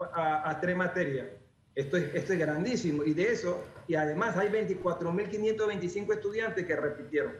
a, 0.00 0.58
tres 0.60 0.76
materias. 0.76 1.28
Esto 1.74 1.96
es, 1.96 2.14
esto 2.14 2.32
es 2.32 2.38
grandísimo. 2.38 3.04
Y 3.04 3.14
de 3.14 3.32
eso, 3.32 3.62
y 3.86 3.94
además 3.94 4.36
hay 4.36 4.48
24.525 4.48 6.14
estudiantes 6.14 6.66
que 6.66 6.76
repitieron. 6.76 7.32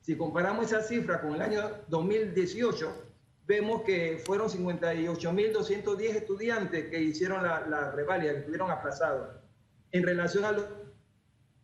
Si 0.00 0.16
comparamos 0.16 0.66
esa 0.66 0.82
cifra 0.82 1.20
con 1.20 1.34
el 1.34 1.42
año 1.42 1.62
2018, 1.88 2.92
vemos 3.46 3.82
que 3.82 4.22
fueron 4.24 4.48
58.210 4.48 6.00
estudiantes 6.14 6.88
que 6.88 7.00
hicieron 7.00 7.42
la, 7.42 7.66
la 7.66 7.90
reválida, 7.90 8.32
que 8.32 8.38
estuvieron 8.38 8.70
aplazados, 8.70 9.28
en 9.96 10.02
relación 10.02 10.44
a 10.44 10.52
los 10.52 10.64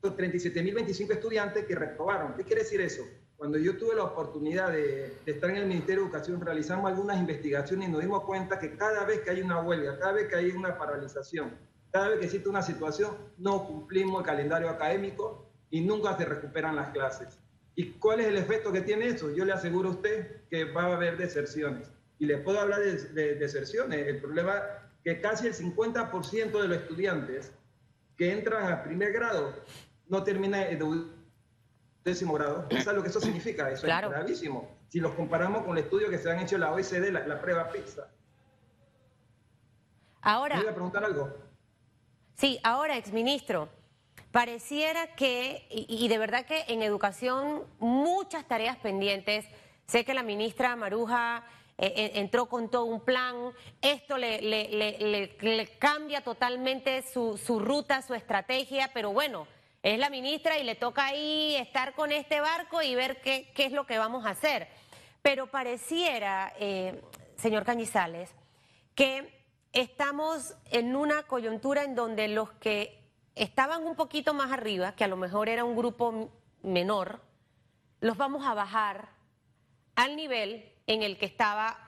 37.025 0.03 1.13
estudiantes 1.13 1.65
que 1.65 1.75
reprobaron. 1.75 2.35
¿Qué 2.35 2.45
quiere 2.45 2.63
decir 2.63 2.81
eso? 2.81 3.03
Cuando 3.37 3.59
yo 3.59 3.77
tuve 3.77 3.97
la 3.97 4.05
oportunidad 4.05 4.71
de, 4.71 5.15
estar 5.27 5.51
en 5.51 5.57
el 5.57 5.67
Ministerio 5.67 6.03
de 6.03 6.09
Educación, 6.09 6.41
realizamos 6.41 6.91
algunas 6.91 7.19
investigaciones 7.19 7.89
y 7.89 7.93
nos 7.93 8.01
dimos 8.01 8.23
cuenta 8.25 8.59
que 8.59 8.77
cada 8.77 9.05
vez 9.05 9.21
que 9.21 9.31
hay 9.31 9.43
una 9.43 9.61
huelga, 9.61 9.99
cada 9.99 10.13
vez 10.13 10.29
que 10.29 10.37
hay 10.37 10.51
una 10.51 10.79
paralización, 10.79 11.53
cada 11.91 12.09
vez 12.09 12.21
que 12.21 12.27
existe 12.27 12.49
una 12.49 12.63
situación, 12.63 13.17
no 13.39 13.67
cumplimos 13.67 14.21
el 14.21 14.27
calendario 14.27 14.69
académico 14.69 15.51
y 15.71 15.81
nunca 15.81 16.17
se 16.17 16.25
recuperan 16.25 16.77
las 16.77 16.91
clases. 16.91 17.39
¿Y 17.75 17.93
cuál 17.93 18.21
es 18.21 18.27
el 18.27 18.37
efecto 18.37 18.71
que 18.73 18.83
tiene 18.83 19.09
eso? 19.09 19.35
Yo 19.35 19.45
le 19.45 19.53
aseguro 19.53 19.89
a 19.89 19.93
usted 19.93 20.43
que 20.49 20.65
va 20.65 20.85
a 20.85 20.95
haber 20.95 21.17
deserciones. 21.17 21.91
Y 22.19 22.27
le 22.27 22.39
puedo 22.39 22.61
hablar 22.61 22.81
de, 22.81 23.35
deserciones. 23.35 24.07
El 24.07 24.21
problema 24.21 24.57
es 24.57 24.63
que 25.03 25.21
casi 25.21 25.49
el 25.49 25.55
50% 25.55 26.63
de 26.63 26.69
los 26.69 26.77
estudiantes 26.77 27.53
que 28.17 28.33
entran 28.33 28.73
a 28.73 28.83
primer 28.83 29.13
grado 29.13 29.55
no 30.09 30.23
terminan 30.23 30.63
el 30.63 31.11
décimo 32.05 32.35
grado. 32.35 32.69
¿Sabes 32.71 32.95
lo 32.95 33.03
que 33.03 33.09
eso 33.09 33.21
significa? 33.21 33.71
Eso 33.71 33.87
es 33.87 34.01
gravísimo. 34.01 34.69
Si 34.89 35.01
los 35.01 35.13
comparamos 35.15 35.65
con 35.65 35.77
el 35.77 35.85
estudio 35.85 36.11
que 36.11 36.19
se 36.19 36.31
han 36.31 36.39
hecho 36.41 36.57
en 36.57 36.63
la 36.63 36.73
OECD, 36.73 37.11
la, 37.11 37.41
prueba 37.41 37.71
PISA. 37.71 38.09
Ahora. 40.21 40.61
¿Me 40.61 40.69
a 40.69 40.75
preguntar 40.75 41.05
algo? 41.05 41.33
Sí, 42.35 42.61
ahora, 42.63 42.97
exministro. 42.97 43.69
Pareciera 44.31 45.15
que, 45.15 45.67
y, 45.71 46.09
de 46.09 46.19
verdad 46.19 46.47
que 46.47 46.65
en 46.69 46.83
educación 46.83 47.65
muchas 47.79 48.47
tareas 48.47 48.77
pendientes. 48.79 49.47
Sé 49.87 50.05
que 50.05 50.15
la 50.15 50.23
ministra 50.23 50.75
Maruja 50.77 51.45
eh, 51.85 51.93
eh, 51.97 52.13
entró 52.21 52.47
con 52.47 52.71
todo 52.71 52.85
un 52.85 53.01
plan. 53.01 53.53
Esto 53.81 54.17
le, 54.17 55.69
cambia 55.81 56.21
totalmente 56.21 57.03
su, 57.03 57.37
su, 57.37 57.59
ruta, 57.59 58.03
su 58.03 58.15
estrategia, 58.15 58.93
pero 58.95 59.13
bueno, 59.13 59.49
es 59.83 59.99
la 59.99 60.09
ministra 60.09 60.59
y 60.59 60.63
le 60.63 60.77
toca 60.77 61.07
ahí 61.07 61.57
estar 61.57 61.95
con 61.95 62.13
este 62.13 62.41
barco 62.41 62.83
y 62.83 62.95
ver 62.95 63.21
qué, 63.21 63.51
qué 63.53 63.65
es 63.65 63.73
lo 63.73 63.85
que 63.85 63.99
vamos 63.99 64.27
a 64.27 64.31
hacer. 64.31 64.69
Pero 65.23 65.49
pareciera, 65.49 66.53
eh, 66.61 67.03
señor 67.35 67.65
Cañizales, 67.65 68.31
que 68.95 69.45
estamos 69.73 70.55
en 70.71 70.95
una 70.95 71.25
coyuntura 71.25 71.83
en 71.83 71.97
donde 71.97 72.29
los 72.29 72.53
que 72.53 72.97
estaban 73.35 73.85
un 73.85 73.97
poquito 73.97 74.35
más 74.35 74.53
arriba, 74.53 74.95
que 74.95 75.03
a 75.03 75.09
lo 75.09 75.17
mejor 75.17 75.49
era 75.49 75.65
un 75.65 75.75
grupo 75.75 76.31
menor, 76.63 77.23
los 77.99 78.17
vamos 78.17 78.47
a 78.47 78.55
bajar 78.55 79.09
al 79.97 80.15
nivel 80.15 80.72
en 80.93 81.03
el 81.03 81.19
que 81.19 81.27
estaba 81.27 81.79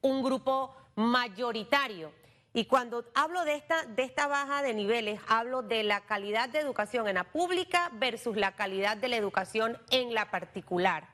un 0.00 0.22
grupo 0.22 0.74
mayoritario. 0.94 2.12
Y 2.52 2.64
cuando 2.64 3.04
hablo 3.14 3.44
de 3.44 3.54
esta, 3.54 3.84
de 3.84 4.02
esta 4.02 4.26
baja 4.26 4.62
de 4.62 4.74
niveles, 4.74 5.20
hablo 5.28 5.62
de 5.62 5.84
la 5.84 6.00
calidad 6.00 6.48
de 6.48 6.58
educación 6.58 7.06
en 7.06 7.14
la 7.14 7.24
pública 7.24 7.90
versus 7.94 8.36
la 8.36 8.56
calidad 8.56 8.96
de 8.96 9.08
la 9.08 9.16
educación 9.16 9.78
en 9.90 10.14
la 10.14 10.30
particular. 10.30 11.08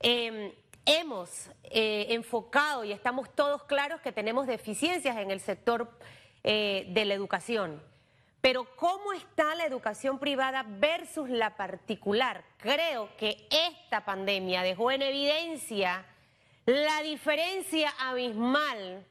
Em, 0.00 0.52
hemos 0.86 1.50
eh, 1.64 2.06
enfocado 2.10 2.84
y 2.84 2.92
estamos 2.92 3.34
todos 3.34 3.64
claros 3.64 4.00
que 4.00 4.12
tenemos 4.12 4.46
deficiencias 4.46 5.16
en 5.16 5.30
el 5.30 5.40
sector 5.40 5.90
eh, 6.44 6.86
de 6.90 7.04
la 7.04 7.14
educación. 7.14 7.82
Pero 8.40 8.64
¿cómo 8.76 9.12
está 9.12 9.56
la 9.56 9.66
educación 9.66 10.20
privada 10.20 10.64
versus 10.66 11.28
la 11.28 11.56
particular? 11.56 12.44
Creo 12.58 13.08
que 13.16 13.48
esta 13.50 14.04
pandemia 14.04 14.62
dejó 14.62 14.92
en 14.92 15.02
evidencia 15.02 16.06
la 16.66 17.00
diferencia 17.02 17.94
abismal, 17.98 19.06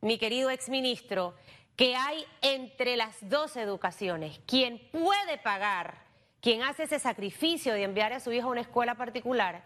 mi 0.00 0.18
querido 0.18 0.50
exministro, 0.50 1.34
que 1.76 1.94
hay 1.94 2.24
entre 2.40 2.96
las 2.96 3.16
dos 3.28 3.56
educaciones. 3.56 4.40
Quien 4.46 4.78
puede 4.90 5.38
pagar, 5.38 5.98
quien 6.40 6.62
hace 6.62 6.84
ese 6.84 6.98
sacrificio 6.98 7.74
de 7.74 7.82
enviar 7.82 8.12
a 8.12 8.20
su 8.20 8.32
hijo 8.32 8.48
a 8.48 8.52
una 8.52 8.62
escuela 8.62 8.94
particular, 8.94 9.62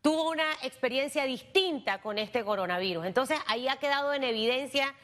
tuvo 0.00 0.30
una 0.30 0.50
experiencia 0.62 1.24
distinta 1.24 2.00
con 2.00 2.18
este 2.18 2.42
coronavirus. 2.42 3.04
Entonces 3.04 3.38
ahí 3.46 3.68
ha 3.68 3.76
quedado 3.76 4.14
en 4.14 4.24
evidencia 4.24 4.94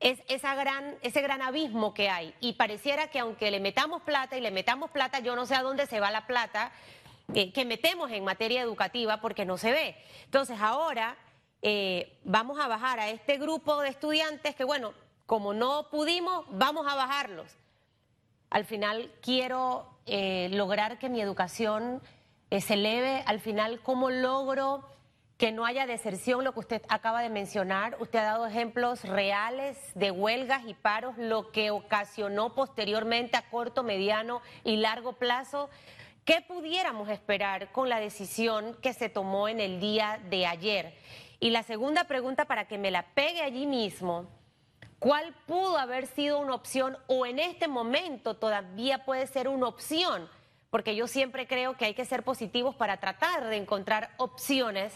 es 0.00 0.20
esa 0.28 0.54
gran, 0.54 0.96
ese 1.00 1.22
gran 1.22 1.40
abismo 1.40 1.94
que 1.94 2.10
hay. 2.10 2.34
Y 2.40 2.54
pareciera 2.54 3.08
que 3.08 3.20
aunque 3.20 3.50
le 3.50 3.60
metamos 3.60 4.02
plata 4.02 4.36
y 4.36 4.42
le 4.42 4.50
metamos 4.50 4.90
plata, 4.90 5.20
yo 5.20 5.34
no 5.34 5.46
sé 5.46 5.54
a 5.54 5.62
dónde 5.62 5.86
se 5.86 6.00
va 6.00 6.10
la 6.10 6.26
plata 6.26 6.72
eh, 7.32 7.52
que 7.52 7.64
metemos 7.64 8.10
en 8.10 8.24
materia 8.24 8.60
educativa 8.60 9.20
porque 9.20 9.44
no 9.44 9.56
se 9.56 9.72
ve. 9.72 9.96
Entonces 10.24 10.58
ahora 10.60 11.16
eh, 11.62 12.18
vamos 12.24 12.58
a 12.60 12.68
bajar 12.68 13.00
a 13.00 13.08
este 13.08 13.38
grupo 13.38 13.80
de 13.80 13.88
estudiantes 13.88 14.54
que, 14.54 14.64
bueno, 14.64 14.92
como 15.26 15.54
no 15.54 15.88
pudimos, 15.90 16.44
vamos 16.50 16.86
a 16.86 16.94
bajarlos. 16.94 17.56
Al 18.50 18.64
final 18.64 19.10
quiero 19.22 19.88
eh, 20.06 20.48
lograr 20.52 20.98
que 20.98 21.08
mi 21.08 21.20
educación 21.20 22.02
se 22.50 22.74
eleve, 22.74 23.24
al 23.26 23.40
final 23.40 23.80
cómo 23.82 24.10
logro 24.10 24.84
que 25.36 25.50
no 25.50 25.66
haya 25.66 25.86
deserción, 25.86 26.44
lo 26.44 26.52
que 26.52 26.60
usted 26.60 26.82
acaba 26.88 27.20
de 27.20 27.28
mencionar. 27.28 27.96
Usted 28.00 28.20
ha 28.20 28.24
dado 28.24 28.46
ejemplos 28.46 29.02
reales 29.04 29.76
de 29.94 30.10
huelgas 30.10 30.62
y 30.66 30.74
paros, 30.74 31.18
lo 31.18 31.50
que 31.50 31.70
ocasionó 31.70 32.54
posteriormente 32.54 33.36
a 33.36 33.50
corto, 33.50 33.82
mediano 33.82 34.42
y 34.62 34.76
largo 34.76 35.14
plazo. 35.14 35.68
¿Qué 36.24 36.40
pudiéramos 36.40 37.10
esperar 37.10 37.70
con 37.70 37.90
la 37.90 38.00
decisión 38.00 38.74
que 38.80 38.94
se 38.94 39.10
tomó 39.10 39.46
en 39.46 39.60
el 39.60 39.78
día 39.78 40.18
de 40.30 40.46
ayer? 40.46 40.94
Y 41.38 41.50
la 41.50 41.62
segunda 41.62 42.04
pregunta, 42.04 42.46
para 42.46 42.66
que 42.66 42.78
me 42.78 42.90
la 42.90 43.04
pegue 43.14 43.42
allí 43.42 43.66
mismo, 43.66 44.30
¿cuál 44.98 45.34
pudo 45.46 45.76
haber 45.76 46.06
sido 46.06 46.40
una 46.40 46.54
opción 46.54 46.96
o 47.08 47.26
en 47.26 47.38
este 47.38 47.68
momento 47.68 48.36
todavía 48.36 49.04
puede 49.04 49.26
ser 49.26 49.48
una 49.48 49.66
opción? 49.66 50.26
Porque 50.70 50.96
yo 50.96 51.08
siempre 51.08 51.46
creo 51.46 51.76
que 51.76 51.84
hay 51.84 51.94
que 51.94 52.06
ser 52.06 52.22
positivos 52.22 52.74
para 52.74 52.96
tratar 52.96 53.44
de 53.44 53.56
encontrar 53.56 54.14
opciones 54.16 54.94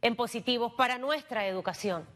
en 0.00 0.16
positivos 0.16 0.72
para 0.72 0.96
nuestra 0.96 1.46
educación. 1.46 2.06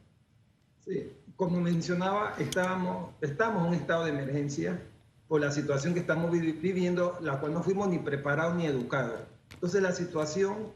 Sí, 0.82 1.12
como 1.36 1.60
mencionaba, 1.60 2.34
estamos 2.38 3.12
en 3.20 3.56
un 3.56 3.74
estado 3.74 4.06
de 4.06 4.12
emergencia 4.12 4.80
por 5.28 5.40
la 5.40 5.50
situación 5.50 5.94
que 5.94 6.00
estamos 6.00 6.30
viviendo, 6.30 7.18
la 7.20 7.40
cual 7.40 7.52
no 7.54 7.62
fuimos 7.62 7.88
ni 7.88 7.98
preparados 7.98 8.54
ni 8.54 8.66
educados. 8.66 9.20
Entonces 9.54 9.82
la 9.82 9.92
situación 9.92 10.72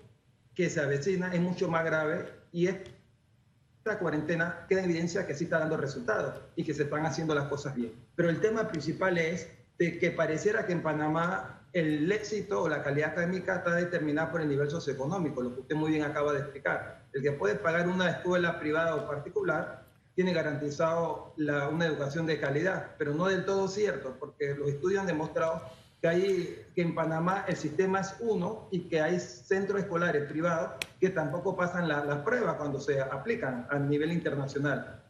que 0.54 0.70
se 0.70 0.80
avecina 0.80 1.32
es 1.32 1.40
mucho 1.40 1.68
más 1.68 1.84
grave 1.84 2.26
y 2.52 2.66
esta 2.66 3.98
cuarentena 3.98 4.66
queda 4.68 4.80
en 4.80 4.90
evidencia 4.90 5.26
que 5.26 5.34
sí 5.34 5.44
está 5.44 5.60
dando 5.60 5.76
resultados 5.76 6.34
y 6.56 6.64
que 6.64 6.74
se 6.74 6.84
están 6.84 7.06
haciendo 7.06 7.34
las 7.34 7.48
cosas 7.48 7.74
bien. 7.74 7.92
Pero 8.16 8.28
el 8.28 8.40
tema 8.40 8.68
principal 8.68 9.18
es 9.18 9.48
de 9.78 9.98
que 9.98 10.10
pareciera 10.10 10.66
que 10.66 10.72
en 10.72 10.82
Panamá 10.82 11.60
el 11.72 12.10
éxito 12.10 12.62
o 12.62 12.68
la 12.68 12.82
calidad 12.82 13.10
académica 13.10 13.56
está 13.56 13.76
determinada 13.76 14.32
por 14.32 14.40
el 14.40 14.48
nivel 14.48 14.68
socioeconómico, 14.68 15.40
lo 15.40 15.54
que 15.54 15.60
usted 15.60 15.76
muy 15.76 15.92
bien 15.92 16.02
acaba 16.02 16.32
de 16.32 16.40
explicar. 16.40 17.04
El 17.12 17.22
que 17.22 17.32
puede 17.32 17.54
pagar 17.54 17.88
una 17.88 18.10
escuela 18.10 18.58
privada 18.58 18.96
o 18.96 19.06
particular 19.06 19.84
tiene 20.20 20.34
garantizado 20.34 21.32
una 21.38 21.86
educación 21.86 22.26
de 22.26 22.38
calidad, 22.38 22.90
pero 22.98 23.14
no 23.14 23.28
del 23.28 23.46
todo 23.46 23.68
cierto, 23.68 24.16
porque 24.20 24.54
los 24.54 24.68
estudios 24.68 25.00
han 25.00 25.06
demostrado 25.06 25.62
que, 25.98 26.08
hay, 26.08 26.66
que 26.74 26.82
en 26.82 26.94
Panamá 26.94 27.46
el 27.48 27.56
sistema 27.56 28.00
es 28.00 28.14
uno 28.20 28.68
y 28.70 28.80
que 28.80 29.00
hay 29.00 29.18
centros 29.18 29.80
escolares 29.80 30.30
privados 30.30 30.72
que 31.00 31.08
tampoco 31.08 31.56
pasan 31.56 31.88
las 31.88 32.18
pruebas 32.18 32.56
cuando 32.56 32.78
se 32.78 33.00
aplican 33.00 33.66
a 33.70 33.78
nivel 33.78 34.12
internacional. 34.12 35.02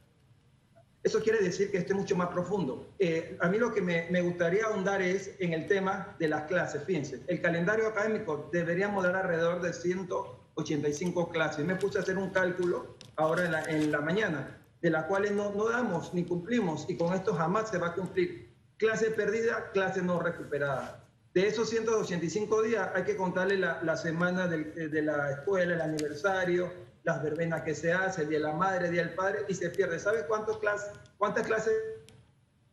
Eso 1.03 1.21
quiere 1.21 1.43
decir 1.43 1.73
que 1.73 1.79
esto 1.79 1.95
es 1.95 1.99
mucho 1.99 2.15
más 2.15 2.29
profundo. 2.29 2.95
Eh, 3.01 3.37
a 3.41 3.49
mí 3.49 3.59
lo 3.59 3.75
que 3.75 3.83
me, 3.83 4.07
me, 4.13 4.21
gustaría 4.21 4.67
ahondar 4.67 5.03
es 5.03 5.35
en 5.41 5.55
el 5.55 5.67
tema 5.67 6.15
de 6.21 6.29
las 6.29 6.43
clases. 6.43 6.85
Fíjense, 6.85 7.21
el 7.27 7.41
calendario 7.41 7.89
académico 7.89 8.49
deberíamos 8.53 9.03
dar 9.03 9.17
alrededor 9.17 9.61
de 9.61 9.73
185 9.73 11.31
clases. 11.31 11.67
Me 11.67 11.75
puse 11.75 11.99
a 11.99 12.03
hacer 12.03 12.17
un 12.17 12.31
cálculo 12.31 12.95
ahora 13.17 13.47
en 13.47 13.51
la, 13.51 13.65
en 13.65 13.91
la 13.91 14.01
mañana, 14.03 14.60
de 14.81 14.91
las 14.91 15.05
cuales 15.05 15.33
no, 15.33 15.53
no 15.53 15.69
damos 15.69 16.15
ni 16.15 16.25
cumplimos, 16.25 16.87
y 16.89 16.97
con 16.97 17.15
esto 17.15 17.35
jamás 17.35 17.71
se 17.71 17.79
va 17.79 17.89
a 17.89 17.95
cumplir. 17.95 18.55
Clase 18.77 19.11
perdida, 19.11 19.71
clase 19.73 20.01
no 20.03 20.21
recuperada. 20.21 21.07
De 21.35 21.47
esos 21.47 21.69
185 21.71 22.63
días 22.63 22.91
hay 22.95 23.05
que 23.05 23.17
contarle 23.17 23.57
la, 23.59 23.83
la 23.83 23.97
semana 23.97 24.49
de, 24.49 24.89
de 24.89 25.03
la 25.03 25.31
escuela, 25.31 25.75
el 25.75 25.81
aniversario, 25.81 26.73
las 27.05 27.23
verbenas 27.23 27.63
que 27.63 27.75
se 27.75 27.93
hacen, 27.93 28.25
el 28.25 28.31
Día 28.31 28.39
de 28.39 28.45
la 28.45 28.53
Madre, 28.53 28.87
el 28.87 28.93
Día 28.93 29.05
del 29.05 29.15
Padre, 29.15 29.45
y 29.49 29.55
se 29.55 29.71
pierde. 29.71 29.99
¿Sabe 29.99 30.27
cuántas 30.27 30.57
clases, 30.57 30.91
cuántas 31.19 31.47
clases 31.47 31.73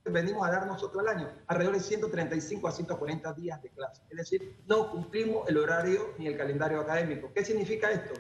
venimos 0.06 0.48
a 0.48 0.52
dar 0.52 0.66
nosotros 0.66 1.06
al 1.06 1.18
año? 1.18 1.30
Alrededor 1.48 1.76
de 1.76 1.82
135 1.82 2.68
a 2.68 2.72
140 2.72 3.34
días 3.34 3.62
de 3.62 3.70
clase. 3.70 4.02
Es 4.10 4.18
decir, 4.18 4.58
no 4.66 4.92
cumplimos 4.92 5.48
el 5.50 5.58
horario 5.58 6.14
ni 6.18 6.28
el 6.28 6.38
calendario 6.38 6.80
académico. 6.80 7.32
¿Qué 7.34 7.46
significa 7.46 7.92
esto? 7.92 8.14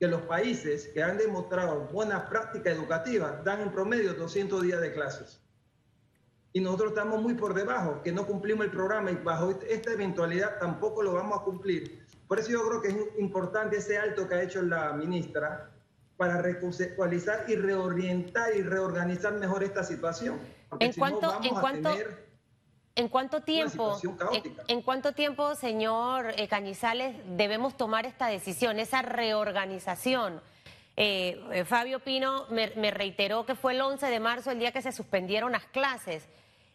Que 0.00 0.08
los 0.08 0.22
países 0.22 0.88
que 0.92 1.02
han 1.02 1.18
demostrado 1.18 1.86
buena 1.92 2.28
práctica 2.28 2.70
educativa 2.70 3.40
dan 3.44 3.60
en 3.60 3.70
promedio 3.70 4.14
200 4.14 4.62
días 4.62 4.80
de 4.80 4.92
clases. 4.92 5.40
Y 6.52 6.60
nosotros 6.60 6.90
estamos 6.90 7.22
muy 7.22 7.34
por 7.34 7.54
debajo, 7.54 8.00
que 8.02 8.10
no 8.10 8.26
cumplimos 8.26 8.64
el 8.64 8.72
programa 8.72 9.12
y 9.12 9.16
bajo 9.16 9.60
esta 9.68 9.92
eventualidad 9.92 10.58
tampoco 10.58 11.02
lo 11.02 11.12
vamos 11.12 11.38
a 11.38 11.44
cumplir 11.44 12.00
por 12.30 12.38
eso 12.38 12.50
yo 12.50 12.64
creo 12.68 12.80
que 12.80 12.88
es 12.90 12.96
importante 13.18 13.78
ese 13.78 13.98
alto 13.98 14.28
que 14.28 14.36
ha 14.36 14.42
hecho 14.44 14.62
la 14.62 14.92
ministra 14.92 15.68
para 16.16 16.40
reconceptualizar 16.40 17.44
y 17.48 17.56
reorientar 17.56 18.54
y 18.54 18.62
reorganizar 18.62 19.32
mejor 19.34 19.64
esta 19.64 19.82
situación. 19.82 20.38
¿En 20.78 20.92
cuánto, 20.92 21.40
en 21.42 21.54
cuánto, 21.56 21.90
¿En 22.96 23.08
cuánto 23.08 23.40
tiempo, 23.42 23.98
en, 24.68 24.82
cuánto 24.82 25.12
tiempo, 25.12 25.54
señor 25.54 26.34
eh, 26.36 26.48
Cañizales, 26.48 27.14
debemos 27.24 27.76
tomar 27.76 28.04
esta 28.04 28.26
decisión, 28.26 28.78
esa 28.78 29.00
reorganización? 29.02 30.40
Eh, 30.96 31.40
eh, 31.52 31.64
Fabio 31.64 32.00
Pino 32.00 32.46
me, 32.50 32.72
me, 32.76 32.90
reiteró 32.90 33.46
que 33.46 33.54
fue 33.54 33.72
el 33.72 33.80
11 33.80 34.06
de 34.06 34.20
marzo 34.20 34.50
el 34.50 34.58
día 34.58 34.72
que 34.72 34.82
se 34.82 34.92
suspendieron 34.92 35.52
las 35.52 35.64
clases. 35.66 36.28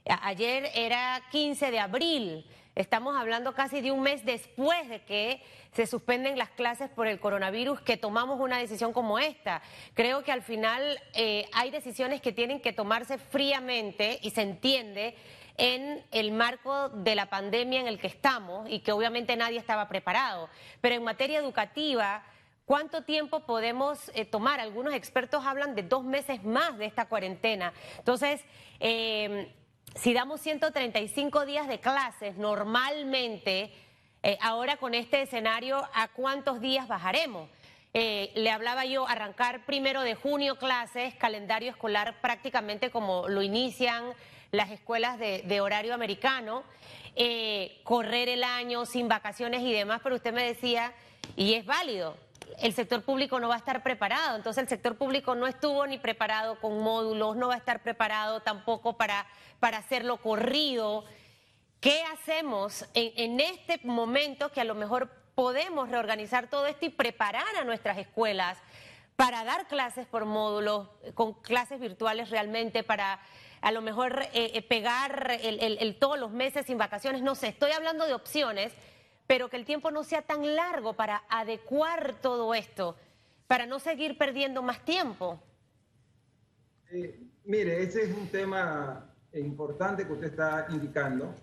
ayer 0.05 0.71
era 0.73 1.21
15 1.31 1.69
de 1.69 1.79
abril. 1.79 2.45
Estamos 2.75 3.15
hablando 3.15 3.53
casi 3.53 3.79
de 3.79 3.91
un 3.91 4.01
mes 4.01 4.25
después 4.25 4.89
de 4.89 5.01
que 5.03 5.41
se 5.71 5.87
suspenden 5.87 6.37
las 6.37 6.49
clases 6.49 6.89
por 6.89 7.07
el 7.07 7.19
coronavirus, 7.21 7.79
que 7.81 7.95
tomamos 7.95 8.39
una 8.39 8.57
decisión 8.57 8.91
como 8.91 9.17
esta. 9.17 9.61
Creo 9.93 10.23
que 10.23 10.31
al 10.33 10.41
final 10.41 10.99
eh, 11.13 11.47
hay 11.53 11.71
decisiones 11.71 12.21
que 12.21 12.33
tienen 12.33 12.61
que 12.61 12.73
tomarse 12.73 13.17
fríamente 13.17 14.19
y 14.21 14.31
se 14.31 14.41
entiende 14.41 15.15
en 15.57 16.03
el 16.11 16.31
marco 16.31 16.89
de 16.89 17.15
la 17.15 17.29
pandemia 17.29 17.79
en 17.79 17.87
el 17.87 17.99
que 17.99 18.07
estamos 18.07 18.69
y 18.69 18.79
que 18.79 18.91
obviamente 18.91 19.35
nadie 19.35 19.57
estaba 19.57 19.87
preparado. 19.87 20.49
Pero 20.81 20.95
en 20.95 21.03
materia 21.03 21.39
educativa, 21.39 22.23
¿Cuánto 22.65 23.03
tiempo 23.03 23.41
podemos 23.41 24.09
eh, 24.15 24.25
tomar? 24.25 24.59
Algunos 24.59 24.95
expertos 24.95 25.45
hablan 25.45 25.75
de 25.75 25.83
dos 25.83 26.03
meses 26.03 26.43
más 26.43 26.75
de 26.79 26.85
esta 26.85 27.05
cuarentena. 27.05 27.71
Entonces, 27.99 28.41
eh, 28.79 29.53
si 29.93 30.13
damos 30.13 30.41
135 30.41 31.45
días 31.45 31.67
de 31.67 31.79
clases 31.79 32.37
normalmente, 32.37 33.71
eh, 34.23 34.37
ahora 34.41 34.77
con 34.77 34.95
este 34.95 35.21
escenario, 35.21 35.77
¿a 35.93 36.07
cuántos 36.07 36.59
días 36.59 36.87
bajaremos? 36.87 37.49
Eh, 37.93 38.31
le 38.35 38.51
hablaba 38.51 38.83
yo, 38.83 39.07
arrancar 39.07 39.65
primero 39.65 40.01
de 40.01 40.15
junio 40.15 40.57
clases, 40.57 41.13
calendario 41.15 41.69
escolar 41.69 42.19
prácticamente 42.19 42.89
como 42.89 43.29
lo 43.29 43.41
inician 43.41 44.03
las 44.55 44.71
escuelas 44.71 45.19
de, 45.19 45.61
horario 45.61 45.93
americano, 45.93 46.63
eh, 47.15 47.79
correr 47.83 48.29
el 48.29 48.43
año 48.43 48.85
sin 48.85 49.07
vacaciones 49.07 49.61
y 49.61 49.71
demás, 49.71 50.01
pero 50.03 50.15
usted 50.15 50.33
me 50.33 50.43
decía, 50.43 50.93
y 51.35 51.53
es 51.53 51.65
válido, 51.65 52.17
el 52.59 52.73
sector 52.73 53.01
público 53.03 53.39
no 53.39 53.49
va 53.49 53.55
a 53.55 53.59
estar 53.59 53.83
preparado. 53.83 54.35
Entonces 54.35 54.63
el 54.63 54.69
sector 54.69 54.97
público 54.97 55.35
no 55.35 55.47
estuvo 55.47 55.85
ni 55.87 55.97
preparado 55.97 56.59
con 56.59 56.79
módulos, 56.79 57.35
no 57.35 57.49
va 57.49 57.55
a 57.55 57.57
estar 57.57 57.81
preparado 57.81 58.41
tampoco 58.41 58.93
para, 58.97 59.25
para 59.59 59.77
hacerlo 59.77 60.17
corrido. 60.17 61.05
¿Qué 61.79 62.03
hacemos 62.13 62.85
en, 62.93 63.39
este 63.39 63.79
momento 63.83 64.51
que 64.51 64.61
a 64.61 64.63
lo 64.63 64.75
mejor 64.75 65.09
podemos 65.35 65.89
reorganizar 65.89 66.49
todo 66.49 66.65
esto 66.65 66.85
y 66.85 66.89
preparar 66.89 67.55
a 67.59 67.63
nuestras 67.63 67.97
escuelas 67.97 68.57
para 69.15 69.43
dar 69.43 69.67
clases 69.67 70.07
por 70.07 70.25
módulos, 70.25 70.89
con 71.13 71.33
clases 71.33 71.79
virtuales 71.79 72.29
realmente, 72.29 72.83
para 72.83 73.19
a 73.65 73.71
lo 73.71 73.81
mejor 73.81 74.21
eh, 74.33 74.51
eh, 74.53 74.61
pegar 74.61 75.31
el, 75.41 75.97
todos 75.97 76.19
los 76.19 76.31
meses 76.31 76.67
sin 76.67 76.77
vacaciones? 76.77 77.21
No 77.21 77.33
sé, 77.33 77.47
estoy 77.47 77.71
hablando 77.71 78.05
de 78.05 78.13
opciones 78.13 78.71
pero 79.27 79.49
que 79.49 79.57
el 79.57 79.65
tiempo 79.65 79.91
no 79.91 80.03
sea 80.03 80.21
tan 80.21 80.55
largo 80.55 80.93
para 80.93 81.23
adecuar 81.29 82.15
todo 82.21 82.53
esto, 82.53 82.95
para 83.47 83.65
no 83.65 83.79
seguir 83.79 84.17
perdiendo 84.17 84.61
más 84.61 84.83
tiempo. 84.85 85.41
Eh, 86.91 87.19
mire, 87.43 87.81
ese 87.81 88.03
es 88.03 88.15
un 88.15 88.27
tema 88.27 89.11
importante 89.33 90.05
que 90.05 90.13
usted 90.13 90.27
está 90.27 90.67
indicando. 90.69 91.33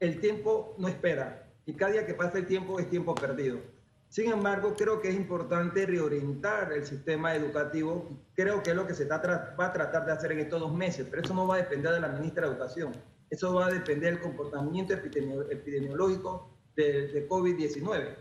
El 0.00 0.20
tiempo 0.20 0.74
no 0.78 0.88
espera 0.88 1.46
y 1.66 1.74
cada 1.74 1.92
día 1.92 2.06
que 2.06 2.14
pasa 2.14 2.38
el 2.38 2.46
tiempo 2.46 2.78
es 2.78 2.88
tiempo 2.88 3.14
perdido. 3.14 3.60
Sin 4.08 4.30
embargo, 4.30 4.74
creo 4.74 5.00
que 5.00 5.10
es 5.10 5.14
importante 5.14 5.84
reorientar 5.84 6.72
el 6.72 6.86
sistema 6.86 7.34
educativo. 7.34 8.08
Creo 8.34 8.62
que 8.62 8.70
es 8.70 8.76
lo 8.76 8.86
que 8.86 8.94
se 8.94 9.04
va 9.04 9.16
a 9.16 9.72
tratar 9.72 10.06
de 10.06 10.12
hacer 10.12 10.32
en 10.32 10.40
estos 10.40 10.60
dos 10.60 10.72
meses, 10.72 11.06
pero 11.10 11.22
eso 11.22 11.34
no 11.34 11.46
va 11.46 11.56
a 11.56 11.58
depender 11.58 11.92
de 11.92 12.00
la 12.00 12.08
ministra 12.08 12.46
de 12.46 12.52
Educación. 12.52 12.92
Eso 13.28 13.52
va 13.52 13.66
a 13.66 13.70
depender 13.70 14.14
del 14.14 14.22
comportamiento 14.22 14.94
epidemiológico 14.94 16.50
de, 16.74 17.28
COVID-19. 17.28 18.16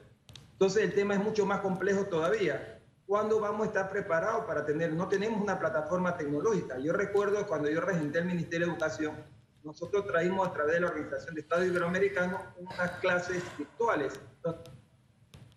Entonces 0.52 0.84
el 0.84 0.93
tema 0.93 1.13
es 1.13 1.23
mucho 1.23 1.45
más 1.45 1.62
complejo 1.62 2.06
todavía. 2.06 2.82
¿Cuándo 3.06 3.39
vamos 3.39 3.62
a 3.62 3.65
estar 3.67 3.89
preparados 3.89 4.43
para 4.45 4.65
tener? 4.65 4.91
No 4.91 5.08
tenemos 5.08 5.41
una 5.41 5.58
plataforma 5.58 6.17
tecnológica. 6.17 6.78
Yo 6.80 6.91
recuerdo 6.91 7.47
cuando 7.47 7.69
yo 7.69 7.80
regenté 7.80 8.19
el 8.19 8.26
Ministerio 8.26 8.67
de 8.67 8.73
Educación, 8.73 9.15
nosotros 9.63 10.06
traímos 10.06 10.45
a 10.45 10.52
través 10.52 10.73
de 10.73 10.82
la 10.82 10.88
Organización 10.88 11.36
de 11.36 11.41
Estado 11.41 11.63
Iberoamericano 11.63 12.41
unas 12.58 12.91
clases 13.00 13.41
virtuales 13.58 14.19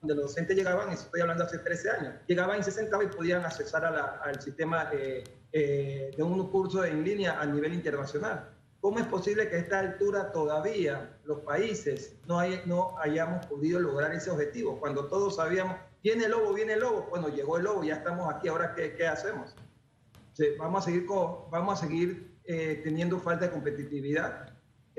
donde 0.00 0.14
los 0.14 0.24
docentes 0.24 0.56
llegaban, 0.56 0.90
estoy 0.90 1.20
hablando 1.20 1.44
hace 1.44 1.58
13 1.58 1.90
años, 1.90 2.14
llegaban 2.26 2.60
y 2.60 2.62
se 2.62 2.70
sentaban 2.70 3.06
y 3.06 3.14
podían 3.14 3.44
accesar 3.44 3.84
al 3.84 4.40
sistema 4.40 4.90
eh, 4.92 5.24
eh, 5.52 6.10
de 6.16 6.22
un 6.22 6.50
curso 6.50 6.84
en 6.84 7.04
línea 7.04 7.40
a 7.40 7.46
nivel 7.46 7.74
internacional. 7.74 8.50
¿Cómo 8.80 8.98
es 8.98 9.06
posible 9.06 9.48
que 9.50 9.56
a 9.56 9.58
esta 9.58 9.78
altura 9.78 10.32
todavía 10.32 11.18
los 11.24 11.40
países 11.40 12.16
no, 12.26 12.40
no 12.64 12.98
hayamos 12.98 13.44
podido 13.46 13.78
lograr 13.78 14.14
ese 14.14 14.30
objetivo? 14.30 14.80
Cuando 14.80 15.06
todos 15.06 15.36
sabíamos, 15.36 15.76
viene 16.02 16.24
el 16.24 16.30
lobo, 16.30 16.54
viene 16.54 16.72
el 16.74 16.80
lobo, 16.80 17.06
bueno, 17.10 17.28
llegó 17.28 17.58
el 17.58 17.64
lobo, 17.64 17.84
ya 17.84 17.96
estamos 17.96 18.32
aquí, 18.32 18.48
ahora 18.48 18.74
¿qué, 18.74 18.94
qué 18.94 19.06
hacemos? 19.06 19.54
vamos 20.58 20.82
a 20.82 20.84
seguir, 20.86 21.06
vamos 21.50 21.78
a 21.78 21.86
seguir 21.86 22.38
eh, 22.44 22.80
teniendo 22.82 23.18
falta 23.18 23.46
de 23.46 23.52
competitividad. 23.52 24.49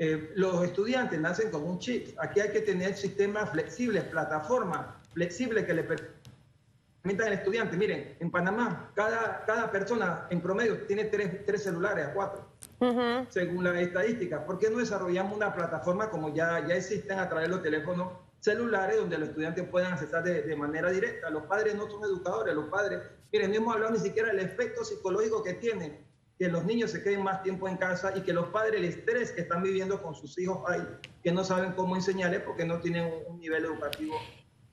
Eh, 0.04 0.32
los 0.34 0.64
estudiantes 0.64 1.20
nacen 1.20 1.48
con 1.52 1.62
un 1.62 1.78
chip. 1.78 2.08
Aquí 2.18 2.40
hay 2.40 2.50
que 2.50 2.62
tener 2.62 2.96
sistemas 2.96 3.50
flexibles, 3.50 4.02
plataformas 4.02 4.80
flexibles 5.12 5.64
que 5.64 5.74
le 5.74 5.84
permitan 5.84 7.28
al 7.28 7.34
estudiante. 7.34 7.76
Miren, 7.76 8.16
en 8.18 8.28
Panamá, 8.28 8.90
cada, 8.96 9.44
cada 9.46 9.70
persona 9.70 10.26
en 10.30 10.40
promedio 10.40 10.76
tiene 10.88 11.04
tres, 11.04 11.46
tres 11.46 11.62
celulares 11.62 12.08
a 12.08 12.14
cuatro 12.14 12.48
según 13.28 13.62
las 13.62 13.76
estadísticas. 13.76 14.42
¿Por 14.42 14.58
qué 14.58 14.70
no 14.70 14.78
desarrollamos 14.78 15.36
una 15.36 15.54
plataforma 15.54 16.10
como 16.10 16.34
ya, 16.34 16.66
ya 16.66 16.74
existen 16.74 17.20
a 17.20 17.28
través 17.28 17.46
de 17.46 17.54
los 17.54 17.62
teléfonos 17.62 18.08
celulares 18.40 18.96
donde 18.96 19.18
los 19.18 19.28
estudiantes 19.28 19.68
puedan 19.68 19.92
acceder 19.92 20.24
de, 20.24 20.42
de, 20.42 20.56
manera 20.56 20.90
directa? 20.90 21.30
Los 21.30 21.44
padres 21.44 21.76
no 21.76 21.88
son 21.88 22.02
educadores, 22.02 22.56
los 22.56 22.64
padres, 22.64 23.02
miren, 23.32 23.52
no 23.52 23.56
hemos 23.58 23.74
hablado 23.76 23.92
ni 23.92 24.00
siquiera 24.00 24.30
del 24.30 24.40
efecto 24.40 24.82
psicológico 24.82 25.44
que 25.44 25.54
tiene 25.54 26.11
que 26.42 26.48
los 26.48 26.64
niños 26.64 26.90
se 26.90 27.04
queden 27.04 27.22
más 27.22 27.40
tiempo 27.44 27.68
en 27.68 27.76
casa 27.76 28.12
y 28.16 28.22
que 28.22 28.32
los 28.32 28.48
padres, 28.48 28.80
el 28.80 28.84
estrés 28.84 29.30
que 29.30 29.42
están 29.42 29.62
viviendo 29.62 30.02
con 30.02 30.16
sus 30.16 30.36
hijos 30.40 30.58
ahí, 30.68 30.82
que 31.22 31.30
no 31.30 31.44
saben 31.44 31.70
cómo 31.70 31.94
enseñarles 31.94 32.40
porque 32.40 32.64
no 32.64 32.80
tienen 32.80 33.08
un 33.28 33.38
nivel 33.38 33.64
educativo 33.64 34.20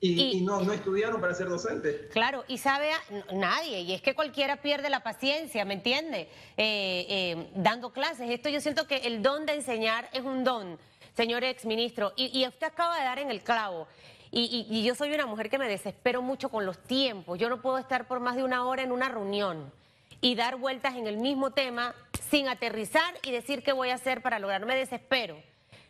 y, 0.00 0.40
no, 0.40 0.62
no, 0.62 0.72
estudiaron 0.72 1.20
para 1.20 1.32
ser 1.32 1.48
docentes. 1.48 2.08
Claro, 2.10 2.42
y 2.48 2.58
sabe 2.58 2.90
nadie, 3.32 3.82
y 3.82 3.92
es 3.92 4.02
que 4.02 4.16
cualquiera 4.16 4.60
pierde 4.60 4.90
la 4.90 5.04
paciencia, 5.04 5.64
¿me 5.64 5.74
entiende? 5.74 6.28
Eh, 6.56 7.06
eh, 7.08 7.50
dando 7.54 7.92
clases. 7.92 8.28
Esto 8.28 8.48
yo 8.48 8.60
siento 8.60 8.88
que 8.88 8.96
el 8.96 9.22
don 9.22 9.46
de 9.46 9.54
enseñar 9.54 10.08
es 10.12 10.22
un 10.22 10.42
don, 10.42 10.76
señor 11.16 11.44
exministro, 11.44 12.14
y, 12.16 12.36
y 12.36 12.48
usted 12.48 12.66
acaba 12.66 12.98
de 12.98 13.04
dar 13.04 13.20
en 13.20 13.30
el 13.30 13.42
clavo. 13.42 13.86
Y, 14.32 14.66
y, 14.68 14.82
yo 14.82 14.96
soy 14.96 15.12
una 15.12 15.26
mujer 15.26 15.48
que 15.48 15.58
me 15.58 15.68
desespero 15.68 16.20
mucho 16.20 16.48
con 16.48 16.66
los 16.66 16.78
tiempos. 16.78 17.38
Yo 17.38 17.48
no 17.48 17.62
puedo 17.62 17.78
estar 17.78 18.08
por 18.08 18.18
más 18.18 18.34
de 18.34 18.42
una 18.42 18.64
hora 18.64 18.82
en 18.82 18.90
una 18.90 19.08
reunión 19.08 19.72
y 20.20 20.34
dar 20.34 20.56
vueltas 20.56 20.96
en 20.96 21.06
el 21.06 21.16
mismo 21.16 21.52
tema 21.52 21.94
sin 22.30 22.48
aterrizar 22.48 23.14
y 23.22 23.30
decir 23.30 23.62
qué 23.62 23.72
voy 23.72 23.90
a 23.90 23.94
hacer 23.94 24.22
para 24.22 24.38
lograrme 24.38 24.76
desespero. 24.76 25.42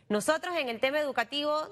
Nosotros 0.09 0.55
en 0.57 0.69
el 0.69 0.79
tema 0.79 0.99
educativo 0.99 1.67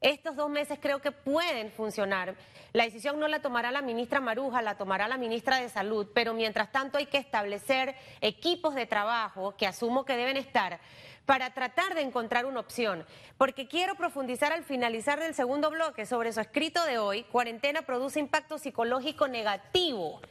estos 0.00 0.34
dos 0.34 0.48
meses 0.48 0.78
creo 0.80 1.02
que 1.02 1.12
pueden 1.12 1.70
funcionar. 1.70 2.34
La 2.72 2.84
decisión 2.84 3.20
no 3.20 3.28
la 3.28 3.42
tomará 3.42 3.70
la 3.70 3.82
ministra 3.82 4.18
Maruja, 4.18 4.62
la 4.62 4.78
tomará 4.78 5.08
la 5.08 5.18
ministra 5.18 5.60
de 5.60 5.68
Salud, 5.68 6.08
pero 6.14 6.32
mientras 6.32 6.72
tanto 6.72 6.96
hay 6.96 7.04
que 7.04 7.18
establecer 7.18 7.94
equipos 8.22 8.74
de 8.74 8.86
trabajo 8.86 9.54
que 9.58 9.66
asumo 9.66 10.06
que 10.06 10.16
deben 10.16 10.38
estar 10.38 10.80
para 11.26 11.52
tratar 11.52 11.94
de 11.94 12.00
encontrar 12.00 12.46
una 12.46 12.60
opción. 12.60 13.04
Porque 13.36 13.68
quiero 13.68 13.94
profundizar 13.94 14.54
al 14.54 14.64
finalizar 14.64 15.20
del 15.20 15.34
segundo 15.34 15.70
bloque 15.70 16.06
sobre 16.06 16.32
su 16.32 16.40
escrito 16.40 16.82
de 16.86 16.96
hoy, 16.96 17.24
cuarentena 17.24 17.82
produce 17.82 18.20
impacto 18.20 18.56
psicológico 18.56 19.28
negativo. 19.28 20.22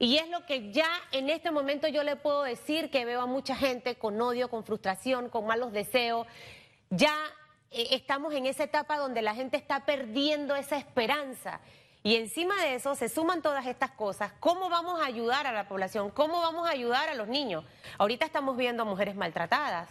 Y 0.00 0.16
es 0.16 0.30
lo 0.30 0.46
que 0.46 0.72
ya 0.72 0.88
en 1.12 1.28
este 1.28 1.50
momento 1.50 1.86
yo 1.86 2.02
le 2.02 2.16
puedo 2.16 2.42
decir 2.42 2.90
que 2.90 3.04
veo 3.04 3.20
a 3.20 3.26
mucha 3.26 3.54
gente 3.54 3.96
con 3.96 4.18
odio, 4.18 4.48
con 4.48 4.64
frustración, 4.64 5.28
con 5.28 5.44
malos 5.44 5.72
deseos. 5.74 6.26
Ya 6.88 7.14
eh, 7.70 7.88
estamos 7.90 8.32
en 8.32 8.46
esa 8.46 8.64
etapa 8.64 8.96
donde 8.96 9.20
la 9.20 9.34
gente 9.34 9.58
está 9.58 9.84
perdiendo 9.84 10.56
esa 10.56 10.78
esperanza. 10.78 11.60
Y 12.02 12.16
encima 12.16 12.56
de 12.62 12.76
eso 12.76 12.94
se 12.94 13.10
suman 13.10 13.42
todas 13.42 13.66
estas 13.66 13.90
cosas. 13.90 14.32
¿Cómo 14.40 14.70
vamos 14.70 15.02
a 15.02 15.04
ayudar 15.04 15.46
a 15.46 15.52
la 15.52 15.68
población? 15.68 16.10
¿Cómo 16.10 16.40
vamos 16.40 16.66
a 16.66 16.72
ayudar 16.72 17.10
a 17.10 17.14
los 17.14 17.28
niños? 17.28 17.66
Ahorita 17.98 18.24
estamos 18.24 18.56
viendo 18.56 18.84
a 18.84 18.86
mujeres 18.86 19.16
maltratadas. 19.16 19.90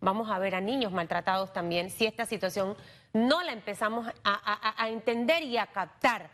Vamos 0.00 0.30
a 0.30 0.38
ver 0.38 0.54
a 0.54 0.62
niños 0.62 0.90
maltratados 0.90 1.52
también 1.52 1.90
si 1.90 2.06
esta 2.06 2.24
situación 2.24 2.78
no 3.12 3.42
la 3.42 3.52
empezamos 3.52 4.06
a, 4.24 4.82
a 4.82 4.88
entender 4.88 5.42
y 5.42 5.58
a 5.58 5.66
captar. 5.66 6.30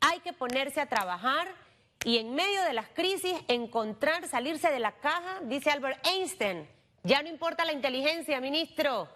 Hay 0.00 0.20
que 0.20 0.32
ponerse 0.32 0.80
a 0.80 0.86
trabajar 0.86 1.54
y 2.04 2.18
en 2.18 2.34
medio 2.34 2.62
de 2.62 2.72
las 2.72 2.88
crisis 2.88 3.34
encontrar, 3.48 4.26
salirse 4.26 4.70
de 4.70 4.80
la 4.80 4.92
caja, 4.92 5.40
dice 5.42 5.70
Albert 5.70 6.06
Einstein. 6.06 6.68
Ya 7.02 7.22
no 7.22 7.28
importa 7.28 7.64
la 7.64 7.72
inteligencia, 7.72 8.40
ministro 8.40 9.08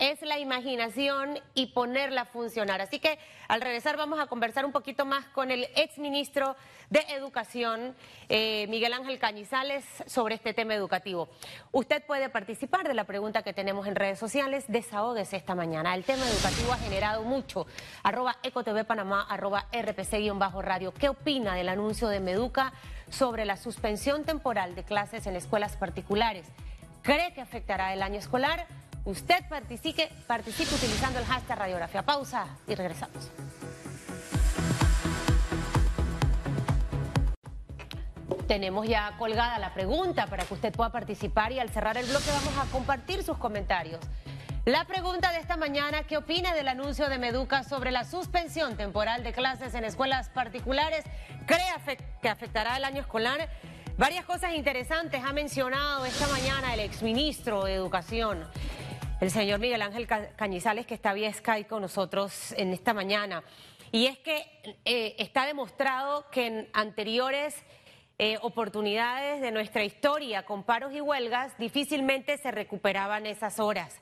es 0.00 0.22
la 0.22 0.38
imaginación 0.38 1.38
y 1.54 1.66
ponerla 1.66 2.22
a 2.22 2.24
funcionar. 2.24 2.80
Así 2.80 2.98
que 2.98 3.18
al 3.48 3.60
regresar 3.60 3.98
vamos 3.98 4.18
a 4.18 4.26
conversar 4.26 4.64
un 4.64 4.72
poquito 4.72 5.04
más 5.04 5.26
con 5.26 5.50
el 5.50 5.68
exministro 5.76 6.56
de 6.88 7.00
Educación, 7.10 7.94
eh, 8.30 8.66
Miguel 8.68 8.94
Ángel 8.94 9.18
Cañizales, 9.18 9.84
sobre 10.06 10.34
este 10.34 10.54
tema 10.54 10.74
educativo. 10.74 11.28
Usted 11.70 12.02
puede 12.04 12.30
participar 12.30 12.88
de 12.88 12.94
la 12.94 13.04
pregunta 13.04 13.42
que 13.42 13.52
tenemos 13.52 13.86
en 13.86 13.94
redes 13.94 14.18
sociales. 14.18 14.64
Desahóguese 14.68 15.36
esta 15.36 15.54
mañana. 15.54 15.94
El 15.94 16.04
tema 16.04 16.26
educativo 16.26 16.72
ha 16.72 16.78
generado 16.78 17.22
mucho. 17.22 17.66
Arroba 18.02 18.38
EcoTV 18.42 18.84
Panamá, 18.86 19.26
arroba 19.28 19.66
RPC-radio. 19.70 20.94
¿Qué 20.94 21.10
opina 21.10 21.54
del 21.54 21.68
anuncio 21.68 22.08
de 22.08 22.20
Meduca 22.20 22.72
sobre 23.10 23.44
la 23.44 23.58
suspensión 23.58 24.24
temporal 24.24 24.74
de 24.74 24.82
clases 24.82 25.26
en 25.26 25.36
escuelas 25.36 25.76
particulares? 25.76 26.46
¿Cree 27.02 27.34
que 27.34 27.42
afectará 27.42 27.92
el 27.92 28.02
año 28.02 28.18
escolar? 28.18 28.66
Usted 29.10 29.44
participe, 29.48 30.08
participe 30.28 30.72
utilizando 30.72 31.18
el 31.18 31.24
hashtag 31.24 31.58
radiografía. 31.58 32.02
Pausa 32.02 32.46
y 32.68 32.76
regresamos. 32.76 33.28
Tenemos 38.46 38.86
ya 38.86 39.16
colgada 39.18 39.58
la 39.58 39.74
pregunta 39.74 40.28
para 40.28 40.44
que 40.44 40.54
usted 40.54 40.72
pueda 40.72 40.90
participar 40.90 41.50
y 41.50 41.58
al 41.58 41.70
cerrar 41.70 41.96
el 41.96 42.06
bloque 42.06 42.30
vamos 42.30 42.56
a 42.56 42.70
compartir 42.70 43.24
sus 43.24 43.36
comentarios. 43.36 43.98
La 44.64 44.84
pregunta 44.84 45.32
de 45.32 45.38
esta 45.38 45.56
mañana, 45.56 46.04
¿qué 46.04 46.16
opina 46.16 46.54
del 46.54 46.68
anuncio 46.68 47.08
de 47.08 47.18
Meduca 47.18 47.64
sobre 47.64 47.90
la 47.90 48.04
suspensión 48.04 48.76
temporal 48.76 49.24
de 49.24 49.32
clases 49.32 49.74
en 49.74 49.82
escuelas 49.82 50.28
particulares? 50.28 51.04
¿Cree 51.46 51.98
que 52.22 52.28
afectará 52.28 52.76
el 52.76 52.84
año 52.84 53.00
escolar? 53.00 53.48
Varias 53.98 54.24
cosas 54.24 54.54
interesantes 54.54 55.22
ha 55.24 55.32
mencionado 55.32 56.06
esta 56.06 56.28
mañana 56.28 56.74
el 56.74 56.80
exministro 56.80 57.64
de 57.64 57.74
Educación 57.74 58.46
el 59.20 59.30
señor 59.30 59.60
Miguel 59.60 59.82
Ángel 59.82 60.06
Cañizales, 60.06 60.86
que 60.86 60.94
está 60.94 61.12
vía 61.12 61.32
Skype 61.32 61.68
con 61.68 61.82
nosotros 61.82 62.52
en 62.56 62.72
esta 62.72 62.94
mañana. 62.94 63.44
Y 63.92 64.06
es 64.06 64.18
que 64.18 64.46
eh, 64.86 65.14
está 65.18 65.44
demostrado 65.44 66.30
que 66.30 66.46
en 66.46 66.68
anteriores 66.72 67.54
eh, 68.18 68.38
oportunidades 68.40 69.42
de 69.42 69.52
nuestra 69.52 69.84
historia, 69.84 70.44
con 70.44 70.62
paros 70.62 70.94
y 70.94 71.02
huelgas, 71.02 71.56
difícilmente 71.58 72.38
se 72.38 72.50
recuperaban 72.50 73.26
esas 73.26 73.60
horas. 73.60 74.00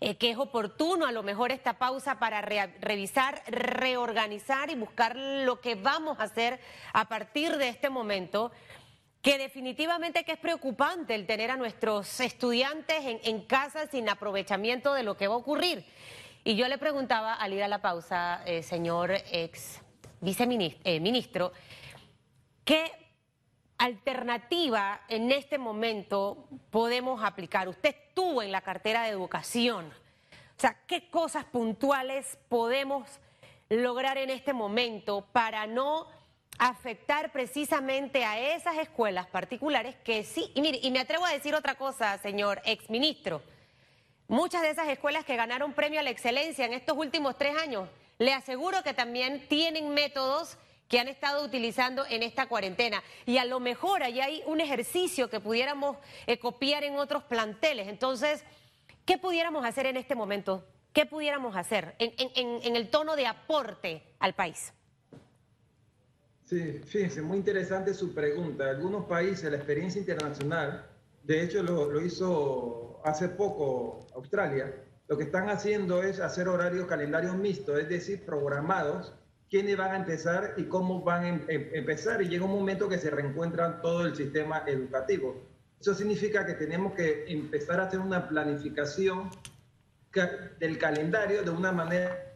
Eh, 0.00 0.16
que 0.16 0.30
es 0.30 0.38
oportuno 0.38 1.06
a 1.06 1.12
lo 1.12 1.24
mejor 1.24 1.50
esta 1.50 1.72
pausa 1.72 2.20
para 2.20 2.40
revisar, 2.40 3.42
reorganizar 3.48 4.70
y 4.70 4.76
buscar 4.76 5.16
lo 5.16 5.60
que 5.60 5.74
vamos 5.74 6.20
a 6.20 6.24
hacer 6.24 6.60
a 6.92 7.08
partir 7.08 7.56
de 7.56 7.68
este 7.68 7.90
momento 7.90 8.52
que 9.22 9.38
definitivamente 9.38 10.24
que 10.24 10.32
es 10.32 10.38
preocupante 10.38 11.14
el 11.14 11.26
tener 11.26 11.50
a 11.50 11.56
nuestros 11.56 12.20
estudiantes 12.20 12.96
en, 13.02 13.40
casa 13.42 13.86
sin 13.88 14.08
aprovechamiento 14.08 14.94
de 14.94 15.02
lo 15.02 15.16
que 15.16 15.28
va 15.28 15.34
a 15.34 15.38
ocurrir. 15.38 15.84
Y 16.44 16.54
yo 16.54 16.68
le 16.68 16.78
preguntaba 16.78 17.34
al 17.34 17.52
ir 17.52 17.62
a 17.62 17.68
la 17.68 17.82
pausa, 17.82 18.42
eh, 18.46 18.62
señor 18.62 19.12
ex 19.32 19.80
viceministro, 20.20 21.52
eh, 21.52 21.98
¿qué 22.64 22.92
alternativa 23.76 25.02
en 25.08 25.30
este 25.32 25.58
momento 25.58 26.48
podemos 26.70 27.22
aplicar? 27.22 27.68
Usted 27.68 27.94
estuvo 28.08 28.42
en 28.42 28.52
la 28.52 28.60
cartera 28.60 29.02
de 29.02 29.10
educación. 29.10 29.86
O 29.86 30.60
sea, 30.60 30.76
¿qué 30.86 31.10
cosas 31.10 31.44
puntuales 31.44 32.38
podemos 32.48 33.20
lograr 33.68 34.16
en 34.18 34.30
este 34.30 34.52
momento 34.52 35.26
para 35.32 35.66
no 35.66 36.06
afectar 36.58 37.30
precisamente 37.30 38.24
a 38.24 38.54
esas 38.54 38.78
escuelas 38.78 39.26
particulares 39.26 39.94
que 40.04 40.24
sí, 40.24 40.50
y 40.54 40.60
mire, 40.60 40.78
y 40.82 40.90
me 40.90 41.00
atrevo 41.00 41.24
a 41.24 41.32
decir 41.32 41.54
otra 41.54 41.76
cosa, 41.76 42.18
señor 42.18 42.60
exministro, 42.64 43.42
muchas 44.26 44.62
de 44.62 44.70
esas 44.70 44.88
escuelas 44.88 45.24
que 45.24 45.36
ganaron 45.36 45.72
premio 45.72 46.00
a 46.00 46.02
la 46.02 46.10
excelencia 46.10 46.66
en 46.66 46.72
estos 46.72 46.96
últimos 46.96 47.38
tres 47.38 47.56
años, 47.56 47.88
le 48.18 48.32
aseguro 48.32 48.82
que 48.82 48.92
también 48.92 49.46
tienen 49.48 49.90
métodos 49.90 50.58
que 50.88 50.98
han 50.98 51.06
estado 51.08 51.44
utilizando 51.44 52.04
en 52.06 52.22
esta 52.22 52.46
cuarentena. 52.46 53.02
Y 53.26 53.38
a 53.38 53.44
lo 53.44 53.60
mejor 53.60 54.02
ahí 54.02 54.20
hay 54.20 54.42
un 54.46 54.60
ejercicio 54.60 55.28
que 55.28 55.38
pudiéramos 55.38 55.98
eh, 56.26 56.38
copiar 56.38 56.82
en 56.82 56.96
otros 56.96 57.22
planteles. 57.24 57.88
Entonces, 57.88 58.42
¿qué 59.04 59.18
pudiéramos 59.18 59.64
hacer 59.64 59.86
en 59.86 59.98
este 59.98 60.14
momento? 60.14 60.66
¿Qué 60.94 61.04
pudiéramos 61.04 61.54
hacer 61.56 61.94
en 61.98 62.76
el 62.76 62.88
tono 62.88 63.14
de 63.14 63.26
aporte 63.26 64.02
al 64.18 64.34
país? 64.34 64.72
Sí, 66.48 66.80
fíjense, 66.86 67.20
muy 67.20 67.36
interesante 67.36 67.92
su 67.92 68.14
pregunta. 68.14 68.70
Algunos 68.70 69.04
países, 69.04 69.50
la 69.50 69.58
experiencia 69.58 69.98
internacional, 69.98 70.86
de 71.22 71.42
hecho 71.42 71.62
lo, 71.62 72.00
hizo 72.00 73.02
hace 73.04 73.28
poco 73.28 74.06
Australia, 74.14 74.74
lo 75.08 75.18
que 75.18 75.24
están 75.24 75.50
haciendo 75.50 76.02
es 76.02 76.20
hacer 76.20 76.48
horarios, 76.48 76.86
calendarios 76.86 77.36
mixtos, 77.36 77.78
es 77.78 77.90
decir, 77.90 78.24
programados, 78.24 79.12
quiénes 79.50 79.76
van 79.76 79.92
a 79.92 79.96
empezar 79.98 80.54
y 80.56 80.64
cómo 80.64 81.02
van 81.02 81.24
a 81.24 81.28
em, 81.28 81.44
em, 81.48 81.68
empezar. 81.74 82.22
Y 82.22 82.28
llega 82.28 82.46
un 82.46 82.52
momento 82.52 82.88
que 82.88 82.96
se 82.96 83.10
reencuentran 83.10 83.82
todo 83.82 84.06
el 84.06 84.16
sistema 84.16 84.64
educativo. 84.66 85.36
Eso 85.78 85.94
significa 85.94 86.46
que 86.46 86.54
tenemos 86.54 86.94
que 86.94 87.26
empezar 87.28 87.78
a 87.78 87.88
hacer 87.88 88.00
una 88.00 88.26
planificación 88.26 89.28
del 90.58 90.78
calendario 90.78 91.42
de 91.42 91.50
una 91.50 91.72
manera 91.72 92.27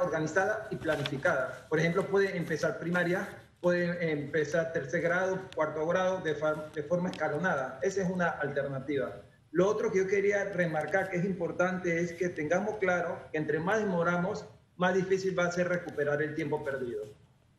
organizada 0.00 0.68
y 0.70 0.76
planificada. 0.76 1.66
Por 1.68 1.78
ejemplo, 1.78 2.06
puede 2.06 2.36
empezar 2.36 2.78
primaria, 2.78 3.28
puede 3.60 4.10
empezar 4.10 4.72
tercer 4.72 5.02
grado, 5.02 5.40
cuarto 5.54 5.86
grado 5.86 6.20
de, 6.20 6.36
de 6.74 6.82
forma 6.82 7.10
escalonada. 7.10 7.78
Esa 7.82 8.02
es 8.02 8.10
una 8.10 8.28
alternativa. 8.28 9.22
Lo 9.50 9.68
otro 9.68 9.92
que 9.92 9.98
yo 9.98 10.06
quería 10.06 10.44
remarcar 10.44 11.10
que 11.10 11.18
es 11.18 11.24
importante 11.24 12.00
es 12.00 12.12
que 12.12 12.30
tengamos 12.30 12.78
claro 12.78 13.18
que 13.30 13.38
entre 13.38 13.58
más 13.58 13.80
demoramos, 13.80 14.46
más 14.76 14.94
difícil 14.94 15.38
va 15.38 15.46
a 15.46 15.52
ser 15.52 15.68
recuperar 15.68 16.22
el 16.22 16.34
tiempo 16.34 16.64
perdido. 16.64 17.04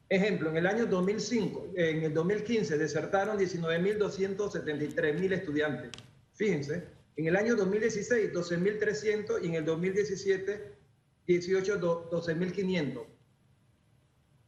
Ejemplo, 0.09 0.49
en 0.49 0.57
el 0.57 0.65
año 0.67 0.85
2005, 0.85 1.73
en 1.75 2.03
el 2.03 2.13
2015 2.13 2.77
desertaron 2.77 3.37
19.273.000 3.37 5.33
estudiantes. 5.33 5.91
Fíjense, 6.33 6.83
en 7.15 7.27
el 7.27 7.35
año 7.35 7.55
2016 7.55 8.33
12.300 8.33 9.43
y 9.43 9.47
en 9.47 9.55
el 9.55 9.65
2017 9.65 10.82
18, 11.27 12.09
12.500. 12.11 13.05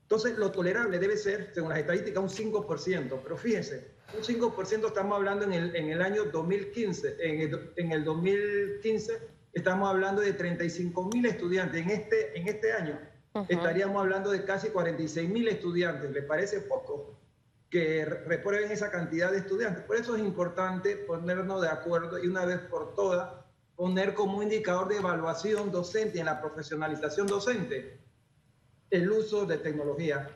Entonces, 0.04 0.38
lo 0.38 0.52
tolerable 0.52 1.00
debe 1.00 1.18
ser, 1.18 1.52
según 1.54 1.70
las 1.70 1.80
estadísticas, 1.80 2.22
un 2.22 2.54
5%. 2.54 3.20
Pero 3.24 3.38
fíjense, 3.38 3.96
un 4.16 4.24
5% 4.24 4.88
estamos 4.88 5.16
hablando 5.16 5.46
en 5.46 5.54
el, 5.54 5.76
en 5.76 5.90
el 5.90 6.02
año 6.02 6.26
2015. 6.26 7.18
En 7.20 7.42
el, 7.42 7.72
en 7.76 7.92
el 7.92 8.04
2015 8.04 9.20
estamos 9.54 9.90
hablando 9.90 10.22
de 10.22 10.38
35.000 10.38 11.28
estudiantes. 11.28 11.82
En 11.82 11.90
este, 11.90 12.38
en 12.38 12.48
este 12.48 12.74
año 12.74 13.00
estaríamos 13.48 14.02
hablando 14.02 14.32
de 14.32 14.44
casi 14.44 14.68
46.000 14.68 15.48
estudiantes. 15.50 16.12
¿Les 16.12 16.26
parece 16.26 16.62
poco 16.62 17.18
que 17.70 18.06
reprueben 18.06 18.72
esa 18.72 18.92
cantidad 18.92 19.32
de 19.32 19.40
estudiantes? 19.40 19.84
Por 19.86 19.96
eso 19.96 20.16
es 20.16 20.22
importante 20.22 20.98
ponernos 20.98 21.62
de 21.62 21.70
acuerdo 21.70 22.24
y 22.24 22.28
una 22.28 22.46
vez 22.46 22.60
por 22.60 22.94
todas 22.94 23.45
poner 23.76 24.14
como 24.14 24.42
indicador 24.42 24.88
de 24.88 24.98
evaluación 24.98 25.72
docente 25.72 26.20
en 26.20 26.26
la 26.26 26.42
profesionalización 26.42 27.28
docente 27.28 28.00
el 28.90 29.12
uso 29.12 29.46
de 29.46 29.58
tecnología. 29.58 30.30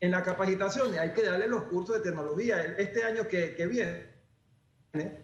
En 0.00 0.10
la 0.10 0.22
capacitación 0.22 0.98
hay 0.98 1.12
que 1.12 1.22
darle 1.22 1.48
los 1.48 1.64
cursos 1.64 1.96
de 1.96 2.02
tecnología. 2.02 2.62
Este 2.76 3.04
año 3.04 3.26
que, 3.26 3.54
que 3.54 3.66
viene 3.66 4.14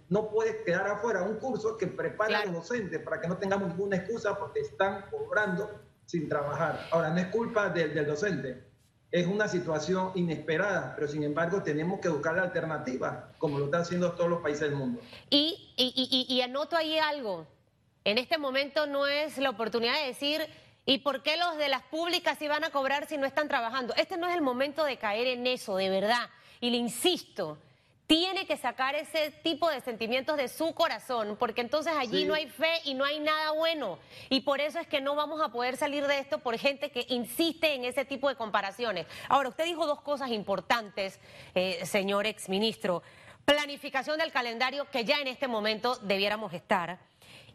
no 0.08 0.30
puede 0.30 0.64
quedar 0.64 0.86
afuera 0.88 1.22
un 1.22 1.36
curso 1.36 1.76
que 1.76 1.86
prepara 1.86 2.40
a 2.40 2.44
los 2.46 2.54
docentes 2.54 3.00
para 3.00 3.20
que 3.20 3.28
no 3.28 3.36
tengamos 3.36 3.68
ninguna 3.68 3.96
excusa 3.96 4.36
porque 4.36 4.60
están 4.60 5.04
cobrando 5.10 5.80
sin 6.06 6.28
trabajar. 6.28 6.88
Ahora, 6.90 7.10
no 7.10 7.20
es 7.20 7.26
culpa 7.26 7.68
del, 7.68 7.94
del 7.94 8.06
docente, 8.06 8.69
es 9.12 9.26
una 9.26 9.48
situación 9.48 10.12
inesperada, 10.14 10.94
pero 10.94 11.08
sin 11.08 11.24
embargo 11.24 11.62
tenemos 11.62 12.00
que 12.00 12.08
buscar 12.08 12.36
la 12.36 12.42
alternativa, 12.42 13.32
como 13.38 13.58
lo 13.58 13.64
están 13.66 13.82
haciendo 13.82 14.12
todos 14.12 14.30
los 14.30 14.40
países 14.40 14.62
del 14.62 14.76
mundo. 14.76 15.00
Y, 15.30 15.72
y, 15.76 16.26
y, 16.28 16.32
y 16.32 16.40
anoto 16.42 16.76
ahí 16.76 16.98
algo. 16.98 17.46
En 18.04 18.18
este 18.18 18.38
momento 18.38 18.86
no 18.86 19.06
es 19.06 19.36
la 19.38 19.50
oportunidad 19.50 19.94
de 20.00 20.06
decir, 20.06 20.46
¿y 20.86 20.98
por 20.98 21.22
qué 21.22 21.36
los 21.36 21.56
de 21.58 21.68
las 21.68 21.82
públicas 21.82 22.40
iban 22.40 22.64
a 22.64 22.70
cobrar 22.70 23.06
si 23.06 23.18
no 23.18 23.26
están 23.26 23.48
trabajando? 23.48 23.94
Este 23.96 24.16
no 24.16 24.28
es 24.28 24.34
el 24.34 24.42
momento 24.42 24.84
de 24.84 24.96
caer 24.96 25.26
en 25.26 25.46
eso, 25.46 25.76
de 25.76 25.90
verdad. 25.90 26.30
Y 26.60 26.70
le 26.70 26.76
insisto, 26.76 27.58
tiene 28.10 28.44
que 28.44 28.56
sacar 28.56 28.96
ese 28.96 29.30
tipo 29.44 29.70
de 29.70 29.80
sentimientos 29.82 30.36
de 30.36 30.48
su 30.48 30.74
corazón, 30.74 31.36
porque 31.38 31.60
entonces 31.60 31.92
allí 31.96 32.22
Sí. 32.22 32.24
no 32.24 32.34
hay 32.34 32.48
fe 32.48 32.80
y 32.84 32.94
no 32.94 33.04
hay 33.04 33.20
nada 33.20 33.52
bueno. 33.52 34.00
Y 34.30 34.40
por 34.40 34.60
eso 34.60 34.80
es 34.80 34.88
que 34.88 35.00
no 35.00 35.14
vamos 35.14 35.40
a 35.40 35.50
poder 35.50 35.76
salir 35.76 36.04
de 36.08 36.18
esto 36.18 36.40
por 36.40 36.58
gente 36.58 36.90
que 36.90 37.06
insiste 37.08 37.72
en 37.72 37.84
ese 37.84 38.04
tipo 38.04 38.28
de 38.28 38.34
comparaciones. 38.34 39.06
Ahora, 39.28 39.50
usted 39.50 39.64
dijo 39.64 39.86
dos 39.86 40.00
cosas 40.00 40.30
importantes, 40.30 41.20
eh, 41.54 41.86
señor 41.86 42.26
exministro. 42.26 43.04
Planificación 43.44 44.18
del 44.18 44.32
calendario 44.32 44.90
que 44.90 45.04
ya 45.04 45.20
en 45.20 45.28
este 45.28 45.46
momento 45.46 45.94
debiéramos 46.02 46.52
estar. 46.52 46.98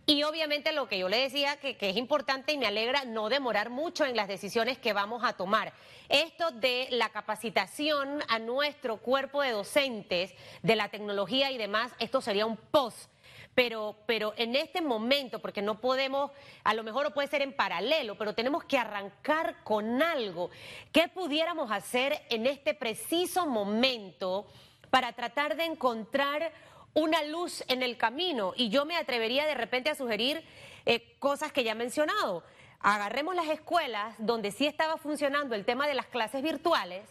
Y 0.07 0.21
obviamente 0.21 0.71
lo 0.71 0.87
que 0.87 0.99
yo 0.99 1.09
le 1.09 1.17
decía 1.17 1.57
que, 1.57 1.77
que 1.77 1.89
es 1.89 1.97
importante 1.97 2.53
y 2.53 2.57
me 2.57 2.67
alegra 2.67 3.05
no 3.05 3.27
demorar 3.27 3.71
mucho 3.71 4.05
en 4.05 4.15
las 4.15 4.27
decisiones 4.27 4.77
que 4.77 4.93
vamos 4.93 5.23
a 5.23 5.33
tomar. 5.33 5.73
Esto 6.09 6.51
de 6.51 6.87
la 6.91 7.09
capacitación 7.09 8.21
a 8.27 8.37
nuestro 8.37 8.97
cuerpo 8.97 9.41
de 9.41 9.51
docentes, 9.51 10.33
de 10.61 10.75
la 10.75 10.89
tecnología 10.89 11.49
y 11.51 11.57
demás, 11.57 11.91
esto 11.97 12.21
sería 12.21 12.45
un 12.45 12.57
post. 12.57 13.09
Pero, 13.55 13.95
pero 14.05 14.33
en 14.37 14.55
este 14.55 14.81
momento, 14.81 15.39
porque 15.39 15.61
no 15.61 15.79
podemos, 15.79 16.29
a 16.63 16.73
lo 16.73 16.83
mejor 16.83 17.13
puede 17.13 17.29
ser 17.29 17.41
en 17.41 17.53
paralelo, 17.53 18.15
pero 18.17 18.35
tenemos 18.35 18.65
que 18.65 18.77
arrancar 18.77 19.63
con 19.63 20.03
algo. 20.03 20.51
¿Qué 20.91 21.07
pudiéramos 21.07 21.71
hacer 21.71 22.21
en 22.29 22.45
este 22.45 22.73
preciso 22.73 23.47
momento 23.47 24.45
para 24.91 25.13
tratar 25.13 25.55
de 25.55 25.65
encontrar 25.65 26.51
una 26.95 27.23
luz 27.23 27.63
en 27.67 27.83
el 27.83 27.97
camino? 27.97 28.53
Y 28.55 28.69
yo 28.69 28.85
me 28.85 28.97
atrevería 28.97 29.45
de 29.45 29.53
repente 29.53 29.91
a 29.91 29.95
sugerir 29.95 30.43
eh, 30.87 31.15
cosas 31.19 31.51
que 31.51 31.63
ya 31.63 31.73
he 31.73 31.75
mencionado. 31.75 32.43
Agarremos 32.79 33.35
las 33.35 33.47
escuelas 33.47 34.15
donde 34.17 34.51
sí 34.51 34.65
estaba 34.65 34.97
funcionando 34.97 35.53
el 35.55 35.65
tema 35.65 35.87
de 35.87 35.93
las 35.93 36.07
clases 36.07 36.41
virtuales, 36.41 37.07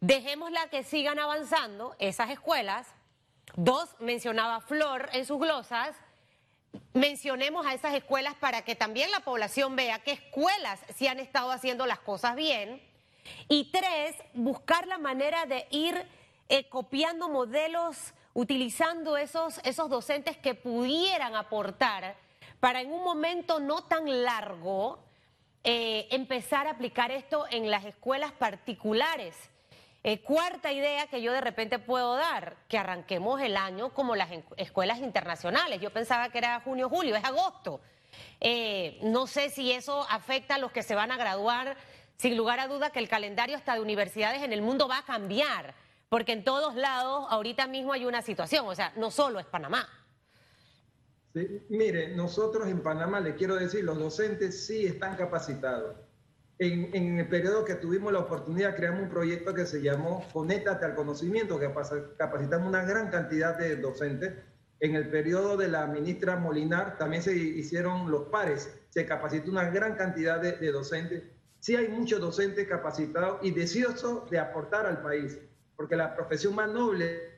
dejémosla 0.00 0.68
que 0.68 0.82
sigan 0.82 1.18
avanzando 1.18 1.94
esas 1.98 2.30
escuelas. 2.30 2.86
Dos, 3.54 3.94
mencionaba 4.00 4.60
Flor 4.60 5.08
en 5.12 5.24
sus 5.24 5.38
glosas, 5.38 5.96
mencionemos 6.92 7.66
a 7.66 7.74
esas 7.74 7.94
escuelas 7.94 8.34
para 8.34 8.62
que 8.62 8.74
también 8.74 9.10
la 9.10 9.20
población 9.20 9.76
vea 9.76 10.00
qué 10.00 10.12
escuelas 10.12 10.80
sí 10.94 11.06
han 11.06 11.20
estado 11.20 11.50
haciendo 11.50 11.86
las 11.86 12.00
cosas 12.00 12.36
bien. 12.36 12.82
Y 13.48 13.70
tres, 13.70 14.14
buscar 14.34 14.86
la 14.86 14.98
manera 14.98 15.46
de 15.46 15.66
ir 15.70 16.06
eh, 16.48 16.68
copiando 16.68 17.28
modelos, 17.28 18.12
utilizando 18.36 19.16
esos, 19.16 19.60
esos 19.64 19.88
docentes 19.88 20.36
que 20.36 20.54
pudieran 20.54 21.34
aportar 21.34 22.16
para 22.60 22.82
en 22.82 22.92
un 22.92 23.02
momento 23.02 23.60
no 23.60 23.84
tan 23.84 24.24
largo 24.24 25.02
eh, 25.64 26.06
empezar 26.10 26.66
a 26.66 26.72
aplicar 26.72 27.10
esto 27.10 27.46
en 27.50 27.70
las 27.70 27.86
escuelas 27.86 28.32
particulares. 28.32 29.34
Eh, 30.04 30.20
cuarta 30.20 30.70
idea 30.70 31.06
que 31.06 31.22
yo 31.22 31.32
de 31.32 31.40
repente 31.40 31.78
puedo 31.78 32.14
dar, 32.14 32.56
que 32.68 32.76
arranquemos 32.76 33.40
el 33.40 33.56
año 33.56 33.94
como 33.94 34.14
las 34.14 34.28
escuelas 34.58 34.98
internacionales. 34.98 35.80
Yo 35.80 35.90
pensaba 35.90 36.28
que 36.28 36.36
era 36.36 36.60
junio, 36.60 36.90
julio, 36.90 37.16
es 37.16 37.24
agosto. 37.24 37.80
Eh, 38.38 38.98
no 39.02 39.26
sé 39.26 39.48
si 39.48 39.72
eso 39.72 40.06
afecta 40.10 40.56
a 40.56 40.58
los 40.58 40.72
que 40.72 40.82
se 40.82 40.94
van 40.94 41.10
a 41.10 41.16
graduar. 41.16 41.74
Sin 42.18 42.36
lugar 42.36 42.60
a 42.60 42.68
duda 42.68 42.90
que 42.90 42.98
el 42.98 43.08
calendario 43.08 43.56
hasta 43.56 43.74
de 43.74 43.80
universidades 43.80 44.42
en 44.42 44.52
el 44.52 44.60
mundo 44.60 44.88
va 44.88 44.98
a 44.98 45.04
cambiar, 45.04 45.74
porque 46.08 46.32
en 46.32 46.44
todos 46.44 46.74
lados 46.76 47.26
ahorita 47.30 47.66
mismo 47.66 47.92
hay 47.92 48.04
una 48.04 48.22
situación, 48.22 48.66
o 48.66 48.74
sea, 48.74 48.92
no 48.96 49.10
solo 49.10 49.40
es 49.40 49.46
Panamá. 49.46 49.88
Sí, 51.34 51.62
Mire, 51.68 52.14
nosotros 52.16 52.68
en 52.68 52.80
Panamá, 52.80 53.20
le 53.20 53.34
quiero 53.34 53.56
decir, 53.56 53.84
los 53.84 53.98
docentes 53.98 54.66
sí 54.66 54.86
están 54.86 55.16
capacitados. 55.16 55.96
En, 56.58 56.94
en 56.94 57.18
el 57.18 57.28
periodo 57.28 57.66
que 57.66 57.74
tuvimos 57.74 58.12
la 58.12 58.20
oportunidad, 58.20 58.74
creamos 58.74 59.02
un 59.02 59.10
proyecto 59.10 59.52
que 59.52 59.66
se 59.66 59.82
llamó 59.82 60.24
Conéctate 60.32 60.86
al 60.86 60.94
Conocimiento, 60.94 61.58
que 61.58 61.70
capacitamos 62.16 62.66
una 62.66 62.82
gran 62.84 63.10
cantidad 63.10 63.58
de 63.58 63.76
docentes. 63.76 64.32
En 64.80 64.94
el 64.94 65.10
periodo 65.10 65.56
de 65.56 65.68
la 65.68 65.86
ministra 65.86 66.36
Molinar 66.36 66.96
también 66.96 67.22
se 67.22 67.34
hicieron 67.34 68.10
los 68.10 68.28
pares, 68.28 68.74
se 68.90 69.04
capacitó 69.04 69.50
una 69.50 69.68
gran 69.70 69.96
cantidad 69.96 70.40
de, 70.40 70.52
de 70.52 70.72
docentes. 70.72 71.24
Sí 71.60 71.76
hay 71.76 71.88
muchos 71.88 72.20
docentes 72.20 72.66
capacitados 72.66 73.38
y 73.42 73.50
deseosos 73.50 74.30
de 74.30 74.38
aportar 74.38 74.86
al 74.86 75.02
país, 75.02 75.38
porque 75.76 75.96
la 75.96 76.14
profesión 76.14 76.54
más 76.54 76.68
noble 76.68 77.36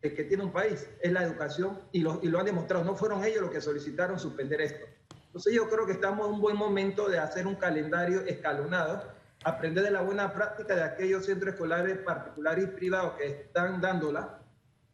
que 0.00 0.24
tiene 0.24 0.42
un 0.42 0.52
país 0.52 0.88
es 1.00 1.12
la 1.12 1.22
educación 1.22 1.78
y 1.92 2.00
lo, 2.00 2.20
y 2.22 2.28
lo 2.28 2.38
han 2.38 2.46
demostrado. 2.46 2.84
No 2.84 2.96
fueron 2.96 3.22
ellos 3.24 3.42
los 3.42 3.50
que 3.50 3.60
solicitaron 3.60 4.18
suspender 4.18 4.60
esto. 4.60 4.86
Entonces 5.26 5.52
yo 5.52 5.68
creo 5.68 5.86
que 5.86 5.92
estamos 5.92 6.26
en 6.26 6.34
un 6.34 6.40
buen 6.40 6.56
momento 6.56 7.08
de 7.08 7.18
hacer 7.18 7.46
un 7.46 7.54
calendario 7.54 8.22
escalonado, 8.22 9.12
aprender 9.44 9.84
de 9.84 9.90
la 9.90 10.00
buena 10.00 10.32
práctica 10.32 10.74
de 10.74 10.82
aquellos 10.82 11.26
centros 11.26 11.54
escolares 11.54 11.98
particulares 11.98 12.64
y 12.64 12.66
privados 12.68 13.12
que 13.14 13.26
están 13.26 13.80
dándola 13.80 14.40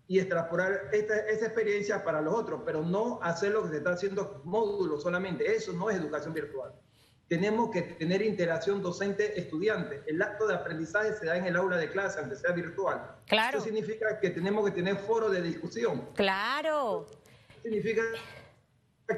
y 0.08 0.18
extrapolar 0.18 0.90
esta, 0.92 1.16
esa 1.16 1.46
experiencia 1.46 2.04
para 2.04 2.20
los 2.20 2.34
otros, 2.34 2.62
pero 2.64 2.82
no 2.82 3.18
hacer 3.22 3.52
lo 3.52 3.62
que 3.62 3.70
se 3.70 3.76
está 3.78 3.90
haciendo 3.90 4.42
módulos 4.44 5.02
solamente. 5.02 5.50
Eso 5.54 5.72
no 5.72 5.88
es 5.88 5.96
educación 5.96 6.34
virtual. 6.34 6.72
Tenemos 7.28 7.70
que 7.70 7.82
tener 7.82 8.22
interacción 8.22 8.80
docente-estudiante. 8.82 10.02
El 10.06 10.22
acto 10.22 10.46
de 10.46 10.54
aprendizaje 10.54 11.12
se 11.14 11.26
da 11.26 11.36
en 11.36 11.46
el 11.46 11.56
aula 11.56 11.76
de 11.76 11.90
clase, 11.90 12.20
aunque 12.20 12.36
sea 12.36 12.52
virtual. 12.52 13.16
Claro. 13.26 13.58
Eso 13.58 13.66
significa 13.66 14.20
que 14.20 14.30
tenemos 14.30 14.64
que 14.64 14.70
tener 14.70 14.96
foro 14.96 15.28
de 15.28 15.42
discusión. 15.42 16.08
Claro. 16.14 17.08
Significa 17.62 18.02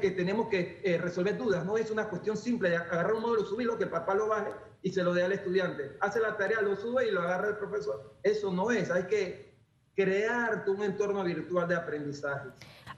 que 0.01 0.11
tenemos 0.11 0.49
que 0.49 0.81
eh, 0.83 0.97
resolver 0.97 1.37
dudas. 1.37 1.63
No 1.65 1.77
es 1.77 1.91
una 1.91 2.09
cuestión 2.09 2.35
simple 2.35 2.69
de 2.69 2.77
agarrar 2.77 3.13
un 3.13 3.21
módulo, 3.21 3.45
subirlo, 3.45 3.77
que 3.77 3.85
papá 3.85 4.15
lo 4.15 4.27
baje 4.27 4.51
y 4.81 4.91
se 4.91 5.03
lo 5.03 5.13
dé 5.13 5.23
al 5.23 5.31
estudiante. 5.31 5.95
Hace 5.99 6.19
la 6.19 6.35
tarea, 6.35 6.61
lo 6.61 6.75
sube 6.75 7.07
y 7.07 7.11
lo 7.11 7.21
agarra 7.21 7.49
el 7.49 7.57
profesor. 7.57 8.15
Eso 8.23 8.51
no 8.51 8.71
es. 8.71 8.89
Hay 8.89 9.03
que 9.03 9.49
crear 9.95 10.63
un 10.67 10.81
entorno 10.83 11.23
virtual 11.23 11.67
de 11.67 11.75
aprendizaje. 11.75 12.49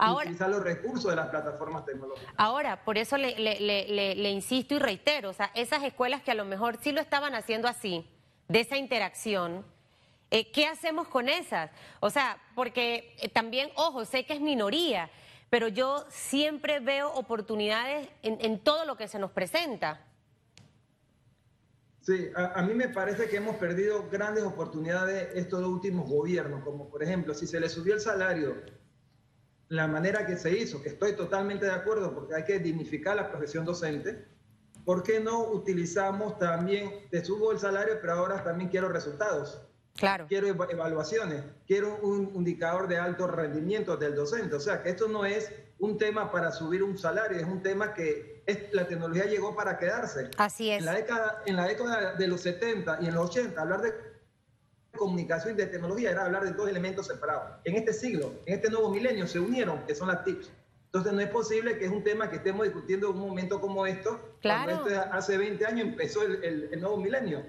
Ahora- 0.06 0.26
utilizar 0.26 0.49
los 0.49 0.64
recursos 0.64 1.10
de 1.10 1.16
las 1.16 1.28
plataformas 1.30 1.86
tecnológicas. 1.86 2.34
Ahora, 2.38 2.84
por 2.84 2.97
eso 2.97 3.18
le, 3.18 3.38
le- 3.39 3.60
le- 3.60 3.88
le- 3.88 4.16
le 4.16 4.30
insisto 4.32 4.74
y 4.76 4.80
reitero, 4.80 5.30
o 5.30 5.34
sea, 5.34 5.52
esas 5.56 5.84
escuelas 5.84 6.22
que 6.22 6.32
a 6.32 6.36
lo 6.36 6.45
mejor 6.45 6.78
sí 6.82 6.91
lo 6.91 7.02
estaban 7.02 7.36
haciendo 7.36 7.68
así, 7.68 8.06
de 8.47 8.60
esa 8.62 8.78
interacción, 8.78 9.66
eh, 10.32 10.52
¿qué 10.52 10.66
hacemos 10.66 11.08
con 11.08 11.30
esas? 11.30 11.70
O 11.99 12.10
sea, 12.10 12.38
porque 12.56 13.16
eh, 13.20 13.30
también, 13.30 13.70
ojo, 13.76 14.06
sé 14.06 14.26
que 14.26 14.34
es 14.34 14.41
minoría, 14.41 15.10
pero 15.49 15.68
yo 15.68 16.06
siempre 16.10 16.80
veo 16.80 17.12
oportunidades 17.14 18.08
en, 18.24 18.38
en 18.41 18.60
todo 18.60 18.86
lo 18.86 18.95
que 18.97 19.08
se 19.08 19.20
nos 19.20 19.32
presenta. 19.32 20.06
Sí, 22.02 22.30
a, 22.36 22.60
a 22.60 22.64
mí 22.64 22.74
me 22.74 22.89
parece 22.89 23.28
que 23.30 23.38
hemos 23.38 23.58
perdido 23.58 24.10
grandes 24.10 24.43
oportunidades 24.43 25.30
estos 25.36 25.64
últimos 25.64 26.10
gobiernos, 26.10 26.64
como 26.64 26.89
por 26.89 27.04
ejemplo, 27.04 27.34
si 27.36 27.45
se 27.45 27.60
le 27.60 27.70
subió 27.70 27.93
el 27.93 27.99
salario, 28.02 28.56
la 29.72 29.88
manera 29.88 30.26
que 30.26 30.36
se 30.36 30.51
hizo, 30.51 30.82
que 30.82 30.89
estoy 30.89 31.13
totalmente 31.15 31.65
de 31.65 31.72
acuerdo 31.72 32.13
porque 32.13 32.36
hay 32.36 32.43
que 32.43 32.59
dignificar 32.59 33.15
la 33.15 33.30
profesión 33.32 33.63
docente, 33.63 34.28
¿por 34.84 35.01
qué 35.01 35.22
no 35.22 35.43
utilizamos 35.45 36.38
también, 36.38 37.07
te 37.09 37.24
subo 37.24 37.53
el 37.53 37.59
salario, 37.59 37.95
pero 38.01 38.13
ahora 38.13 38.43
también 38.43 38.69
quiero 38.69 38.89
resultados? 38.89 39.61
Claro. 39.93 40.26
quiero 40.28 40.47
eva- 40.47 40.67
evaluaciones, 40.69 41.43
quiero 41.67 41.97
un 42.01 42.32
indicador 42.36 42.88
de 42.88 42.97
alto 42.97 43.28
rendimiento 43.28 43.97
del 43.97 44.15
docente. 44.15 44.55
O 44.55 44.59
sea, 44.61 44.82
que 44.82 44.89
esto 44.89 45.09
no 45.09 45.26
es 45.26 45.51
un 45.80 45.97
tema 45.97 46.32
para 46.32 46.51
subir 46.53 46.82
un 46.82 46.97
salario, 46.97 47.38
es 47.38 47.45
un 47.45 47.61
tema 47.61 47.93
que 47.93 48.41
es- 48.45 48.74
la 48.74 48.88
tecnología 48.88 49.26
llegó 49.26 49.53
para 49.53 49.78
quedarse. 49.78 50.32
Así 50.38 50.72
es. 50.72 50.80
En 50.80 50.86
la, 50.86 50.93
década, 50.93 51.41
en 51.45 51.55
la 51.57 51.67
década 51.67 52.13
de 52.15 52.28
los 52.28 52.39
70 52.41 52.99
y 53.01 53.07
en 53.07 53.15
los 53.15 53.30
80, 53.30 53.61
hablar 53.61 53.82
de 53.82 53.93
comunicación 54.98 55.54
y 55.54 55.58
de 55.58 55.68
tecnología 55.68 56.12
era 56.12 56.26
hablar 56.26 56.44
de 56.44 56.52
dos 56.54 56.70
elementos 56.70 57.08
separados. 57.08 57.60
En 57.64 57.76
este 57.76 57.94
siglo, 57.94 58.34
en 58.46 58.56
este 58.56 58.70
nuevo 58.70 58.89
milenio, 58.89 59.28
se 59.28 59.39
unieron, 59.39 59.84
que 59.86 59.96
son 59.96 60.08
las 60.10 60.24
TICs. 60.24 60.50
Entonces, 60.86 61.14
no 61.14 61.22
es 61.22 61.30
posible 61.30 61.78
que 61.78 61.86
es 61.86 61.92
un 61.92 62.04
tema 62.04 62.30
que 62.30 62.36
estemos 62.38 62.66
discutiendo 62.66 63.10
en 63.10 63.16
un 63.16 63.22
momento 63.30 63.62
como 63.62 63.86
esto, 63.86 64.20
Claro. 64.42 64.72
cuando 64.82 64.89
este 64.89 64.98
hace 65.12 65.38
20 65.38 65.66
años 65.66 65.88
empezó 65.88 66.24
el, 66.24 66.44
el- 66.44 66.70
el 66.74 66.82
nuevo 66.82 66.98
milenio. 66.98 67.44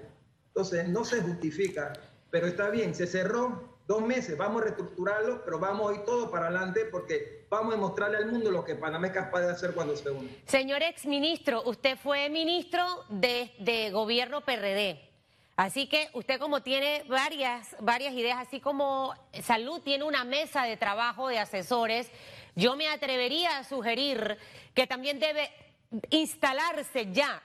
Entonces, 0.47 0.87
no 0.87 1.03
se 1.03 1.21
justifica, 1.21 1.91
pero 2.31 2.47
está 2.47 2.69
bien, 2.69 2.95
se 2.95 3.05
cerró 3.05 3.73
dos 3.85 4.01
meses, 4.01 4.37
vamos 4.37 4.61
a 4.61 4.65
reestructurarlo, 4.65 5.43
pero 5.43 5.59
vamos 5.59 5.91
a 5.91 5.95
ir 5.95 6.05
todo 6.05 6.31
para 6.31 6.47
adelante 6.47 6.85
porque 6.89 7.45
vamos 7.49 7.73
a 7.73 7.77
mostrarle 7.77 8.15
al 8.17 8.31
mundo 8.31 8.49
lo 8.49 8.63
que 8.63 8.75
Panamá 8.75 9.07
es 9.07 9.13
capaz 9.13 9.41
de 9.41 9.51
hacer 9.51 9.73
cuando 9.73 9.97
se 9.97 10.09
une. 10.09 10.29
Señor 10.45 10.81
exministro, 10.81 11.63
usted 11.65 11.97
fue 11.97 12.29
ministro 12.29 12.85
de, 13.09 13.51
de 13.59 13.91
gobierno 13.91 14.39
PRD. 14.41 15.01
Así 15.55 15.87
que 15.87 16.09
usted 16.13 16.39
como 16.39 16.63
tiene 16.63 17.03
varias, 17.07 17.75
varias 17.79 18.13
ideas, 18.13 18.39
así 18.39 18.59
como 18.59 19.13
Salud 19.43 19.81
tiene 19.81 20.03
una 20.03 20.23
mesa 20.23 20.63
de 20.63 20.77
trabajo 20.77 21.27
de 21.27 21.37
asesores, 21.37 22.09
yo 22.55 22.75
me 22.75 22.87
atrevería 22.87 23.59
a 23.59 23.63
sugerir 23.63 24.37
que 24.73 24.87
también 24.87 25.19
debe 25.19 25.51
instalarse 26.09 27.11
ya 27.11 27.41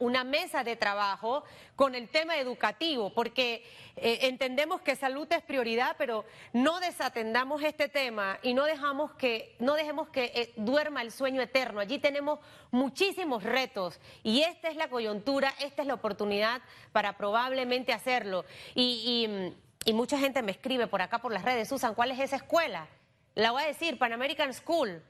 una 0.00 0.24
mesa 0.24 0.64
de 0.64 0.74
trabajo 0.76 1.44
con 1.76 1.94
el 1.94 2.08
tema 2.08 2.36
educativo, 2.36 3.14
porque 3.14 3.64
eh, 3.96 4.18
entendemos 4.22 4.80
que 4.80 4.96
salud 4.96 5.26
es 5.30 5.42
prioridad, 5.42 5.94
pero 5.96 6.24
no 6.52 6.80
desatendamos 6.80 7.62
este 7.62 7.88
tema 7.88 8.38
y 8.42 8.54
no 8.54 8.64
dejamos 8.64 9.12
que 9.12 9.54
no 9.60 9.74
dejemos 9.74 10.08
que 10.08 10.32
eh, 10.34 10.52
duerma 10.56 11.02
el 11.02 11.12
sueño 11.12 11.40
eterno. 11.40 11.80
Allí 11.80 11.98
tenemos 11.98 12.40
muchísimos 12.70 13.42
retos 13.44 14.00
y 14.22 14.40
esta 14.42 14.68
es 14.68 14.76
la 14.76 14.88
coyuntura, 14.88 15.54
esta 15.60 15.82
es 15.82 15.88
la 15.88 15.94
oportunidad 15.94 16.62
para 16.92 17.16
probablemente 17.16 17.92
hacerlo. 17.92 18.44
Y, 18.74 19.54
y, 19.84 19.90
y 19.90 19.92
mucha 19.92 20.18
gente 20.18 20.42
me 20.42 20.52
escribe 20.52 20.86
por 20.86 21.02
acá 21.02 21.20
por 21.20 21.32
las 21.32 21.44
redes, 21.44 21.68
Susan, 21.68 21.94
¿cuál 21.94 22.10
es 22.10 22.18
esa 22.18 22.36
escuela? 22.36 22.88
La 23.34 23.52
voy 23.52 23.62
a 23.62 23.66
decir, 23.66 23.98
Pan 23.98 24.12
American 24.12 24.52
School. 24.52 25.02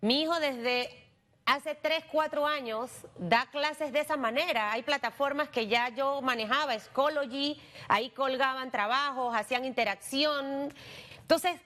Mi 0.00 0.22
hijo 0.22 0.38
desde 0.38 1.03
hace 1.46 1.74
3, 1.74 2.04
4 2.10 2.46
años 2.46 2.90
da 3.18 3.46
clases 3.46 3.92
de 3.92 4.00
esa 4.00 4.16
manera. 4.16 4.72
Hay 4.72 4.82
plataformas 4.82 5.48
que 5.48 5.66
ya 5.66 5.88
yo 5.90 6.22
manejaba, 6.22 6.78
Schoology, 6.78 7.60
ahí 7.88 8.10
colgaban 8.10 8.70
trabajos, 8.70 9.34
hacían 9.36 9.64
interacción. 9.64 10.72
Entonces, 11.20 11.60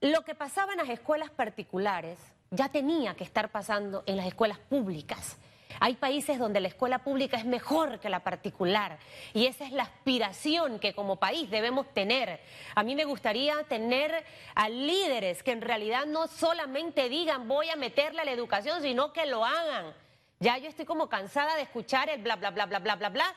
lo 0.00 0.22
que 0.22 0.34
pasaba 0.34 0.72
en 0.72 0.78
las 0.78 0.88
escuelas 0.88 1.30
particulares 1.30 2.18
ya 2.50 2.68
tenía 2.68 3.14
que 3.14 3.24
estar 3.24 3.50
pasando 3.50 4.04
en 4.06 4.16
las 4.16 4.26
escuelas 4.26 4.58
públicas. 4.58 5.36
Hay 5.80 5.94
países 5.94 6.38
donde 6.38 6.60
la 6.60 6.68
escuela 6.68 7.00
pública 7.00 7.36
es 7.36 7.44
mejor 7.44 8.00
que 8.00 8.08
la 8.08 8.20
particular 8.20 8.98
y 9.32 9.46
esa 9.46 9.64
es 9.64 9.72
la 9.72 9.84
aspiración 9.84 10.78
que 10.78 10.94
como 10.94 11.16
país 11.16 11.50
debemos 11.50 11.92
tener. 11.92 12.40
A 12.74 12.82
mí 12.82 12.94
me 12.94 13.04
gustaría 13.04 13.62
tener 13.64 14.24
a 14.54 14.68
líderes 14.68 15.42
que 15.42 15.52
en 15.52 15.60
realidad 15.60 16.06
no 16.06 16.26
solamente 16.26 17.08
digan 17.08 17.48
voy 17.48 17.70
a 17.70 17.76
meterle 17.76 18.22
a 18.22 18.24
la 18.24 18.32
educación, 18.32 18.82
sino 18.82 19.12
que 19.12 19.26
lo 19.26 19.44
hagan. 19.44 19.94
Ya 20.40 20.58
yo 20.58 20.68
estoy 20.68 20.84
como 20.84 21.08
cansada 21.08 21.56
de 21.56 21.62
escuchar 21.62 22.08
el 22.10 22.22
bla, 22.22 22.36
bla, 22.36 22.50
bla, 22.50 22.66
bla, 22.66 22.78
bla, 22.78 22.96
bla, 22.96 23.08
bla. 23.08 23.34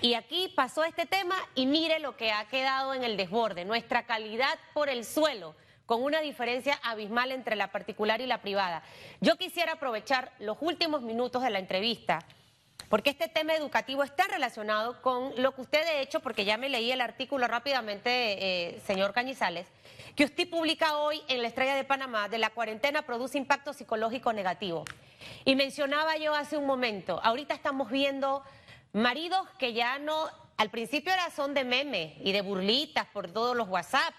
Y 0.00 0.14
aquí 0.14 0.52
pasó 0.54 0.84
este 0.84 1.06
tema 1.06 1.36
y 1.54 1.66
mire 1.66 1.98
lo 2.00 2.16
que 2.16 2.32
ha 2.32 2.46
quedado 2.48 2.94
en 2.94 3.02
el 3.02 3.16
desborde, 3.16 3.64
nuestra 3.64 4.04
calidad 4.04 4.58
por 4.74 4.88
el 4.88 5.04
suelo 5.04 5.54
con 5.86 6.02
una 6.02 6.20
diferencia 6.20 6.78
abismal 6.82 7.32
entre 7.32 7.56
la 7.56 7.70
particular 7.72 8.20
y 8.20 8.26
la 8.26 8.42
privada. 8.42 8.82
Yo 9.20 9.36
quisiera 9.36 9.74
aprovechar 9.74 10.32
los 10.40 10.58
últimos 10.60 11.02
minutos 11.02 11.42
de 11.42 11.50
la 11.50 11.60
entrevista, 11.60 12.18
porque 12.88 13.10
este 13.10 13.28
tema 13.28 13.54
educativo 13.54 14.04
está 14.04 14.24
relacionado 14.28 15.00
con 15.02 15.32
lo 15.40 15.52
que 15.54 15.62
usted 15.62 15.86
ha 15.86 16.00
hecho, 16.00 16.20
porque 16.20 16.44
ya 16.44 16.56
me 16.56 16.68
leí 16.68 16.92
el 16.92 17.00
artículo 17.00 17.46
rápidamente, 17.48 18.10
eh, 18.10 18.80
señor 18.86 19.12
Cañizales, 19.12 19.66
que 20.14 20.24
usted 20.24 20.48
publica 20.48 20.98
hoy 20.98 21.22
en 21.28 21.42
la 21.42 21.48
Estrella 21.48 21.74
de 21.74 21.84
Panamá 21.84 22.28
de 22.28 22.38
la 22.38 22.50
cuarentena 22.50 23.02
produce 23.02 23.38
impacto 23.38 23.72
psicológico 23.72 24.32
negativo. 24.32 24.84
Y 25.44 25.56
mencionaba 25.56 26.16
yo 26.16 26.34
hace 26.34 26.56
un 26.56 26.66
momento, 26.66 27.20
ahorita 27.22 27.54
estamos 27.54 27.90
viendo 27.90 28.42
maridos 28.92 29.48
que 29.58 29.72
ya 29.72 29.98
no, 29.98 30.28
al 30.56 30.70
principio 30.70 31.12
era 31.12 31.30
son 31.30 31.54
de 31.54 31.64
meme 31.64 32.16
y 32.22 32.32
de 32.32 32.40
burlitas 32.40 33.06
por 33.06 33.30
todos 33.30 33.56
los 33.56 33.68
WhatsApp, 33.68 34.14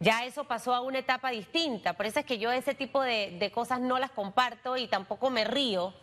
ya 0.00 0.24
eso 0.24 0.44
pasó 0.44 0.74
a 0.74 0.80
una 0.80 0.98
etapa 0.98 1.30
distinta. 1.30 1.92
Por 1.92 2.06
eso 2.06 2.20
es 2.20 2.26
que 2.26 2.38
yo 2.38 2.50
ese 2.50 2.74
tipo 2.74 3.02
de, 3.02 3.50
cosas 3.54 3.80
no 3.80 3.98
las 3.98 4.10
comparto 4.10 4.78
y 4.78 4.88
tampoco 4.88 5.28
me 5.28 5.44
río, 5.44 5.94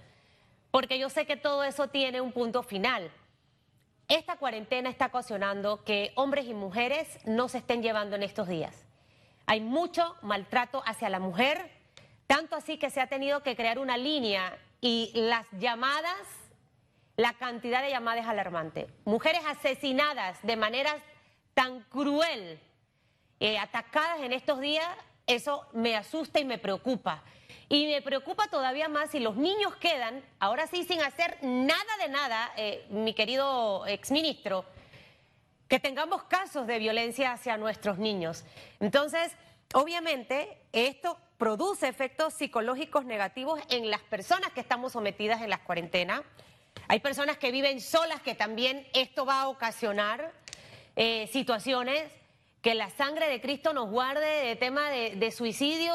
porque 0.70 1.00
yo 1.00 1.10
sé 1.10 1.26
que 1.26 1.36
todo 1.36 1.64
eso 1.64 1.88
tiene 1.88 2.22
un 2.22 2.32
punto 2.32 2.62
final. 2.62 3.12
Esta 4.08 4.38
cuarentena 4.38 4.90
está 4.90 5.08
ocasionando 5.08 5.84
que 5.84 6.14
hombres 6.16 6.46
y 6.46 6.54
mujeres 6.54 7.20
no 7.26 7.50
se 7.50 7.58
estén 7.58 7.82
llevando 7.82 8.16
en 8.16 8.24
estos 8.24 8.48
días. 8.48 8.86
Hay 9.48 9.62
mucho 9.62 10.16
maltrato 10.22 10.84
hacia 10.86 11.10
la 11.10 11.20
mujer, 11.20 11.72
tanto 12.28 12.56
así 12.56 12.78
que 12.78 12.92
se 12.92 13.02
ha 13.02 13.08
tenido 13.08 13.42
que 13.42 13.56
crear 13.56 13.80
una 13.80 13.98
línea 13.98 14.58
y 14.80 15.12
las 15.16 15.48
llamadas, 15.54 16.28
la 17.16 17.34
cantidad 17.34 17.82
de 17.82 17.90
llamadas 17.90 18.26
es 18.26 18.30
alarmante. 18.30 18.88
Mujeres 19.06 19.42
asesinadas 19.48 20.38
de 20.44 20.56
manera 20.56 20.96
tan 21.56 21.82
cruel 21.90 22.60
eh, 23.40 23.58
atacadas 23.58 24.22
en 24.22 24.34
estos 24.34 24.60
días, 24.60 24.88
eso 25.28 25.68
me 25.74 25.96
asusta 25.96 26.40
y 26.40 26.46
me 26.46 26.58
preocupa. 26.58 27.24
Y 27.70 27.88
me 27.88 28.02
preocupa 28.02 28.48
todavía 28.48 28.88
más 28.88 29.12
si 29.12 29.20
los 29.20 29.36
niños 29.36 29.76
quedan, 29.76 30.24
ahora 30.40 30.68
sí, 30.68 30.86
sin 30.86 31.02
hacer 31.02 31.38
nada 31.42 31.98
de 32.00 32.08
nada, 32.08 32.52
eh, 32.56 32.86
mi 32.90 33.14
querido 33.14 33.86
exministro, 33.86 34.66
que 35.68 35.80
tengamos 35.80 36.24
casos 36.24 36.66
de 36.66 36.80
violencia 36.80 37.34
hacia 37.34 37.58
nuestros 37.58 37.98
niños. 37.98 38.46
Entonces, 38.80 39.34
obviamente, 39.74 40.58
esto 40.72 41.18
produce 41.38 41.88
efectos 41.88 42.34
psicológicos 42.34 43.06
negativos 43.06 43.60
en 43.70 43.92
las 43.92 44.02
personas 44.02 44.52
que 44.54 44.62
estamos 44.62 44.94
sometidas 44.94 45.42
en 45.42 45.50
las 45.50 45.60
cuarentenas. 45.60 46.22
Hay 46.88 47.02
personas 47.02 47.38
que 47.38 47.52
viven 47.52 47.82
solas 47.82 48.22
que 48.22 48.34
también 48.34 48.88
esto 48.94 49.26
va 49.26 49.42
a 49.42 49.50
ocasionar 49.50 50.32
eh, 50.96 51.28
situaciones 51.34 52.10
que 52.62 52.76
la 52.76 52.90
sangre 52.90 53.30
de 53.30 53.42
Cristo 53.42 53.74
nos 53.74 53.90
guarde 53.90 54.26
de 54.26 54.56
tema 54.56 54.90
de, 54.90 55.32
suicidio 55.32 55.94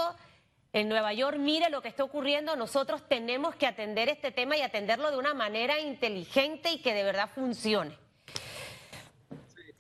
en 0.73 0.89
Nueva 0.89 1.13
York, 1.13 1.37
mire 1.39 1.69
lo 1.71 1.83
que 1.83 1.89
está 1.89 2.05
ocurriendo, 2.05 2.57
nosotros 2.57 3.07
tenemos 3.09 3.55
que 3.57 3.67
atender 3.67 4.09
este 4.09 4.31
tema 4.31 4.57
y 4.57 4.63
atenderlo 4.63 5.11
de 5.11 5.19
una 5.19 5.35
manera 5.35 5.81
inteligente 5.81 6.73
y 6.73 6.81
que 6.81 6.95
de 6.95 7.03
verdad 7.03 7.29
funcione. 7.35 7.99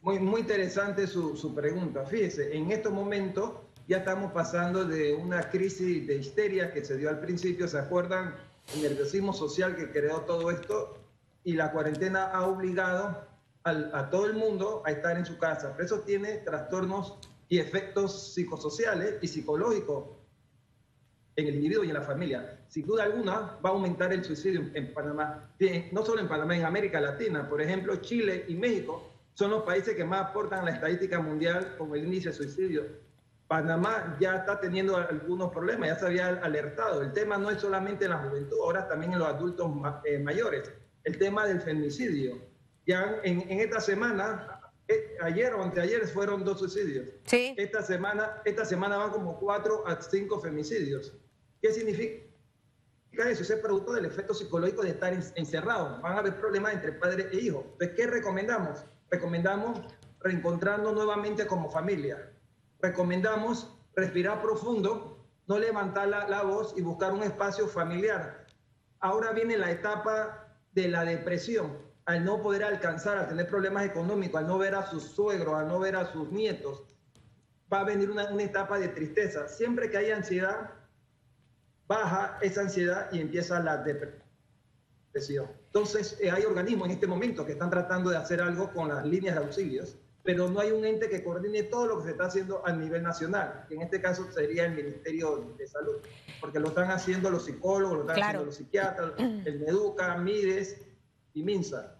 muy, 0.02 0.18
muy 0.18 0.40
interesante 0.42 1.06
su, 1.06 1.36
su, 1.36 1.54
pregunta. 1.54 2.04
Fíjese, 2.04 2.56
en 2.56 2.70
estos 2.72 2.92
momentos 2.92 3.52
ya 3.88 3.98
estamos 3.98 4.32
pasando 4.32 4.84
de 4.84 5.14
una 5.14 5.48
crisis 5.48 6.06
de 6.06 6.16
histeria 6.16 6.72
que 6.72 6.84
se 6.84 6.96
dio 6.96 7.08
al 7.08 7.20
principio, 7.20 7.68
¿se 7.68 7.78
acuerdan? 7.78 8.34
El 8.74 8.82
nerviosismo 8.82 9.32
social 9.32 9.76
que 9.76 9.90
creó 9.90 10.22
todo 10.22 10.50
esto 10.50 10.98
y 11.44 11.54
la 11.54 11.72
cuarentena 11.72 12.26
ha 12.26 12.46
obligado 12.46 13.31
a 13.64 14.10
todo 14.10 14.26
el 14.26 14.34
mundo 14.34 14.82
a 14.84 14.90
estar 14.90 15.16
en 15.16 15.24
su 15.24 15.38
casa. 15.38 15.72
Pero 15.76 15.86
eso 15.86 16.00
tiene 16.00 16.38
trastornos 16.38 17.18
y 17.48 17.58
efectos 17.58 18.34
psicosociales 18.34 19.18
y 19.20 19.28
psicológicos 19.28 20.06
en 21.36 21.46
el 21.46 21.54
individuo 21.56 21.84
y 21.84 21.88
en 21.88 21.94
la 21.94 22.02
familia. 22.02 22.58
Sin 22.68 22.86
duda 22.86 23.04
alguna 23.04 23.58
va 23.64 23.70
a 23.70 23.72
aumentar 23.72 24.12
el 24.12 24.24
suicidio 24.24 24.70
en 24.74 24.92
Panamá. 24.92 25.50
No 25.92 26.04
solo 26.04 26.20
en 26.20 26.28
Panamá, 26.28 26.56
en 26.56 26.64
América 26.64 27.00
Latina. 27.00 27.48
Por 27.48 27.60
ejemplo, 27.62 27.96
Chile 27.96 28.44
y 28.48 28.54
México 28.54 29.10
son 29.34 29.50
los 29.50 29.62
países 29.62 29.94
que 29.96 30.04
más 30.04 30.30
aportan 30.30 30.60
a 30.60 30.64
la 30.64 30.70
estadística 30.72 31.20
mundial 31.20 31.74
con 31.78 31.94
el 31.94 32.04
índice 32.04 32.30
de 32.30 32.34
suicidio. 32.34 32.84
Panamá 33.48 34.16
ya 34.18 34.36
está 34.36 34.58
teniendo 34.60 34.96
algunos 34.96 35.52
problemas, 35.52 35.88
ya 35.88 35.96
se 35.96 36.06
había 36.06 36.28
alertado. 36.28 37.02
El 37.02 37.12
tema 37.12 37.36
no 37.36 37.50
es 37.50 37.60
solamente 37.60 38.04
en 38.04 38.12
la 38.12 38.18
juventud, 38.18 38.56
ahora 38.62 38.88
también 38.88 39.12
en 39.12 39.18
los 39.18 39.28
adultos 39.28 39.70
eh, 40.04 40.18
mayores. 40.18 40.72
El 41.04 41.18
tema 41.18 41.46
del 41.46 41.60
femicidio 41.60 42.51
ya 42.86 43.20
en, 43.22 43.60
esta 43.60 43.80
semana, 43.80 44.60
eh, 44.88 45.16
ayer 45.22 45.54
o 45.54 45.62
anteayer 45.62 46.06
fueron 46.08 46.44
dos 46.44 46.58
suicidios. 46.58 47.06
Sí. 47.24 47.54
Esta 47.56 47.82
semana, 47.82 48.42
esta 48.44 48.64
semana 48.64 48.96
van 48.96 49.10
como 49.10 49.38
cuatro 49.38 49.86
a 49.86 50.00
cinco 50.00 50.40
femicidios. 50.40 51.12
¿Qué 51.60 51.72
significa? 51.72 52.24
Eso 53.12 53.42
es 53.42 53.60
producto 53.60 53.92
del 53.92 54.06
efecto 54.06 54.34
psicológico 54.34 54.82
de 54.82 54.90
estar 54.90 55.12
encerrado. 55.12 56.00
Van 56.00 56.16
a 56.16 56.18
haber 56.18 56.36
problemas 56.36 56.72
entre 56.72 56.92
padre 56.92 57.28
e 57.30 57.36
hijo. 57.36 57.66
Entonces, 57.72 57.96
¿qué 57.96 58.06
recomendamos? 58.06 58.84
Recomendamos 59.10 59.80
reencontrarnos 60.20 60.94
nuevamente 60.94 61.46
como 61.46 61.70
familia. 61.70 62.32
Recomendamos 62.80 63.78
respirar 63.94 64.40
profundo, 64.40 65.28
no 65.46 65.58
levantar 65.58 66.08
la, 66.08 66.26
la 66.26 66.42
voz 66.42 66.74
y 66.76 66.80
buscar 66.80 67.12
un 67.12 67.22
espacio 67.22 67.68
familiar. 67.68 68.46
Ahora 68.98 69.32
viene 69.32 69.58
la 69.58 69.70
etapa 69.70 70.56
de 70.72 70.88
la 70.88 71.04
depresión 71.04 71.91
al 72.04 72.24
no 72.24 72.42
poder 72.42 72.64
alcanzar, 72.64 73.18
al 73.18 73.28
tener 73.28 73.46
problemas 73.46 73.84
económicos, 73.84 74.40
al 74.40 74.46
no 74.46 74.58
ver 74.58 74.74
a 74.74 74.86
sus 74.86 75.04
suegros, 75.04 75.54
al 75.54 75.68
no 75.68 75.78
ver 75.78 75.96
a 75.96 76.12
sus 76.12 76.30
nietos, 76.30 76.82
va 77.72 77.80
a 77.80 77.84
venir 77.84 78.10
una, 78.10 78.24
etapa 78.42 78.78
de 78.78 78.88
tristeza. 78.88 79.48
Siempre 79.48 79.90
que 79.90 79.96
hay 79.96 80.10
ansiedad, 80.10 80.70
baja 81.86 82.38
esa 82.42 82.62
ansiedad 82.62 83.08
y 83.12 83.20
empieza 83.20 83.60
la 83.60 83.78
depresión. 83.78 85.46
Entonces, 85.66 86.18
eh, 86.20 86.30
hay 86.30 86.44
organismos 86.44 86.86
en 86.86 86.94
este 86.94 87.06
momento 87.06 87.46
que 87.46 87.52
están 87.52 87.70
tratando 87.70 88.10
de 88.10 88.16
hacer 88.16 88.40
algo 88.40 88.72
con 88.72 88.88
las 88.88 89.04
líneas 89.06 89.36
de 89.36 89.44
auxilios, 89.44 89.96
pero 90.22 90.48
no 90.48 90.60
hay 90.60 90.70
un 90.70 90.84
ente 90.84 91.08
que 91.08 91.24
coordine 91.24 91.64
todo 91.64 91.86
lo 91.86 91.98
que 91.98 92.04
se 92.04 92.10
está 92.12 92.26
haciendo 92.26 92.64
a 92.66 92.72
nivel 92.72 93.02
nacional, 93.02 93.64
que 93.68 93.74
en 93.74 93.82
este 93.82 94.00
caso 94.00 94.30
sería 94.32 94.66
el 94.66 94.74
Ministerio 94.74 95.54
de 95.58 95.66
Salud, 95.66 95.96
porque 96.40 96.60
lo 96.60 96.68
están 96.68 96.90
haciendo 96.90 97.30
los 97.30 97.44
psicólogos, 97.44 97.96
lo 97.96 98.00
están 98.02 98.22
haciendo 98.22 98.46
los 98.46 98.56
psiquiatras, 98.56 99.12
el 99.18 99.60
MEDUCA, 99.60 100.16
MIDES, 100.18 100.76
y 101.34 101.42
Minsa. 101.42 101.96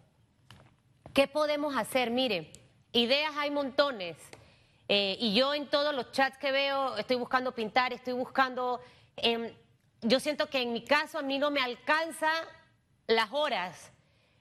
¿Qué 1.12 1.28
podemos 1.28 1.76
hacer? 1.76 2.10
Mire, 2.10 2.52
ideas 2.92 3.32
hay 3.36 3.50
montones. 3.50 4.16
Eh, 4.88 5.16
y 5.20 5.34
yo 5.34 5.54
en 5.54 5.68
todos 5.68 5.94
los 5.94 6.12
chats 6.12 6.38
que 6.38 6.52
veo 6.52 6.96
estoy 6.96 7.16
buscando 7.16 7.52
pintar, 7.52 7.92
estoy 7.92 8.14
buscando... 8.14 8.80
Em, 9.16 9.52
yo 10.02 10.18
siento 10.18 10.48
que 10.50 10.60
en 10.60 10.72
mi 10.72 10.84
caso 10.84 11.18
a 11.18 11.22
mí 11.22 11.38
no 11.38 11.50
me 11.50 11.60
alcanza 11.60 12.30
las 13.06 13.30
horas 13.32 13.92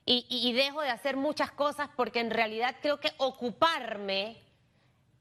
y, 0.05 0.51
dejo 0.53 0.81
de 0.81 0.89
hacer 0.89 1.15
muchas 1.15 1.51
cosas 1.51 1.89
porque 1.95 2.19
en 2.19 2.31
realidad 2.31 2.75
creo 2.81 2.99
que 2.99 3.13
ocuparme 3.17 4.41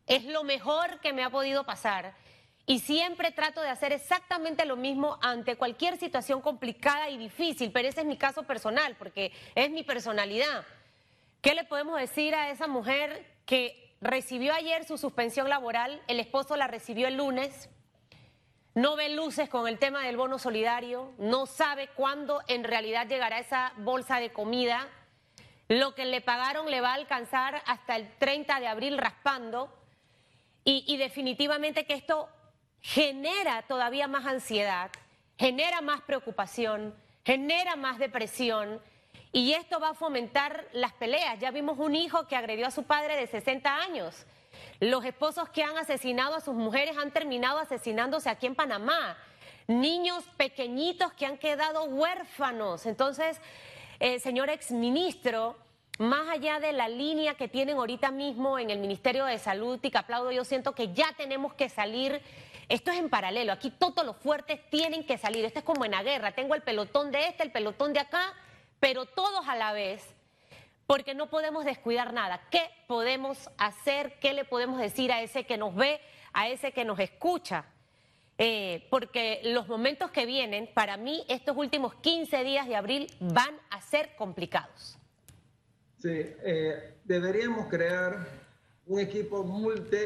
es 0.07 0.25
lo 0.25 0.43
mejor 0.43 0.99
que 1.01 1.13
me 1.13 1.23
ha 1.23 1.31
podido 1.31 1.65
pasar. 1.65 2.17
Y 2.71 2.79
siempre 2.79 3.33
trato 3.33 3.61
de 3.61 3.69
hacer 3.69 3.93
exactamente 3.93 4.65
lo 4.65 4.77
mismo 4.77 5.19
ante 5.23 5.57
cualquier 5.57 5.97
situación 5.99 6.41
complicada 6.41 7.11
y 7.11 7.19
difícil, 7.19 7.73
pero 7.73 7.89
ese 7.89 8.03
es 8.03 8.07
mi 8.07 8.17
caso 8.17 8.45
personal, 8.45 8.95
porque 8.97 9.33
es 9.57 9.71
mi 9.71 9.83
personalidad. 9.83 10.65
¿Qué 11.41 11.57
le 11.57 11.65
podemos 11.65 11.99
decir 11.99 12.33
a 12.33 12.49
esa 12.49 12.69
mujer 12.69 13.27
que 13.45 13.93
recibió 14.01 14.55
ayer 14.55 14.85
su 14.85 14.99
suspensión 14.99 15.49
laboral, 15.49 16.01
el 16.07 16.21
esposo 16.21 16.55
la 16.55 16.69
recibió 16.69 17.09
el 17.09 17.17
lunes, 17.17 17.69
no 18.77 18.95
ve 18.95 19.09
luces 19.09 19.49
con 19.49 19.67
el 19.67 19.81
tema 19.81 20.05
del 20.05 20.17
bono 20.17 20.39
solidario, 20.39 21.13
no 21.19 21.47
sabe 21.47 21.89
cuándo 21.89 22.41
en 22.47 22.63
realidad 22.63 23.09
llegará 23.09 23.41
esa 23.41 23.73
bolsa 23.79 24.21
de 24.21 24.33
comida, 24.33 24.87
lo 25.67 25.97
que 25.97 26.05
le 26.05 26.21
pagaron 26.21 26.71
le 26.71 26.81
va 26.81 26.91
a 26.91 26.95
alcanzar 26.95 27.65
hasta 27.67 27.97
el 27.97 28.17
30 28.19 28.61
de 28.61 28.69
abril 28.69 28.97
raspando. 28.97 29.77
Y, 30.63 30.97
definitivamente 30.99 31.85
que 31.85 31.95
esto 31.95 32.29
genera 32.83 33.63
todavía 33.63 34.09
más 34.09 34.27
ansiedad, 34.27 34.91
genera 35.39 35.81
más 35.81 36.01
preocupación, 36.03 36.95
genera 37.25 37.77
más 37.77 37.99
depresión 37.99 38.81
y 39.33 39.53
esto 39.53 39.79
va 39.79 39.91
a 39.91 39.95
fomentar 39.95 40.67
las 40.73 40.93
peleas. 40.95 41.39
Ya 41.39 41.51
vimos 41.51 41.79
un 41.79 41.95
hijo 41.95 42.27
que 42.27 42.37
agredió 42.37 42.67
a 42.67 42.71
su 42.71 42.83
padre 42.85 43.17
de 43.17 43.27
60 43.27 43.77
años. 43.77 44.27
Los 44.81 45.05
esposos 45.05 45.49
que 45.51 45.63
han 45.63 45.77
asesinado 45.77 46.35
a 46.35 46.41
sus 46.41 46.55
mujeres 46.55 46.97
han 46.97 47.13
terminado 47.13 47.59
asesinándose 47.59 48.29
aquí 48.29 48.47
en 48.47 48.55
Panamá. 48.55 49.17
Niños 49.69 50.25
pequeñitos 50.37 51.13
que 51.13 51.27
han 51.27 51.39
quedado 51.39 51.85
huérfanos. 51.85 52.87
Entonces, 52.87 53.41
eh, 54.01 54.19
señor 54.19 54.51
exministro, 54.51 55.57
más 55.99 56.29
allá 56.29 56.59
de 56.59 56.73
la 56.73 56.89
línea 56.89 57.35
que 57.35 57.47
tienen 57.47 57.77
ahorita 57.77 58.11
mismo 58.11 58.59
en 58.59 58.71
el 58.71 58.79
Ministerio 58.79 59.27
de 59.27 59.39
Salud 59.39 59.79
y 59.83 59.91
que 59.91 59.99
aplaudo, 59.99 60.33
yo 60.33 60.45
siento 60.45 60.75
que 60.75 60.93
ya 60.93 61.13
tenemos 61.17 61.55
que 61.55 61.69
salir 61.69 62.21
esto 62.71 62.93
es 62.93 62.99
en 62.99 63.11
paralelo. 63.11 63.53
Aquí 63.53 63.71
todos 63.71 64.07
los 64.07 64.17
fuertes 64.17 64.61
tienen 64.71 65.05
que 65.05 65.19
salir. 65.19 65.45
Esto 65.45 65.59
es 65.59 65.65
como 65.65 65.85
en 65.85 65.91
la 65.91 66.05
guerra. 66.05 66.33
Tengo 66.33 66.55
el 66.55 66.63
pelotón 66.63 67.11
de 67.11 67.27
este, 67.27 67.43
el 67.43 67.51
pelotón 67.51 67.93
de 67.93 67.99
acá, 67.99 68.33
pero 68.79 69.07
todos 69.07 69.49
a 69.49 69.57
la 69.57 69.73
vez, 69.73 70.15
porque 70.87 71.13
no 71.13 71.29
podemos 71.29 71.65
descuidar 71.65 72.13
nada. 72.13 72.41
¿Qué 72.49 72.71
podemos 72.87 73.51
hacer? 73.59 74.21
¿Qué 74.21 74.35
le 74.35 74.45
podemos 74.45 74.79
decir 74.79 75.11
a 75.11 75.21
ese 75.21 75.45
que 75.45 75.59
nos 75.59 75.75
ve, 75.75 76.01
a 76.33 76.49
ese 76.49 76.71
que 76.71 76.85
nos 76.85 77.01
escucha? 77.01 77.65
Eh, 78.39 78.87
porque 78.89 79.41
los 79.43 79.67
momentos 79.67 80.13
que 80.13 80.25
vienen, 80.25 80.71
para 80.73 80.97
mí, 80.97 81.25
estos 81.29 81.57
últimos 81.57 81.95
15 81.97 82.45
días 82.45 82.69
de 82.69 82.77
abril 82.77 83.13
van 83.19 83.59
a 83.71 83.81
ser 83.81 84.15
complicados. 84.15 84.97
Sí, 85.99 86.09
eh, 86.09 86.95
deberíamos 87.05 87.67
crear 87.67 88.40
un 88.91 88.99
equipo 88.99 89.45
multi 89.45 89.97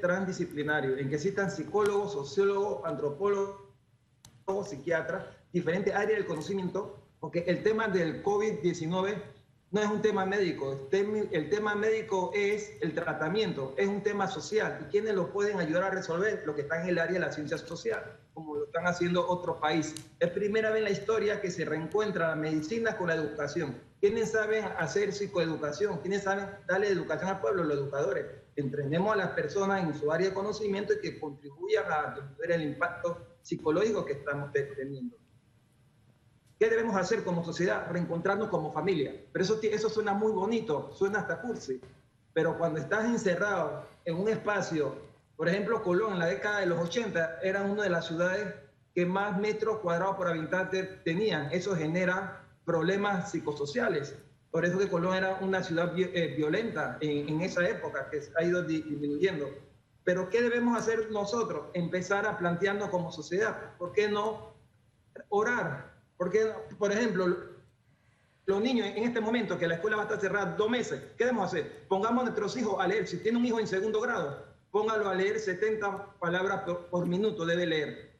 transdisciplinario 0.00 0.96
en 0.96 1.08
que 1.08 1.16
existan 1.16 1.50
psicólogos, 1.50 2.12
sociólogos, 2.12 2.84
antropólogos, 2.84 3.58
psiquiatras, 4.68 5.24
diferentes 5.52 5.92
áreas 5.92 6.18
del 6.18 6.26
conocimiento, 6.26 6.96
porque 7.18 7.40
el 7.48 7.64
tema 7.64 7.88
del 7.88 8.22
COVID-19 8.22 9.20
no 9.72 9.80
es 9.80 9.90
un 9.90 10.00
tema 10.00 10.24
médico, 10.24 10.88
el 10.92 11.48
tema 11.50 11.74
médico 11.74 12.30
es 12.34 12.72
el 12.82 12.94
tratamiento, 12.94 13.74
es 13.76 13.88
un 13.88 14.00
tema 14.00 14.28
social 14.28 14.78
y 14.82 14.84
quienes 14.84 15.16
lo 15.16 15.32
pueden 15.32 15.58
ayudar 15.58 15.82
a 15.82 15.90
resolver 15.90 16.44
lo 16.46 16.54
que 16.54 16.60
está 16.62 16.82
en 16.82 16.90
el 16.90 16.98
área 17.00 17.14
de 17.14 17.26
la 17.26 17.32
ciencia 17.32 17.58
social, 17.58 18.16
como 18.34 18.56
lo 18.56 18.64
están 18.64 18.86
haciendo 18.86 19.28
otros 19.28 19.58
países. 19.58 19.94
Es 20.18 20.30
primera 20.30 20.70
vez 20.70 20.78
en 20.78 20.84
la 20.84 20.90
historia 20.90 21.40
que 21.40 21.50
se 21.50 21.64
reencuentra 21.64 22.28
la 22.28 22.36
medicina 22.36 22.96
con 22.96 23.08
la 23.08 23.14
educación 23.14 23.76
¿Quiénes 24.02 24.32
saben 24.32 24.64
hacer 24.78 25.12
psicoeducación? 25.12 25.98
¿Quiénes 25.98 26.24
saben 26.24 26.48
darle 26.66 26.88
educación 26.88 27.30
al 27.30 27.40
pueblo? 27.40 27.62
Los 27.62 27.78
educadores. 27.78 28.26
Entrenemos 28.56 29.12
a 29.12 29.16
las 29.16 29.28
personas 29.28 29.84
en 29.84 29.94
su 29.94 30.10
área 30.10 30.30
de 30.30 30.34
conocimiento 30.34 30.92
y 30.92 30.98
que 30.98 31.20
contribuyan 31.20 31.84
a 31.88 32.14
reducir 32.16 32.50
el 32.50 32.62
impacto 32.62 33.36
psicológico 33.42 34.04
que 34.04 34.14
estamos 34.14 34.50
teniendo. 34.52 35.16
¿Qué 36.58 36.68
debemos 36.68 36.96
hacer 36.96 37.22
como 37.22 37.44
sociedad? 37.44 37.86
Reencontrarnos 37.92 38.48
como 38.48 38.72
familia. 38.72 39.14
Pero 39.32 39.44
eso, 39.44 39.60
eso 39.62 39.88
suena 39.88 40.14
muy 40.14 40.32
bonito, 40.32 40.90
suena 40.94 41.20
hasta 41.20 41.40
cursi. 41.40 41.80
Pero 42.34 42.58
cuando 42.58 42.80
estás 42.80 43.04
encerrado 43.04 43.86
en 44.04 44.16
un 44.16 44.28
espacio, 44.28 44.96
por 45.36 45.48
ejemplo, 45.48 45.82
Colón 45.82 46.14
en 46.14 46.18
la 46.18 46.26
década 46.26 46.60
de 46.60 46.66
los 46.66 46.80
80 46.80 47.40
era 47.42 47.62
una 47.62 47.82
de 47.84 47.90
las 47.90 48.06
ciudades 48.06 48.54
que 48.94 49.06
más 49.06 49.38
metros 49.38 49.78
cuadrados 49.78 50.16
por 50.16 50.28
habitante 50.28 50.82
tenían. 50.82 51.48
Eso 51.52 51.74
genera 51.74 52.44
problemas 52.64 53.30
psicosociales. 53.30 54.14
Por 54.50 54.66
eso 54.66 54.78
que 54.78 54.88
Colón 54.88 55.14
era 55.14 55.38
una 55.40 55.62
ciudad 55.62 55.98
eh, 55.98 56.34
violenta 56.36 56.98
en, 57.00 57.40
esa 57.40 57.66
época, 57.66 58.10
que 58.10 58.20
ha 58.36 58.44
ido 58.44 58.62
disminuyendo. 58.62 59.48
Pero 60.04 60.28
¿qué 60.28 60.42
debemos 60.42 60.76
hacer 60.78 61.10
nosotros? 61.10 61.68
Empezar 61.72 62.26
a 62.26 62.36
plantearnos 62.36 62.90
como 62.90 63.10
sociedad. 63.10 63.76
¿Por 63.78 63.92
qué 63.92 64.08
no 64.08 64.52
orar? 65.30 65.94
Porque, 66.18 66.52
por 66.78 66.92
ejemplo, 66.92 67.26
los 68.44 68.60
niños 68.60 68.88
en 68.88 69.04
este 69.04 69.20
momento 69.20 69.58
que 69.58 69.66
la 69.66 69.74
escuela 69.74 69.96
va 69.96 70.02
a 70.02 70.06
estar 70.06 70.20
cerrada 70.20 70.54
dos 70.56 70.68
meses, 70.68 71.00
¿qué 71.16 71.24
debemos 71.24 71.46
hacer? 71.46 71.86
Pongamos 71.88 72.20
a 72.20 72.24
nuestros 72.24 72.56
hijos 72.56 72.76
a 72.78 72.86
leer. 72.86 73.06
Si 73.06 73.18
tiene 73.18 73.38
un 73.38 73.46
hijo 73.46 73.58
en 73.58 73.66
segundo 73.66 74.00
grado, 74.00 74.51
póngalo 74.72 75.08
a 75.08 75.14
leer 75.14 75.38
70 75.38 76.18
palabras 76.18 76.62
por, 76.90 77.06
minuto, 77.06 77.44
debe 77.46 77.66
leer. 77.66 78.18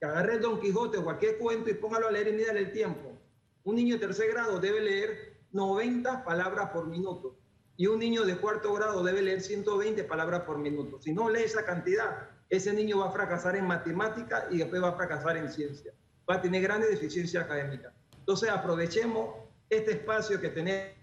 Que 0.00 0.06
agarre 0.06 0.34
el 0.34 0.40
Don 0.40 0.58
Quijote 0.58 0.98
o 0.98 1.04
cualquier 1.04 1.38
cuento 1.38 1.70
y 1.70 1.74
póngalo 1.74 2.08
a 2.08 2.10
leer 2.10 2.28
y 2.28 2.32
mírale 2.32 2.60
el 2.60 2.72
tiempo. 2.72 3.16
Un 3.64 3.76
niño 3.76 3.94
de 3.96 4.06
tercer 4.06 4.30
grado 4.32 4.58
debe 4.58 4.80
leer 4.80 5.36
90 5.52 6.24
palabras 6.24 6.70
por 6.70 6.86
minuto 6.86 7.36
y 7.76 7.86
un 7.86 7.98
niño 7.98 8.24
de 8.24 8.36
cuarto 8.38 8.72
grado 8.72 9.02
debe 9.02 9.20
leer 9.20 9.42
120 9.42 10.02
palabras 10.04 10.42
por 10.42 10.56
minuto. 10.56 11.00
Si 11.02 11.12
no 11.12 11.28
lee 11.28 11.42
esa 11.42 11.66
cantidad, 11.66 12.30
ese 12.48 12.72
niño 12.72 13.00
va 13.00 13.08
a 13.08 13.12
fracasar 13.12 13.56
en 13.56 13.66
matemática 13.66 14.48
y 14.50 14.58
después 14.58 14.82
va 14.82 14.88
a 14.88 14.96
fracasar 14.96 15.36
en 15.36 15.50
ciencia. 15.50 15.92
Va 16.28 16.36
a 16.36 16.42
tener 16.42 16.62
grandes 16.62 16.90
deficiencias 16.90 17.44
académicas. 17.44 17.92
Entonces 18.18 18.48
aprovechemos 18.48 19.36
este 19.68 19.92
espacio 19.92 20.40
que 20.40 20.48
tenemos 20.48 20.99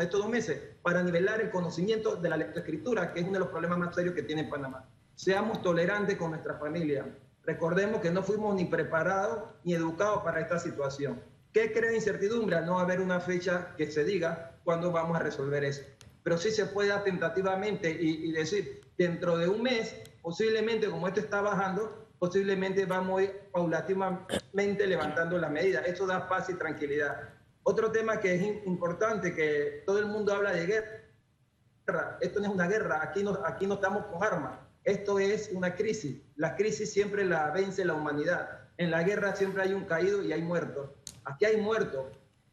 estos 0.00 0.20
dos 0.20 0.28
meses 0.28 0.60
para 0.82 1.02
nivelar 1.02 1.40
el 1.40 1.50
conocimiento 1.50 2.16
de 2.16 2.28
la 2.28 2.36
lectoescritura, 2.36 3.12
que 3.12 3.20
es 3.20 3.26
uno 3.26 3.34
de 3.34 3.40
los 3.40 3.48
problemas 3.48 3.78
más 3.78 3.94
serios 3.94 4.14
que 4.14 4.22
tiene 4.22 4.44
Panamá. 4.44 4.84
Seamos 5.14 5.62
tolerantes 5.62 6.16
con 6.16 6.30
nuestra 6.30 6.54
familia. 6.58 7.06
Recordemos 7.44 8.00
que 8.00 8.10
no 8.10 8.22
fuimos 8.22 8.54
ni 8.54 8.66
preparados 8.66 9.44
ni 9.64 9.74
educados 9.74 10.22
para 10.22 10.40
esta 10.40 10.58
situación. 10.58 11.20
¿Qué 11.52 11.72
crea 11.72 11.92
incertidumbre? 11.92 12.60
no 12.60 12.78
haber 12.78 13.00
una 13.00 13.20
fecha 13.20 13.74
que 13.76 13.90
se 13.90 14.04
diga 14.04 14.52
cuándo 14.64 14.92
vamos 14.92 15.16
a 15.16 15.20
resolver 15.20 15.64
eso. 15.64 15.82
Pero 16.22 16.36
sí 16.36 16.50
se 16.50 16.66
puede 16.66 16.92
tentativamente 17.00 17.90
y, 17.90 18.30
decir, 18.32 18.82
dentro 18.98 19.38
de 19.38 19.48
un 19.48 19.62
mes, 19.62 19.94
posiblemente 20.20 20.88
como 20.90 21.08
esto 21.08 21.20
está 21.20 21.40
bajando, 21.40 22.06
posiblemente 22.18 22.84
vamos 22.84 23.20
a 23.20 23.22
ir 23.24 23.32
paulatinamente 23.50 24.86
levantando 24.86 25.38
las 25.38 25.50
medidas. 25.50 25.86
Eso 25.86 26.06
da 26.06 26.28
paz 26.28 26.50
y 26.50 26.54
tranquilidad. 26.54 27.30
Otro 27.70 27.92
tema 27.92 28.18
que 28.18 28.34
es 28.34 28.42
importante, 28.64 29.34
que 29.34 29.82
todo 29.84 29.98
el 29.98 30.06
mundo 30.06 30.32
habla 30.32 30.52
de 30.52 30.64
guerra. 30.64 32.16
Esto 32.22 32.40
no 32.40 32.46
es 32.46 32.52
una 32.54 32.66
guerra, 32.66 33.00
aquí 33.02 33.22
no, 33.22 33.38
aquí 33.44 33.66
no 33.66 33.74
estamos 33.74 34.06
con 34.06 34.24
armas. 34.24 34.58
Esto 34.84 35.18
es 35.18 35.50
una 35.52 35.74
crisis. 35.74 36.16
La 36.36 36.56
crisis 36.56 36.90
siempre 36.90 37.26
la 37.26 37.50
vence 37.50 37.84
la 37.84 37.92
humanidad. 37.92 38.70
En 38.78 38.90
la 38.90 39.02
guerra 39.02 39.36
siempre 39.36 39.64
hay 39.64 39.74
un 39.74 39.84
caído 39.84 40.22
y 40.22 40.32
hay 40.32 40.40
muertos. 40.40 40.88
Aquí 41.26 41.44
hay 41.44 41.58
muertos, 41.58 42.06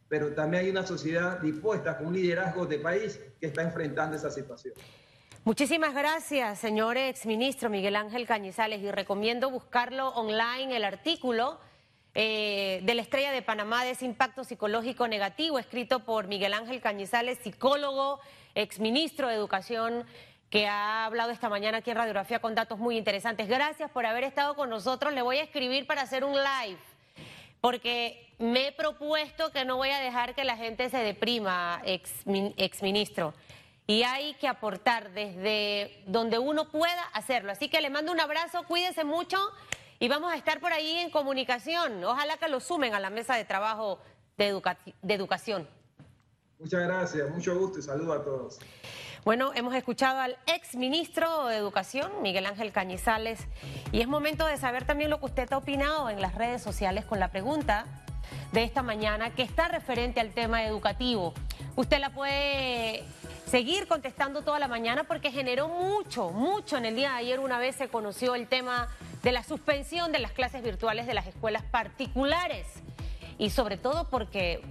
pero 0.09 0.33
también 0.33 0.65
hay 0.65 0.69
una 0.69 0.85
sociedad 0.85 1.39
dispuesta 1.39 1.97
con 1.97 2.07
un 2.07 2.15
liderazgo 2.15 2.65
de 2.65 2.79
país 2.79 3.17
que 3.39 3.45
está 3.47 3.61
enfrentando 3.61 4.17
esa 4.17 4.29
situación. 4.29 4.73
Muchísimas 5.45 5.93
gracias, 5.93 6.59
señor 6.59 6.97
exministro 6.97 7.69
Miguel 7.69 7.95
Ángel 7.95 8.27
Cañizales, 8.27 8.81
y 8.81 8.91
recomiendo 8.91 9.49
buscarlo 9.49 10.09
online, 10.09 10.75
el 10.75 10.83
artículo 10.83 11.57
eh, 12.15 12.79
de 12.83 12.95
la 12.95 13.01
Estrella 13.01 13.31
de 13.31 13.41
Panamá 13.41 13.83
de 13.83 13.91
ese 13.91 14.05
impacto 14.05 14.43
psicológico 14.43 15.07
negativo, 15.07 15.59
escrito 15.59 15.99
por 15.99 16.27
Miguel 16.27 16.53
Ángel 16.53 16.81
Cañizales, 16.81 17.37
psicólogo, 17.39 18.19
exministro 18.55 19.27
de 19.27 19.35
Educación, 19.35 20.05
que 20.49 20.67
ha 20.67 21.05
hablado 21.05 21.31
esta 21.31 21.49
mañana 21.49 21.79
aquí 21.79 21.91
en 21.91 21.97
Radiografía 21.97 22.39
con 22.39 22.55
datos 22.55 22.79
muy 22.79 22.97
interesantes. 22.97 23.47
Gracias 23.47 23.91
por 23.91 24.05
haber 24.05 24.23
estado 24.23 24.55
con 24.55 24.69
nosotros. 24.69 25.13
Le 25.13 25.21
voy 25.21 25.37
a 25.37 25.43
escribir 25.43 25.85
para 25.85 26.01
hacer 26.01 26.23
un 26.23 26.33
live 26.33 26.79
porque 27.65 28.31
me 28.37 28.67
he 28.67 28.71
propuesto 28.71 29.51
que 29.51 29.65
no 29.65 29.77
voy 29.77 29.89
a 29.89 29.97
dejar 29.97 30.35
que 30.35 30.43
la 30.43 30.55
gente 30.55 30.87
se 30.91 30.99
deprima, 30.99 31.81
ex, 31.83 32.81
ministro. 32.83 33.33
Y 33.87 34.03
hay 34.03 34.35
que 34.35 34.47
aportar 34.47 35.09
desde 35.13 36.03
donde 36.05 36.37
uno 36.37 36.69
pueda 36.69 37.01
hacerlo. 37.13 37.51
Así 37.51 37.67
que 37.67 37.81
le 37.81 37.89
mando 37.89 38.11
un 38.11 38.19
abrazo, 38.19 38.65
cuídese 38.67 39.03
mucho 39.03 39.39
y 39.99 40.07
vamos 40.07 40.31
a 40.31 40.35
estar 40.35 40.59
por 40.59 40.73
ahí 40.73 40.97
en 40.99 41.09
comunicación. 41.09 42.03
Ojalá 42.03 42.37
que 42.37 42.47
lo 42.49 42.59
sumen 42.59 42.93
a 42.93 42.99
la 42.99 43.09
mesa 43.09 43.35
de 43.35 43.45
trabajo 43.45 43.99
de, 44.37 44.61
de 45.01 45.13
educación. 45.13 45.67
Muchas 46.59 46.83
gracias, 46.83 47.29
mucho 47.29 47.57
gusto 47.57 47.79
y 47.79 47.81
saludo 47.81 48.13
a 48.13 48.23
todos. 48.23 48.59
Bueno, 49.25 49.51
hemos 49.55 49.73
escuchado 49.73 50.19
al 50.19 50.37
ex 50.45 50.75
ministro 50.75 51.47
de 51.47 51.57
Educación, 51.57 52.11
Miguel 52.21 52.45
Ángel 52.45 52.71
Cañizales, 52.71 53.39
y 53.91 54.01
es 54.01 54.07
momento 54.07 54.45
de 54.45 54.55
saber 54.57 54.85
también 54.85 55.09
lo 55.09 55.19
que 55.19 55.25
usted 55.25 55.51
ha 55.51 55.57
opinado 55.57 56.11
en 56.11 56.21
las 56.21 56.35
redes 56.35 56.61
sociales 56.61 57.05
con 57.05 57.19
la 57.19 57.31
pregunta 57.31 57.85
de 58.51 58.63
esta 58.63 58.83
mañana 58.83 59.33
que 59.33 59.41
está 59.41 59.67
referente 59.67 60.19
al 60.19 60.31
tema 60.33 60.63
educativo. 60.63 61.33
Usted 61.75 61.99
la 61.99 62.11
puede 62.11 63.03
seguir 63.47 63.87
contestando 63.87 64.43
toda 64.43 64.59
la 64.59 64.67
mañana 64.67 65.05
porque 65.05 65.31
generó 65.31 65.69
mucho, 65.69 66.29
mucho 66.29 66.77
en 66.77 66.85
el 66.85 66.95
día 66.95 67.11
de 67.11 67.17
ayer. 67.17 67.39
Una 67.39 67.57
vez 67.57 67.75
se 67.75 67.87
conoció 67.87 68.35
el 68.35 68.47
tema 68.47 68.89
de 69.25 69.31
la 69.31 69.43
suspensión 69.43 70.11
de 70.11 70.19
las 70.19 70.31
clases 70.33 70.61
virtuales 70.61 71.07
de 71.07 71.15
las 71.15 71.25
escuelas 71.25 71.63
particulares 71.63 72.67
y 73.39 73.49
sobre 73.49 73.75
todo 73.75 74.07
porque 74.07 74.61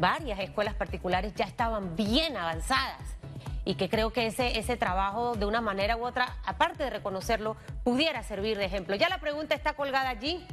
varias 0.00 0.40
escuelas 0.40 0.74
particulares 0.74 1.32
ya 1.36 1.44
estaban 1.44 1.94
bien 1.94 2.36
avanzadas 2.36 2.98
y 3.64 3.76
que 3.76 3.88
creo 3.88 4.12
que 4.12 4.26
ese, 4.26 4.58
ese 4.58 4.76
trabajo 4.76 5.36
de 5.36 5.46
una 5.46 5.60
manera 5.60 5.96
u 5.96 6.04
otra, 6.04 6.36
aparte 6.44 6.82
de 6.82 6.90
reconocerlo, 6.90 7.56
pudiera 7.84 8.24
servir 8.24 8.58
de 8.58 8.64
ejemplo. 8.64 8.96
Ya 8.96 9.08
la 9.08 9.18
pregunta 9.18 9.54
está 9.54 9.74
colgada 9.74 10.08
allí. 10.08 10.44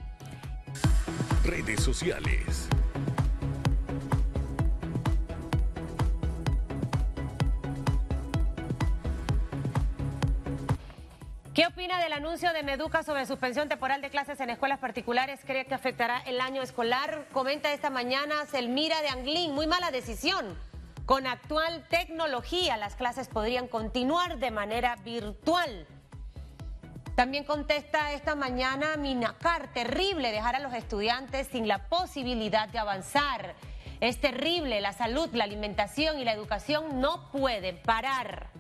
Redes 1.43 1.82
sociales. 1.82 2.70
¿Qué 11.58 11.66
opina 11.66 11.99
del 11.99 12.14
anuncio 12.14 12.53
de 12.53 12.62
Meduca 12.62 13.01
sobre 13.01 13.26
suspensión 13.26 13.68
temporal 13.68 13.99
de 13.99 14.12
clases 14.12 14.39
en 14.41 14.51
escuelas 14.51 14.78
particulares? 14.78 15.39
¿Cree 15.43 15.66
que 15.66 15.74
afectará 15.74 16.20
el 16.28 16.39
año 16.39 16.62
escolar? 16.62 17.26
Comenta 17.34 17.74
esta 17.74 17.89
mañana 17.89 18.45
Selmira 18.45 19.01
de 19.01 19.08
Anglín. 19.08 19.55
Muy 19.55 19.66
mala 19.66 19.89
decisión. 19.89 20.55
Con 21.08 21.26
actual 21.26 21.84
tecnología, 21.89 22.78
las 22.78 22.95
clases 22.95 23.28
podrían 23.28 23.68
continuar 23.68 24.38
de 24.38 24.51
manera 24.51 24.97
virtual. 24.97 25.88
También 27.16 27.43
contesta 27.43 28.12
esta 28.12 28.36
mañana 28.36 28.95
Minacar, 28.95 29.74
terrible 29.74 30.32
dejar 30.32 30.58
a 30.58 30.60
los 30.60 30.76
estudiantes 30.76 31.47
sin 31.47 31.68
la 31.68 31.89
posibilidad 31.89 32.70
de 32.70 32.78
avanzar. 32.78 33.55
Es 33.99 34.22
terrible, 34.22 34.80
la 34.80 34.93
salud, 34.93 35.28
la 35.34 35.45
alimentación 35.45 36.20
y 36.20 36.24
la 36.24 36.34
educación 36.34 37.01
no 37.01 37.32
pueden 37.32 37.82
parar. 37.82 38.51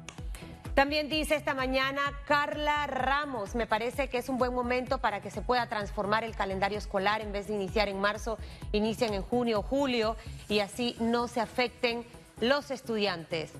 También 0.77 1.09
dice 1.09 1.33
esta 1.33 1.55
mañana 1.55 2.01
Carla 2.27 2.85
Ramos, 2.85 3.55
me 3.55 3.65
parece 3.65 4.09
que 4.09 4.19
es 4.19 4.29
un 4.29 4.37
buen 4.37 4.53
momento 4.53 4.99
para 4.99 5.23
que 5.23 5.31
se 5.31 5.41
pueda 5.41 5.67
transformar 5.67 6.23
el 6.23 6.35
calendario 6.35 6.77
escolar 6.77 7.19
en 7.21 7.31
vez 7.31 7.47
de 7.47 7.55
iniciar 7.55 7.89
en 7.89 7.99
marzo, 7.99 8.37
inician 8.73 9.15
en 9.15 9.23
junio 9.23 9.61
o 9.61 9.63
julio 9.63 10.15
y 10.47 10.59
así 10.59 10.95
no 10.99 11.27
se 11.27 11.41
afecten 11.41 12.05
los 12.41 12.69
estudiantes. 12.69 13.53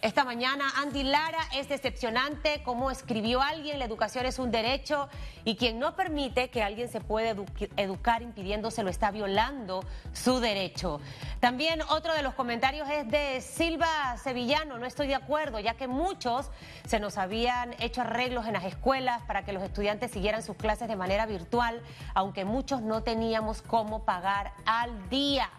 Esta 0.00 0.24
mañana 0.24 0.64
Andy 0.76 1.02
Lara 1.02 1.40
es 1.56 1.68
decepcionante, 1.68 2.62
como 2.62 2.92
escribió 2.92 3.42
alguien, 3.42 3.80
la 3.80 3.84
educación 3.84 4.26
es 4.26 4.38
un 4.38 4.52
derecho 4.52 5.08
y 5.44 5.56
quien 5.56 5.80
no 5.80 5.96
permite 5.96 6.50
que 6.50 6.62
alguien 6.62 6.88
se 6.88 7.00
pueda 7.00 7.34
educar 7.76 8.22
impidiéndoselo 8.22 8.90
está 8.90 9.10
violando 9.10 9.84
su 10.12 10.38
derecho. 10.38 11.00
También 11.40 11.82
otro 11.90 12.14
de 12.14 12.22
los 12.22 12.34
comentarios 12.34 12.88
es 12.88 13.10
de 13.10 13.40
Silva 13.40 14.16
Sevillano, 14.22 14.78
no 14.78 14.86
estoy 14.86 15.08
de 15.08 15.16
acuerdo, 15.16 15.58
ya 15.58 15.74
que 15.74 15.88
muchos 15.88 16.48
se 16.86 17.00
nos 17.00 17.18
habían 17.18 17.74
hecho 17.80 18.02
arreglos 18.02 18.46
en 18.46 18.52
las 18.52 18.66
escuelas 18.66 19.22
para 19.22 19.44
que 19.44 19.52
los 19.52 19.64
estudiantes 19.64 20.12
siguieran 20.12 20.44
sus 20.44 20.56
clases 20.56 20.86
de 20.86 20.94
manera 20.94 21.26
virtual, 21.26 21.82
aunque 22.14 22.44
muchos 22.44 22.82
no 22.82 23.02
teníamos 23.02 23.62
cómo 23.62 24.04
pagar 24.04 24.52
al 24.64 25.08
día. 25.08 25.50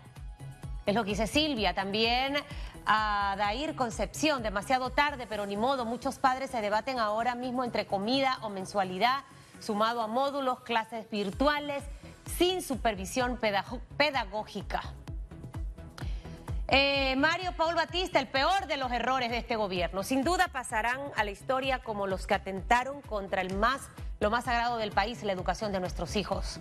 Es 0.90 0.96
lo 0.96 1.04
que 1.04 1.12
dice 1.12 1.28
Silvia. 1.28 1.76
También 1.76 2.36
a 2.92 3.36
Dair 3.38 3.76
Concepción, 3.76 4.42
demasiado 4.42 4.90
tarde, 4.90 5.28
pero 5.30 5.46
ni 5.46 5.56
modo. 5.56 5.86
Muchos 5.86 6.18
padres 6.18 6.50
se 6.50 6.60
debaten 6.60 6.98
ahora 6.98 7.36
mismo 7.36 7.64
entre 7.64 7.86
comida 7.86 8.40
o 8.42 8.50
mensualidad, 8.50 9.26
sumado 9.60 10.02
a 10.02 10.08
módulos, 10.08 10.62
clases 10.62 11.08
virtuales, 11.12 11.84
sin 12.40 12.64
supervisión 12.64 13.40
pedagógica. 13.96 14.82
Eh, 16.68 17.16
Mario 17.16 17.52
Paul 17.56 17.76
Batista, 17.76 18.20
el 18.20 18.28
peor 18.28 18.66
de 18.66 18.78
los 18.78 18.92
errores 18.92 19.30
de 19.30 19.38
este 19.38 19.56
gobierno. 19.56 20.02
Sin 20.02 20.24
duda 20.24 20.48
pasarán 20.48 21.00
a 21.16 21.24
la 21.24 21.30
historia 21.30 21.84
como 21.84 22.08
los 22.08 22.26
que 22.26 22.34
atentaron 22.34 23.02
contra 23.04 23.42
el 23.42 23.56
más, 23.56 23.82
lo 24.20 24.32
más 24.32 24.46
sagrado 24.46 24.78
del 24.78 24.92
país, 24.92 25.22
la 25.22 25.34
educación 25.34 25.72
de 25.72 25.80
nuestros 25.80 26.16
hijos. 26.16 26.60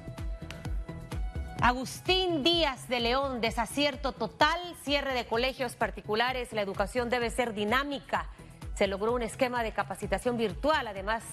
Agustín 1.61 2.45
Díaz 2.45 2.89
de 2.89 3.01
León, 3.01 3.41
desacierto 3.41 4.13
total, 4.13 4.61
cierre 4.85 5.13
de 5.13 5.27
colegios 5.27 5.75
particulares, 5.75 6.53
la 6.53 6.63
educación 6.63 7.11
debe 7.11 7.31
ser 7.31 7.53
dinámica. 7.53 8.27
Se 8.75 8.87
logró 8.87 9.13
un 9.13 9.23
esquema 9.23 9.65
de 9.65 9.73
capacitación 9.73 10.37
virtual, 10.37 10.87
además 10.87 11.25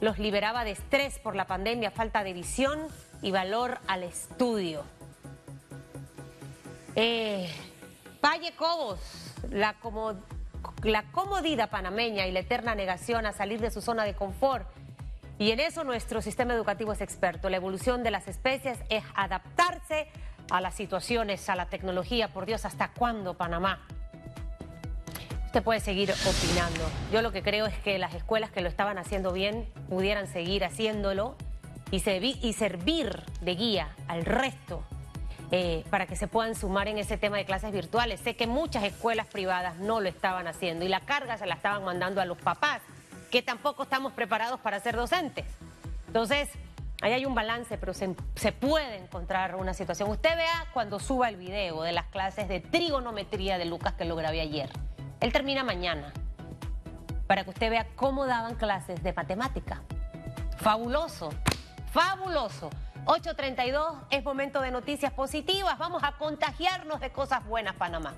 los 0.00 0.18
liberaba 0.18 0.64
de 0.64 0.70
estrés 0.70 1.18
por 1.18 1.36
la 1.36 1.46
pandemia, 1.46 1.90
falta 1.90 2.24
de 2.24 2.32
visión 2.32 2.80
y 3.20 3.32
valor 3.32 3.78
al 3.86 4.02
estudio. 4.02 4.82
Eh, 6.94 7.52
Valle 8.24 8.52
Cobos, 8.56 9.34
la, 9.50 9.76
la 10.84 11.02
comodidad 11.12 11.68
panameña 11.68 12.26
y 12.26 12.32
la 12.32 12.40
eterna 12.40 12.74
negación 12.74 13.26
a 13.26 13.32
salir 13.32 13.60
de 13.60 13.70
su 13.70 13.82
zona 13.82 14.04
de 14.04 14.14
confort 14.14 14.66
y 15.38 15.50
en 15.50 15.60
eso 15.60 15.84
nuestro 15.84 16.22
sistema 16.22 16.54
educativo 16.54 16.92
es 16.92 17.00
experto. 17.00 17.50
La 17.50 17.56
evolución 17.56 18.02
de 18.02 18.10
las 18.10 18.26
especies 18.26 18.78
es 18.88 19.04
adaptarse 19.14 20.08
a 20.50 20.60
las 20.60 20.74
situaciones, 20.74 21.48
a 21.50 21.56
la 21.56 21.66
tecnología. 21.66 22.28
Por 22.28 22.46
Dios, 22.46 22.64
¿hasta 22.64 22.88
cuándo 22.92 23.34
Panamá? 23.34 23.86
Usted 25.46 25.62
puede 25.62 25.80
seguir 25.80 26.10
opinando. 26.10 26.80
Yo 27.12 27.20
lo 27.20 27.32
que 27.32 27.42
creo 27.42 27.66
es 27.66 27.76
que 27.78 27.98
las 27.98 28.14
escuelas 28.14 28.50
que 28.50 28.62
lo 28.62 28.68
estaban 28.68 28.98
haciendo 28.98 29.32
bien 29.32 29.68
pudieran 29.88 30.26
seguir 30.26 30.64
haciéndolo 30.64 31.36
y, 31.90 32.00
servir 32.00 33.22
de 33.42 33.54
guía 33.54 33.88
al 34.08 34.24
resto 34.24 34.82
eh, 35.52 35.84
para 35.90 36.06
que 36.06 36.16
se 36.16 36.26
puedan 36.26 36.54
sumar 36.54 36.88
en 36.88 36.98
ese 36.98 37.18
tema 37.18 37.36
de 37.36 37.44
clases 37.44 37.72
virtuales. 37.72 38.20
Sé 38.20 38.36
que 38.36 38.46
muchas 38.46 38.84
escuelas 38.84 39.26
privadas 39.26 39.76
no 39.76 40.00
lo 40.00 40.08
estaban 40.08 40.46
haciendo 40.46 40.84
y 40.84 40.88
la 40.88 41.00
carga 41.00 41.36
se 41.36 41.46
la 41.46 41.54
estaban 41.54 41.84
mandando 41.84 42.20
a 42.20 42.24
los 42.24 42.38
papás 42.38 42.80
que 43.30 43.42
tampoco 43.42 43.84
estamos 43.84 44.12
preparados 44.12 44.60
para 44.60 44.80
ser 44.80 44.96
docentes. 44.96 45.46
Entonces, 46.06 46.48
ahí 47.02 47.12
hay 47.12 47.26
un 47.26 47.34
balance, 47.34 47.76
pero 47.78 47.92
se, 47.94 48.14
puede 48.52 48.96
encontrar 48.96 49.56
una 49.56 49.74
situación. 49.74 50.10
Usted 50.10 50.36
vea 50.36 50.66
cuando 50.72 50.98
suba 50.98 51.28
el 51.28 51.36
video 51.36 51.82
de 51.82 51.92
las 51.92 52.06
clases 52.06 52.48
de 52.48 52.60
trigonometría 52.60 53.58
de 53.58 53.64
Lucas 53.64 53.94
que 53.94 54.04
lo 54.04 54.16
grabé 54.16 54.40
ayer. 54.40 54.70
Él 55.20 55.32
termina 55.32 55.64
mañana, 55.64 56.12
para 57.26 57.44
que 57.44 57.50
usted 57.50 57.70
vea 57.70 57.86
cómo 57.96 58.26
daban 58.26 58.54
clases 58.54 59.02
de 59.02 59.12
matemática. 59.12 59.82
Fabuloso, 60.58 61.30
fabuloso. 61.92 62.70
8.32 63.04 64.00
es 64.10 64.24
momento 64.24 64.60
de 64.60 64.72
noticias 64.72 65.12
positivas. 65.12 65.78
Vamos 65.78 66.02
a 66.02 66.12
contagiarnos 66.18 67.00
de 67.00 67.10
cosas 67.10 67.44
buenas, 67.44 67.74
Panamá. 67.76 68.14